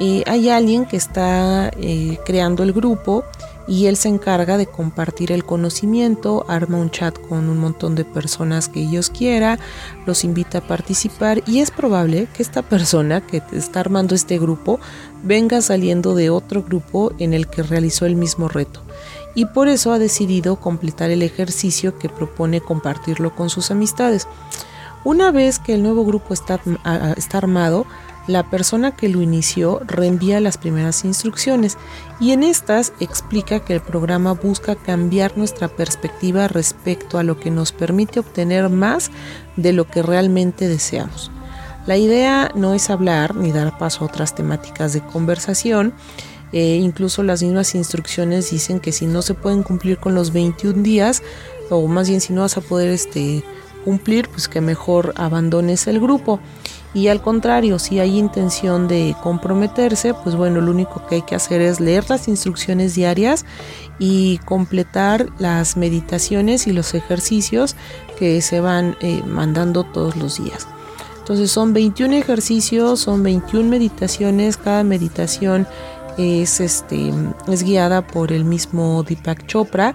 Eh, 0.00 0.22
hay 0.26 0.48
alguien 0.48 0.86
que 0.86 0.96
está 0.96 1.70
eh, 1.76 2.18
creando 2.24 2.62
el 2.62 2.72
grupo 2.72 3.24
y 3.68 3.86
él 3.86 3.96
se 3.96 4.08
encarga 4.08 4.56
de 4.56 4.66
compartir 4.66 5.30
el 5.30 5.44
conocimiento, 5.44 6.44
arma 6.48 6.78
un 6.78 6.90
chat 6.90 7.18
con 7.28 7.48
un 7.48 7.58
montón 7.58 7.94
de 7.94 8.04
personas 8.04 8.68
que 8.68 8.80
ellos 8.80 9.10
quiera, 9.10 9.58
los 10.06 10.24
invita 10.24 10.58
a 10.58 10.66
participar 10.66 11.42
y 11.46 11.60
es 11.60 11.70
probable 11.70 12.28
que 12.32 12.42
esta 12.42 12.62
persona 12.62 13.20
que 13.20 13.42
está 13.52 13.80
armando 13.80 14.14
este 14.14 14.38
grupo 14.38 14.80
venga 15.22 15.60
saliendo 15.60 16.14
de 16.14 16.30
otro 16.30 16.62
grupo 16.62 17.12
en 17.18 17.34
el 17.34 17.46
que 17.46 17.62
realizó 17.62 18.06
el 18.06 18.16
mismo 18.16 18.48
reto 18.48 18.82
y 19.34 19.44
por 19.44 19.68
eso 19.68 19.92
ha 19.92 19.98
decidido 19.98 20.56
completar 20.56 21.10
el 21.10 21.22
ejercicio 21.22 21.98
que 21.98 22.08
propone 22.08 22.60
compartirlo 22.60 23.36
con 23.36 23.50
sus 23.50 23.70
amistades. 23.70 24.26
Una 25.04 25.30
vez 25.30 25.58
que 25.58 25.74
el 25.74 25.82
nuevo 25.82 26.04
grupo 26.04 26.34
está, 26.34 26.60
está 27.16 27.38
armado, 27.38 27.86
la 28.28 28.48
persona 28.48 28.94
que 28.94 29.08
lo 29.08 29.22
inició 29.22 29.80
reenvía 29.86 30.38
las 30.40 30.58
primeras 30.58 31.04
instrucciones 31.04 31.76
y 32.20 32.32
en 32.32 32.44
estas 32.44 32.92
explica 33.00 33.60
que 33.60 33.72
el 33.72 33.80
programa 33.80 34.34
busca 34.34 34.76
cambiar 34.76 35.36
nuestra 35.36 35.66
perspectiva 35.66 36.46
respecto 36.46 37.18
a 37.18 37.24
lo 37.24 37.40
que 37.40 37.50
nos 37.50 37.72
permite 37.72 38.20
obtener 38.20 38.68
más 38.68 39.10
de 39.56 39.72
lo 39.72 39.88
que 39.88 40.02
realmente 40.02 40.68
deseamos. 40.68 41.30
La 41.86 41.96
idea 41.96 42.52
no 42.54 42.74
es 42.74 42.90
hablar 42.90 43.34
ni 43.34 43.50
dar 43.50 43.78
paso 43.78 44.04
a 44.04 44.08
otras 44.08 44.34
temáticas 44.34 44.92
de 44.92 45.00
conversación, 45.00 45.94
eh, 46.52 46.76
incluso 46.76 47.22
las 47.22 47.42
mismas 47.42 47.74
instrucciones 47.74 48.50
dicen 48.50 48.78
que 48.78 48.92
si 48.92 49.06
no 49.06 49.22
se 49.22 49.34
pueden 49.34 49.62
cumplir 49.62 49.98
con 49.98 50.14
los 50.14 50.32
21 50.32 50.82
días, 50.82 51.22
o 51.70 51.86
más 51.88 52.08
bien 52.08 52.20
si 52.20 52.34
no 52.34 52.42
vas 52.42 52.58
a 52.58 52.60
poder 52.60 52.90
este, 52.90 53.42
cumplir, 53.84 54.28
pues 54.28 54.48
que 54.48 54.60
mejor 54.60 55.14
abandones 55.16 55.86
el 55.86 55.98
grupo. 55.98 56.40
Y 56.94 57.08
al 57.08 57.20
contrario, 57.20 57.78
si 57.78 58.00
hay 58.00 58.18
intención 58.18 58.88
de 58.88 59.14
comprometerse, 59.22 60.14
pues 60.14 60.36
bueno, 60.36 60.60
lo 60.60 60.70
único 60.70 61.06
que 61.06 61.16
hay 61.16 61.22
que 61.22 61.34
hacer 61.34 61.60
es 61.60 61.80
leer 61.80 62.08
las 62.08 62.28
instrucciones 62.28 62.94
diarias 62.94 63.44
y 63.98 64.38
completar 64.38 65.28
las 65.38 65.76
meditaciones 65.76 66.66
y 66.66 66.72
los 66.72 66.94
ejercicios 66.94 67.76
que 68.18 68.40
se 68.40 68.60
van 68.60 68.96
eh, 69.00 69.22
mandando 69.26 69.84
todos 69.84 70.16
los 70.16 70.42
días. 70.42 70.66
Entonces 71.18 71.50
son 71.50 71.74
21 71.74 72.14
ejercicios, 72.14 73.00
son 73.00 73.22
21 73.22 73.68
meditaciones, 73.68 74.56
cada 74.56 74.82
meditación 74.82 75.66
es, 76.16 76.58
este, 76.58 77.12
es 77.48 77.62
guiada 77.62 78.06
por 78.06 78.32
el 78.32 78.46
mismo 78.46 79.02
Deepak 79.02 79.46
Chopra 79.46 79.94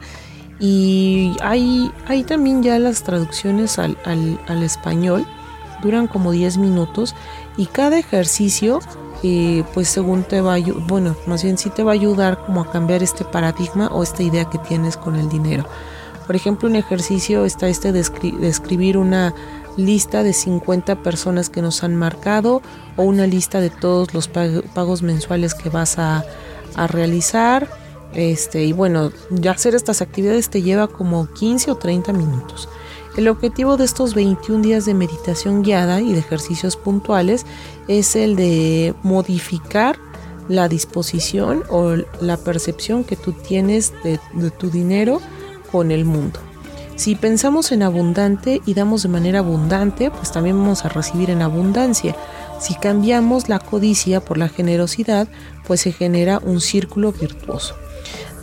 y 0.60 1.36
hay, 1.42 1.92
hay 2.08 2.24
también 2.24 2.62
ya 2.62 2.78
las 2.78 3.04
traducciones 3.04 3.80
al, 3.80 3.98
al, 4.06 4.40
al 4.48 4.62
español 4.62 5.26
duran 5.84 6.08
como 6.08 6.32
10 6.32 6.58
minutos 6.58 7.14
y 7.58 7.66
cada 7.68 8.00
ejercicio 8.00 8.80
eh, 9.22 9.64
pues 9.74 9.90
según 9.90 10.24
te 10.24 10.42
va 10.42 10.56
a 10.56 10.60
bueno 10.88 11.16
más 11.28 11.44
bien 11.44 11.58
sí 11.58 11.70
te 11.70 11.84
va 11.84 11.92
a 11.92 11.94
ayudar 11.94 12.44
como 12.46 12.62
a 12.62 12.72
cambiar 12.72 13.04
este 13.04 13.24
paradigma 13.24 13.88
o 13.88 14.04
esta 14.04 14.24
idea 14.24 14.50
que 14.50 14.58
tienes 14.58 14.98
con 14.98 15.16
el 15.16 15.30
dinero. 15.30 15.66
Por 16.26 16.36
ejemplo 16.36 16.70
un 16.70 16.76
ejercicio 16.76 17.46
está 17.46 17.68
este 17.68 17.92
de, 17.92 18.00
escribir 18.00 18.98
una 18.98 19.34
lista 19.76 20.24
de 20.24 20.34
50 20.34 20.98
personas 21.04 21.50
que 21.50 21.62
nos 21.62 21.84
han 21.84 21.96
marcado 21.96 22.62
o 22.96 23.04
una 23.04 23.28
lista 23.28 23.60
de 23.60 23.70
todos 23.70 24.14
los 24.14 24.28
pagos 24.28 25.02
mensuales 25.02 25.54
que 25.54 25.70
vas 25.70 26.00
a, 26.00 26.24
a 26.76 26.88
realizar. 26.88 27.68
Este 28.14 28.64
y 28.64 28.74
bueno 28.74 29.12
ya 29.32 29.52
hacer 29.52 29.74
estas 29.74 30.02
actividades 30.02 30.50
te 30.50 30.62
lleva 30.62 30.88
como 30.88 31.28
15 31.28 31.72
o 31.72 31.76
30 31.76 32.14
minutos 32.14 32.70
el 33.18 33.28
objetivo 33.28 33.78
de 33.78 33.86
estos 33.86 34.16
21 34.16 34.64
días 34.64 34.86
de 34.86 34.94
meditación 34.94 35.62
guiada 35.62 36.02
y 36.02 36.14
de 36.14 36.20
ejercicios 36.20 36.76
puntuales 36.76 37.46
es 37.88 38.16
el 38.16 38.36
de 38.36 38.96
modificar 39.04 39.98
la 40.50 40.68
disposición 40.68 41.64
o 41.70 41.96
la 42.22 42.38
percepción 42.38 43.04
que 43.04 43.16
tú 43.16 43.34
tienes 43.34 43.94
de, 44.04 44.20
tu 44.52 44.70
dinero 44.70 45.22
con 45.72 45.92
el 45.92 46.06
mundo. 46.06 46.40
Si 46.96 47.16
pensamos 47.16 47.72
en 47.72 47.84
abundante 47.84 48.62
y 48.66 48.74
damos 48.74 49.04
de 49.04 49.10
manera 49.10 49.40
abundante, 49.40 50.12
pues 50.12 50.32
también 50.32 50.58
vamos 50.58 50.86
a 50.86 50.90
recibir 50.90 51.30
en 51.30 51.42
abundancia. 51.42 52.16
Si 52.60 52.76
cambiamos 52.76 53.50
la 53.50 53.60
codicia 53.60 54.22
por 54.22 54.38
la 54.38 54.50
generosidad, 54.50 55.28
pues 55.66 55.82
se 55.82 55.92
genera 55.92 56.40
un 56.40 56.62
círculo 56.62 57.12
virtuoso. 57.12 57.76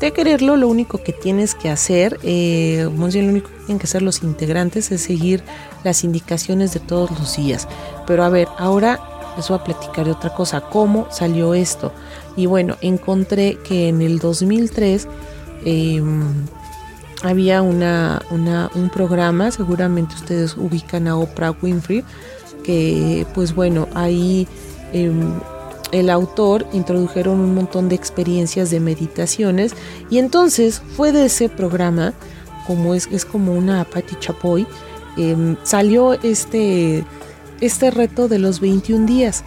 De 0.00 0.12
quererlo, 0.14 0.56
lo 0.56 0.66
único 0.66 1.02
que 1.02 1.12
tienes 1.12 1.54
que 1.54 1.68
hacer, 1.68 2.18
eh, 2.22 2.84
lo 2.84 2.90
único 2.90 3.50
que 3.50 3.58
tienen 3.66 3.78
que 3.78 3.84
hacer 3.84 4.00
los 4.00 4.22
integrantes 4.22 4.90
es 4.92 5.02
seguir 5.02 5.42
las 5.84 6.04
indicaciones 6.04 6.72
de 6.72 6.80
todos 6.80 7.10
los 7.10 7.36
días. 7.36 7.68
Pero 8.06 8.24
a 8.24 8.30
ver, 8.30 8.48
ahora 8.56 8.98
les 9.36 9.48
voy 9.48 9.58
a 9.58 9.64
platicar 9.64 10.06
de 10.06 10.12
otra 10.12 10.32
cosa, 10.32 10.62
cómo 10.62 11.06
salió 11.10 11.52
esto. 11.52 11.92
Y 12.34 12.46
bueno, 12.46 12.78
encontré 12.80 13.58
que 13.62 13.88
en 13.88 14.00
el 14.00 14.20
2003 14.20 15.06
em, 15.66 16.46
había 17.22 17.60
una, 17.60 18.22
un 18.30 18.88
programa, 18.88 19.50
seguramente 19.50 20.14
ustedes 20.14 20.56
ubican 20.56 21.08
a 21.08 21.16
Oprah 21.18 21.54
Winfrey, 21.60 22.04
que 22.64 23.26
pues 23.34 23.54
bueno, 23.54 23.86
ahí... 23.94 24.48
Em, 24.94 25.34
el 25.92 26.10
autor 26.10 26.66
introdujeron 26.72 27.40
un 27.40 27.54
montón 27.54 27.88
de 27.88 27.94
experiencias 27.94 28.70
de 28.70 28.80
meditaciones 28.80 29.72
y 30.10 30.18
entonces 30.18 30.82
fue 30.96 31.12
de 31.12 31.26
ese 31.26 31.48
programa, 31.48 32.14
como 32.66 32.94
es, 32.94 33.08
es 33.10 33.24
como 33.24 33.52
una 33.52 33.84
Patti 33.84 34.16
Chapoy, 34.18 34.66
em, 35.16 35.56
salió 35.62 36.14
este, 36.14 37.04
este 37.60 37.90
reto 37.90 38.28
de 38.28 38.38
los 38.38 38.60
21 38.60 39.06
días 39.06 39.44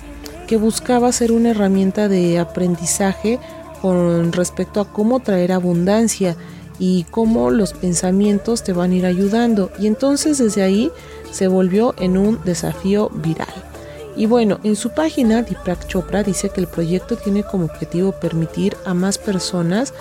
que 0.48 0.58
buscaba 0.58 1.12
ser 1.12 1.32
una 1.32 1.52
herramienta 1.52 2.08
de 2.08 2.40
aprendizaje 2.40 3.40
con 3.82 4.32
respecto 4.32 4.82
a 4.82 4.92
cómo 4.92 5.20
traer 5.20 5.52
abundancia 5.52 6.36
y 6.80 7.06
cómo 7.12 7.50
los 7.50 7.74
pensamientos 7.74 8.64
te 8.64 8.74
van 8.74 8.92
a 8.92 8.96
ir 8.96 9.06
ayudando. 9.06 9.72
Y 9.80 9.88
entonces 9.88 10.38
desde 10.38 10.64
ahí 10.64 10.92
se 11.32 11.48
volvió 11.48 11.94
en 11.98 12.18
un 12.18 12.40
desafío 12.44 13.10
viral. 13.10 13.73
Y 14.16 14.26
bueno, 14.28 14.60
en 14.64 14.76
su 14.76 14.92
página, 14.92 15.42
Deepak 15.42 15.88
Chopra 15.88 16.24
dice 16.24 16.50
que 16.50 16.62
el 16.62 16.68
proyecto 16.68 17.16
tiene 17.16 17.44
como 17.44 17.66
objetivo 17.66 18.12
permitir 18.12 18.78
a 18.86 18.94
más 18.94 19.18
personas, 19.18 19.94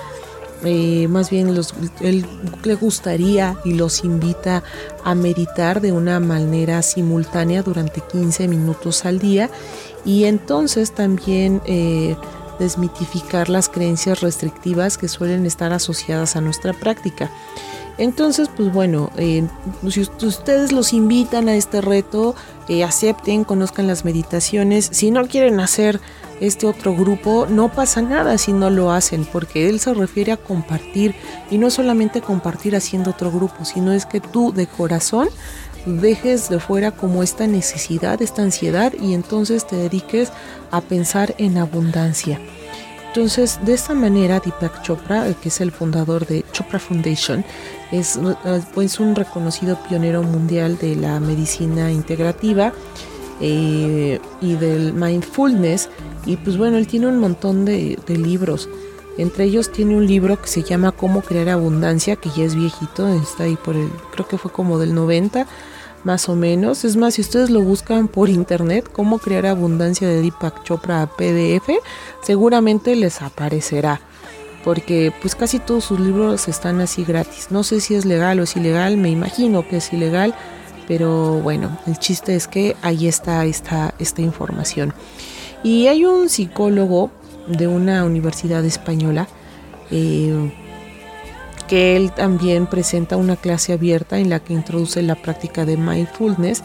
eh, 0.64 1.08
más 1.08 1.30
bien 1.30 1.54
los, 1.54 1.74
él 2.00 2.24
le 2.62 2.74
gustaría 2.74 3.56
y 3.64 3.72
los 3.74 4.04
invita 4.04 4.62
a 5.02 5.14
meditar 5.14 5.80
de 5.80 5.90
una 5.90 6.20
manera 6.20 6.82
simultánea 6.82 7.62
durante 7.62 8.00
15 8.00 8.46
minutos 8.46 9.04
al 9.04 9.18
día 9.18 9.50
y 10.04 10.24
entonces 10.24 10.92
también 10.92 11.60
eh, 11.64 12.16
desmitificar 12.60 13.48
las 13.48 13.68
creencias 13.68 14.20
restrictivas 14.20 14.98
que 14.98 15.08
suelen 15.08 15.46
estar 15.46 15.72
asociadas 15.72 16.36
a 16.36 16.40
nuestra 16.40 16.72
práctica. 16.72 17.28
Entonces, 18.02 18.50
pues 18.56 18.72
bueno, 18.72 19.12
eh, 19.16 19.46
si 19.88 20.00
ustedes 20.00 20.72
los 20.72 20.92
invitan 20.92 21.48
a 21.48 21.54
este 21.54 21.80
reto, 21.80 22.34
eh, 22.68 22.82
acepten, 22.82 23.44
conozcan 23.44 23.86
las 23.86 24.04
meditaciones. 24.04 24.88
Si 24.90 25.12
no 25.12 25.28
quieren 25.28 25.60
hacer 25.60 26.00
este 26.40 26.66
otro 26.66 26.96
grupo, 26.96 27.46
no 27.48 27.70
pasa 27.70 28.02
nada 28.02 28.38
si 28.38 28.52
no 28.52 28.70
lo 28.70 28.90
hacen, 28.90 29.24
porque 29.24 29.68
él 29.68 29.78
se 29.78 29.94
refiere 29.94 30.32
a 30.32 30.36
compartir 30.36 31.14
y 31.48 31.58
no 31.58 31.70
solamente 31.70 32.20
compartir 32.20 32.74
haciendo 32.74 33.10
otro 33.10 33.30
grupo, 33.30 33.64
sino 33.64 33.92
es 33.92 34.04
que 34.04 34.18
tú 34.20 34.52
de 34.52 34.66
corazón 34.66 35.28
dejes 35.86 36.48
de 36.48 36.58
fuera 36.58 36.90
como 36.90 37.22
esta 37.22 37.46
necesidad, 37.46 38.20
esta 38.20 38.42
ansiedad 38.42 38.92
y 39.00 39.14
entonces 39.14 39.64
te 39.64 39.76
dediques 39.76 40.32
a 40.72 40.80
pensar 40.80 41.36
en 41.38 41.56
abundancia. 41.56 42.40
Entonces, 43.14 43.60
de 43.62 43.74
esta 43.74 43.92
manera, 43.92 44.40
Deepak 44.40 44.80
Chopra, 44.80 45.30
que 45.34 45.50
es 45.50 45.60
el 45.60 45.70
fundador 45.70 46.26
de 46.26 46.46
Chopra 46.52 46.78
Foundation, 46.78 47.44
es, 47.90 48.18
pues, 48.72 48.98
un 49.00 49.14
reconocido 49.14 49.78
pionero 49.86 50.22
mundial 50.22 50.78
de 50.78 50.96
la 50.96 51.20
medicina 51.20 51.92
integrativa 51.92 52.72
eh, 53.38 54.18
y 54.40 54.54
del 54.54 54.94
mindfulness. 54.94 55.90
Y 56.24 56.38
pues 56.38 56.56
bueno, 56.56 56.78
él 56.78 56.86
tiene 56.86 57.06
un 57.06 57.18
montón 57.18 57.66
de, 57.66 57.98
de, 58.06 58.16
libros. 58.16 58.70
Entre 59.18 59.44
ellos 59.44 59.70
tiene 59.70 59.94
un 59.94 60.06
libro 60.06 60.40
que 60.40 60.48
se 60.48 60.62
llama 60.62 60.92
Cómo 60.92 61.20
crear 61.20 61.50
abundancia, 61.50 62.16
que 62.16 62.30
ya 62.30 62.44
es 62.44 62.54
viejito, 62.54 63.06
está 63.08 63.44
ahí 63.44 63.58
por 63.62 63.76
el, 63.76 63.90
creo 64.12 64.26
que 64.26 64.38
fue 64.38 64.50
como 64.50 64.78
del 64.78 64.94
90 64.94 65.46
más 66.04 66.28
o 66.28 66.36
menos. 66.36 66.84
Es 66.84 66.96
más, 66.96 67.14
si 67.14 67.20
ustedes 67.20 67.50
lo 67.50 67.62
buscan 67.62 68.08
por 68.08 68.28
internet, 68.28 68.88
cómo 68.92 69.18
crear 69.18 69.46
abundancia 69.46 70.08
de 70.08 70.22
Deepak 70.22 70.62
Chopra 70.64 71.06
PDF, 71.06 71.70
seguramente 72.22 72.96
les 72.96 73.22
aparecerá. 73.22 74.00
Porque 74.64 75.12
pues 75.20 75.34
casi 75.34 75.58
todos 75.58 75.84
sus 75.84 75.98
libros 75.98 76.46
están 76.48 76.80
así 76.80 77.04
gratis. 77.04 77.48
No 77.50 77.64
sé 77.64 77.80
si 77.80 77.94
es 77.94 78.04
legal 78.04 78.38
o 78.38 78.44
es 78.44 78.56
ilegal, 78.56 78.96
me 78.96 79.10
imagino 79.10 79.66
que 79.66 79.78
es 79.78 79.92
ilegal. 79.92 80.34
Pero 80.86 81.40
bueno, 81.40 81.78
el 81.86 81.98
chiste 81.98 82.34
es 82.34 82.48
que 82.48 82.76
ahí 82.82 83.08
está 83.08 83.44
esta, 83.44 83.94
esta 83.98 84.22
información. 84.22 84.92
Y 85.64 85.86
hay 85.86 86.04
un 86.04 86.28
psicólogo 86.28 87.10
de 87.46 87.66
una 87.66 88.04
universidad 88.04 88.64
española 88.64 89.28
eh, 89.90 90.52
que 91.62 91.96
él 91.96 92.12
también 92.12 92.66
presenta 92.66 93.16
una 93.16 93.36
clase 93.36 93.72
abierta 93.72 94.18
en 94.18 94.30
la 94.30 94.40
que 94.40 94.52
introduce 94.52 95.02
la 95.02 95.14
práctica 95.14 95.64
de 95.64 95.76
mindfulness 95.76 96.62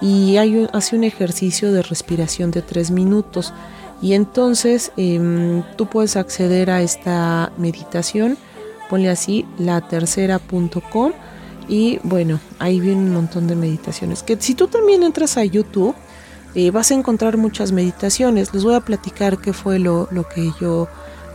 y 0.00 0.36
hace 0.36 0.96
un 0.96 1.04
ejercicio 1.04 1.72
de 1.72 1.82
respiración 1.82 2.50
de 2.50 2.62
tres 2.62 2.90
minutos. 2.90 3.52
Y 4.02 4.12
entonces 4.12 4.92
em, 4.96 5.62
tú 5.76 5.86
puedes 5.86 6.16
acceder 6.16 6.70
a 6.70 6.82
esta 6.82 7.52
meditación, 7.56 8.36
ponle 8.90 9.08
así, 9.08 9.46
la 9.58 9.80
tercera.com 9.80 11.12
y 11.68 11.98
bueno, 12.02 12.38
ahí 12.58 12.78
viene 12.78 13.02
un 13.02 13.14
montón 13.14 13.46
de 13.46 13.56
meditaciones. 13.56 14.22
Que 14.22 14.36
si 14.40 14.54
tú 14.54 14.68
también 14.68 15.02
entras 15.02 15.36
a 15.36 15.44
YouTube, 15.44 15.94
eh, 16.54 16.70
vas 16.70 16.90
a 16.90 16.94
encontrar 16.94 17.36
muchas 17.36 17.72
meditaciones. 17.72 18.52
Les 18.54 18.64
voy 18.64 18.74
a 18.74 18.80
platicar 18.80 19.38
qué 19.38 19.52
fue 19.52 19.78
lo, 19.78 20.08
lo 20.10 20.28
que 20.28 20.52
yo 20.60 20.88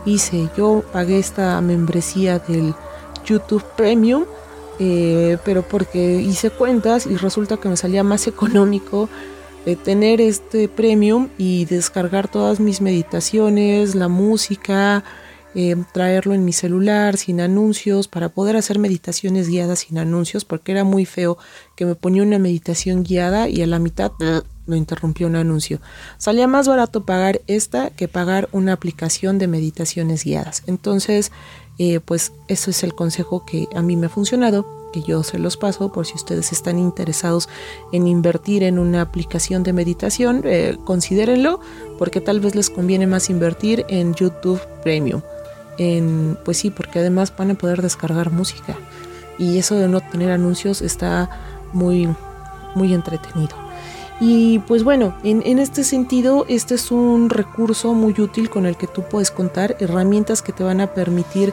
hice. 0.06 0.48
Yo 0.56 0.82
pagué 0.92 1.18
esta 1.18 1.60
membresía 1.60 2.38
del 2.38 2.74
YouTube 3.24 3.64
Premium, 3.76 4.24
eh, 4.78 5.38
pero 5.44 5.62
porque 5.62 6.16
hice 6.16 6.50
cuentas 6.50 7.06
y 7.06 7.16
resulta 7.16 7.56
que 7.56 7.68
me 7.68 7.76
salía 7.76 8.02
más 8.02 8.26
económico 8.26 9.08
tener 9.84 10.20
este 10.20 10.66
premium 10.66 11.28
y 11.38 11.66
descargar 11.66 12.26
todas 12.26 12.58
mis 12.58 12.80
meditaciones, 12.80 13.94
la 13.94 14.08
música, 14.08 15.04
eh, 15.54 15.76
traerlo 15.92 16.32
en 16.32 16.46
mi 16.46 16.54
celular 16.54 17.18
sin 17.18 17.38
anuncios 17.38 18.08
para 18.08 18.30
poder 18.30 18.56
hacer 18.56 18.78
meditaciones 18.78 19.48
guiadas 19.48 19.80
sin 19.80 19.98
anuncios 19.98 20.46
porque 20.46 20.72
era 20.72 20.82
muy 20.82 21.04
feo 21.04 21.36
que 21.76 21.84
me 21.84 21.94
ponía 21.94 22.22
una 22.22 22.38
meditación 22.38 23.02
guiada 23.02 23.50
y 23.50 23.60
a 23.60 23.66
la 23.66 23.78
mitad 23.78 24.12
lo 24.66 24.76
interrumpió 24.76 25.26
un 25.26 25.36
anuncio. 25.36 25.80
Salía 26.16 26.46
más 26.46 26.68
barato 26.68 27.04
pagar 27.04 27.42
esta 27.48 27.90
que 27.90 28.08
pagar 28.08 28.48
una 28.52 28.72
aplicación 28.72 29.38
de 29.38 29.46
meditaciones 29.46 30.24
guiadas. 30.24 30.62
Entonces 30.66 31.32
eh, 31.78 32.00
pues 32.00 32.32
eso 32.48 32.70
es 32.70 32.82
el 32.82 32.94
consejo 32.94 33.44
que 33.44 33.68
a 33.74 33.82
mí 33.82 33.96
me 33.96 34.06
ha 34.06 34.10
funcionado, 34.10 34.66
que 34.92 35.02
yo 35.02 35.22
se 35.22 35.38
los 35.38 35.56
paso 35.56 35.90
por 35.90 36.06
si 36.06 36.14
ustedes 36.14 36.52
están 36.52 36.78
interesados 36.78 37.48
en 37.92 38.06
invertir 38.06 38.62
en 38.62 38.78
una 38.78 39.00
aplicación 39.00 39.62
de 39.62 39.72
meditación, 39.72 40.42
eh, 40.44 40.76
considérenlo, 40.84 41.60
porque 41.98 42.20
tal 42.20 42.40
vez 42.40 42.54
les 42.54 42.70
conviene 42.70 43.06
más 43.06 43.30
invertir 43.30 43.86
en 43.88 44.14
YouTube 44.14 44.60
Premium. 44.82 45.22
Pues 46.44 46.58
sí, 46.58 46.70
porque 46.70 47.00
además 47.00 47.32
van 47.36 47.50
a 47.50 47.54
poder 47.54 47.82
descargar 47.82 48.30
música. 48.30 48.76
Y 49.38 49.58
eso 49.58 49.74
de 49.74 49.88
no 49.88 50.00
tener 50.00 50.30
anuncios 50.30 50.80
está 50.80 51.28
muy, 51.72 52.08
muy 52.76 52.94
entretenido. 52.94 53.56
Y 54.20 54.60
pues 54.60 54.84
bueno, 54.84 55.16
en, 55.24 55.42
en, 55.44 55.58
este 55.58 55.82
sentido, 55.82 56.44
este 56.48 56.76
es 56.76 56.90
un 56.92 57.28
recurso 57.28 57.92
muy 57.92 58.12
útil 58.20 58.50
con 58.50 58.66
el 58.66 58.76
que 58.76 58.86
tú 58.86 59.02
puedes 59.02 59.30
contar 59.30 59.76
herramientas 59.80 60.42
que 60.42 60.52
te 60.52 60.62
van 60.62 60.80
a 60.80 60.94
permitir 60.94 61.52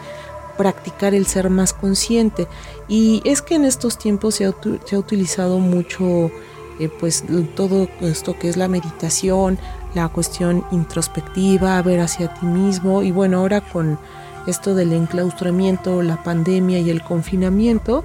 practicar 0.57 1.15
el 1.15 1.25
ser 1.25 1.49
más 1.49 1.73
consciente. 1.73 2.47
Y 2.87 3.21
es 3.23 3.41
que 3.41 3.55
en 3.55 3.65
estos 3.65 3.97
tiempos 3.97 4.35
se 4.35 4.45
ha, 4.45 4.53
se 4.85 4.95
ha 4.95 4.99
utilizado 4.99 5.57
mucho 5.57 6.31
eh, 6.79 6.89
pues 6.99 7.25
todo 7.55 7.89
esto 8.01 8.39
que 8.39 8.47
es 8.47 8.55
la 8.55 8.69
meditación, 8.69 9.59
la 9.93 10.07
cuestión 10.07 10.63
introspectiva, 10.71 11.81
ver 11.81 11.99
hacia 11.99 12.33
ti 12.33 12.45
mismo. 12.45 13.03
Y 13.03 13.11
bueno, 13.11 13.39
ahora 13.39 13.61
con 13.61 13.99
esto 14.47 14.73
del 14.75 14.93
enclaustramiento, 14.93 16.01
la 16.01 16.23
pandemia 16.23 16.79
y 16.79 16.89
el 16.89 17.03
confinamiento, 17.03 18.03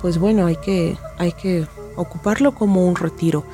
pues 0.00 0.18
bueno, 0.18 0.46
hay 0.46 0.56
que, 0.56 0.96
hay 1.18 1.32
que 1.32 1.66
ocuparlo 1.96 2.54
como 2.54 2.86
un 2.86 2.96
retiro. 2.96 3.44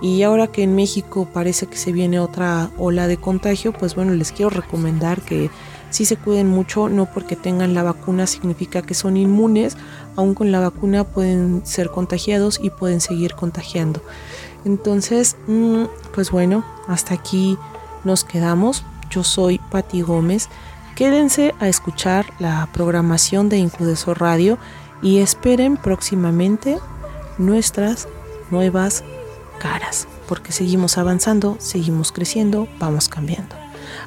Y 0.00 0.22
ahora 0.22 0.46
que 0.46 0.62
en 0.62 0.76
México 0.76 1.28
parece 1.32 1.66
que 1.66 1.76
se 1.76 1.92
viene 1.92 2.20
otra 2.20 2.70
ola 2.78 3.08
de 3.08 3.16
contagio, 3.16 3.72
pues 3.72 3.94
bueno, 3.94 4.12
les 4.12 4.30
quiero 4.30 4.50
recomendar 4.50 5.22
que 5.22 5.50
sí 5.90 6.04
se 6.04 6.16
cuiden 6.16 6.48
mucho, 6.48 6.88
no 6.88 7.06
porque 7.06 7.34
tengan 7.34 7.74
la 7.74 7.82
vacuna 7.82 8.26
significa 8.26 8.82
que 8.82 8.94
son 8.94 9.16
inmunes, 9.16 9.76
aún 10.16 10.34
con 10.34 10.52
la 10.52 10.60
vacuna 10.60 11.04
pueden 11.04 11.62
ser 11.64 11.90
contagiados 11.90 12.60
y 12.62 12.70
pueden 12.70 13.00
seguir 13.00 13.34
contagiando. 13.34 14.02
Entonces, 14.64 15.36
mm, 15.46 15.84
pues 16.14 16.30
bueno, 16.30 16.64
hasta 16.86 17.14
aquí 17.14 17.58
nos 18.04 18.24
quedamos. 18.24 18.84
Yo 19.10 19.24
soy 19.24 19.58
Patti 19.70 20.02
Gómez. 20.02 20.48
Quédense 20.94 21.54
a 21.58 21.68
escuchar 21.68 22.26
la 22.38 22.68
programación 22.72 23.48
de 23.48 23.58
Incudesor 23.58 24.20
Radio 24.20 24.58
y 25.00 25.18
esperen 25.18 25.76
próximamente 25.76 26.78
nuestras 27.38 28.08
nuevas 28.50 29.04
caras, 29.58 30.08
porque 30.26 30.52
seguimos 30.52 30.98
avanzando, 30.98 31.56
seguimos 31.58 32.12
creciendo, 32.12 32.68
vamos 32.78 33.08
cambiando. 33.08 33.56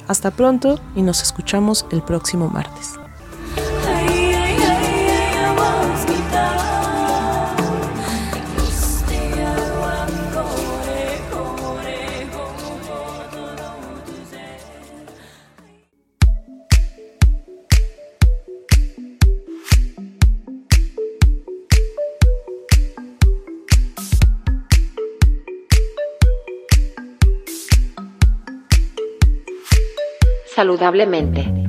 Hasta 0.08 0.32
pronto 0.32 0.80
y 0.96 1.02
nos 1.02 1.22
escuchamos 1.22 1.86
el 1.92 2.02
próximo 2.02 2.50
martes. 2.50 3.01
Saludablemente. 30.62 31.61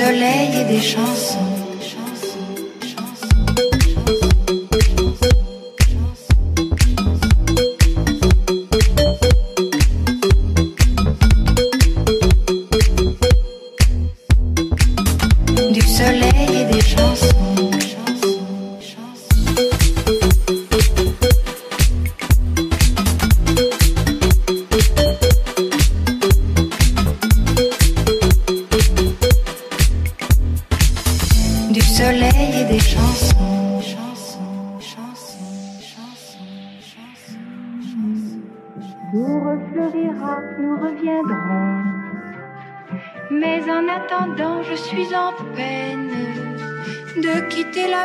Soleil 0.00 0.48
et 0.60 0.64
des 0.64 0.80
chansons. 0.80 1.39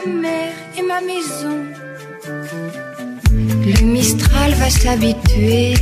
Mer 0.08 0.52
et 0.78 0.82
ma 0.82 1.02
maison. 1.02 1.66
Le 3.66 3.86
Mistral 3.86 4.54
va 4.54 4.70
s'habituer 4.70 5.74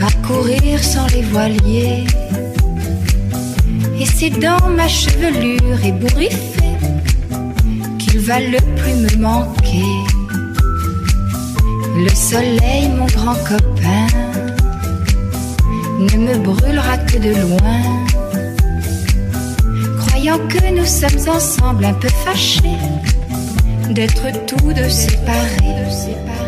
à 0.00 0.26
courir 0.26 0.82
sans 0.82 1.06
les 1.08 1.22
voiliers. 1.22 2.04
Et 4.00 4.06
c'est 4.06 4.30
dans 4.30 4.68
ma 4.68 4.88
chevelure 4.88 5.84
ébouriffée 5.84 6.76
qu'il 7.98 8.20
va 8.20 8.40
le 8.40 8.58
plus 8.76 8.94
me 8.94 9.22
manquer. 9.22 9.94
Le 11.96 12.14
soleil, 12.14 12.88
mon 12.96 13.06
grand 13.06 13.34
copain, 13.44 14.06
ne 15.98 16.16
me 16.16 16.38
brûlera 16.38 16.96
que 16.98 17.18
de 17.18 17.32
loin. 17.40 18.27
Croyant 20.18 20.48
que 20.48 20.74
nous 20.74 20.84
sommes 20.84 21.32
ensemble 21.32 21.84
un 21.84 21.94
peu 21.94 22.08
fâchés 22.08 22.76
d'être 23.90 24.46
tous 24.46 24.72
deux 24.72 24.90
séparés. 24.90 26.47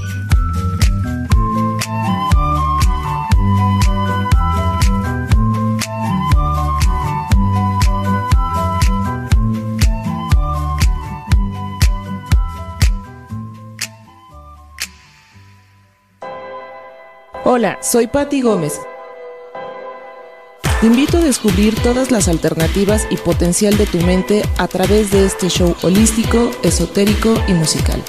Hola, 17.53 17.79
soy 17.81 18.07
Patti 18.07 18.39
Gómez. 18.39 18.79
Te 20.79 20.87
invito 20.87 21.17
a 21.17 21.19
descubrir 21.19 21.75
todas 21.83 22.09
las 22.09 22.29
alternativas 22.29 23.05
y 23.09 23.17
potencial 23.17 23.77
de 23.77 23.85
tu 23.87 23.97
mente 23.97 24.41
a 24.57 24.69
través 24.69 25.11
de 25.11 25.25
este 25.25 25.49
show 25.49 25.75
holístico, 25.83 26.49
esotérico 26.63 27.33
y 27.49 27.51
musical. 27.51 28.01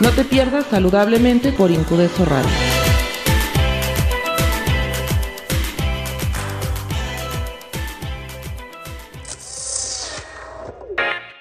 No 0.00 0.08
te 0.12 0.24
pierdas 0.24 0.64
saludablemente 0.70 1.52
por 1.52 1.70
Incudeso 1.70 2.24
Radio. 2.24 2.48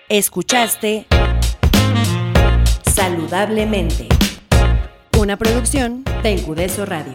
Escuchaste 0.10 1.08
Saludablemente. 2.94 4.10
Una 5.24 5.38
producción 5.38 6.04
de 6.22 6.34
Encudeso 6.34 6.86
Radio. 6.86 7.14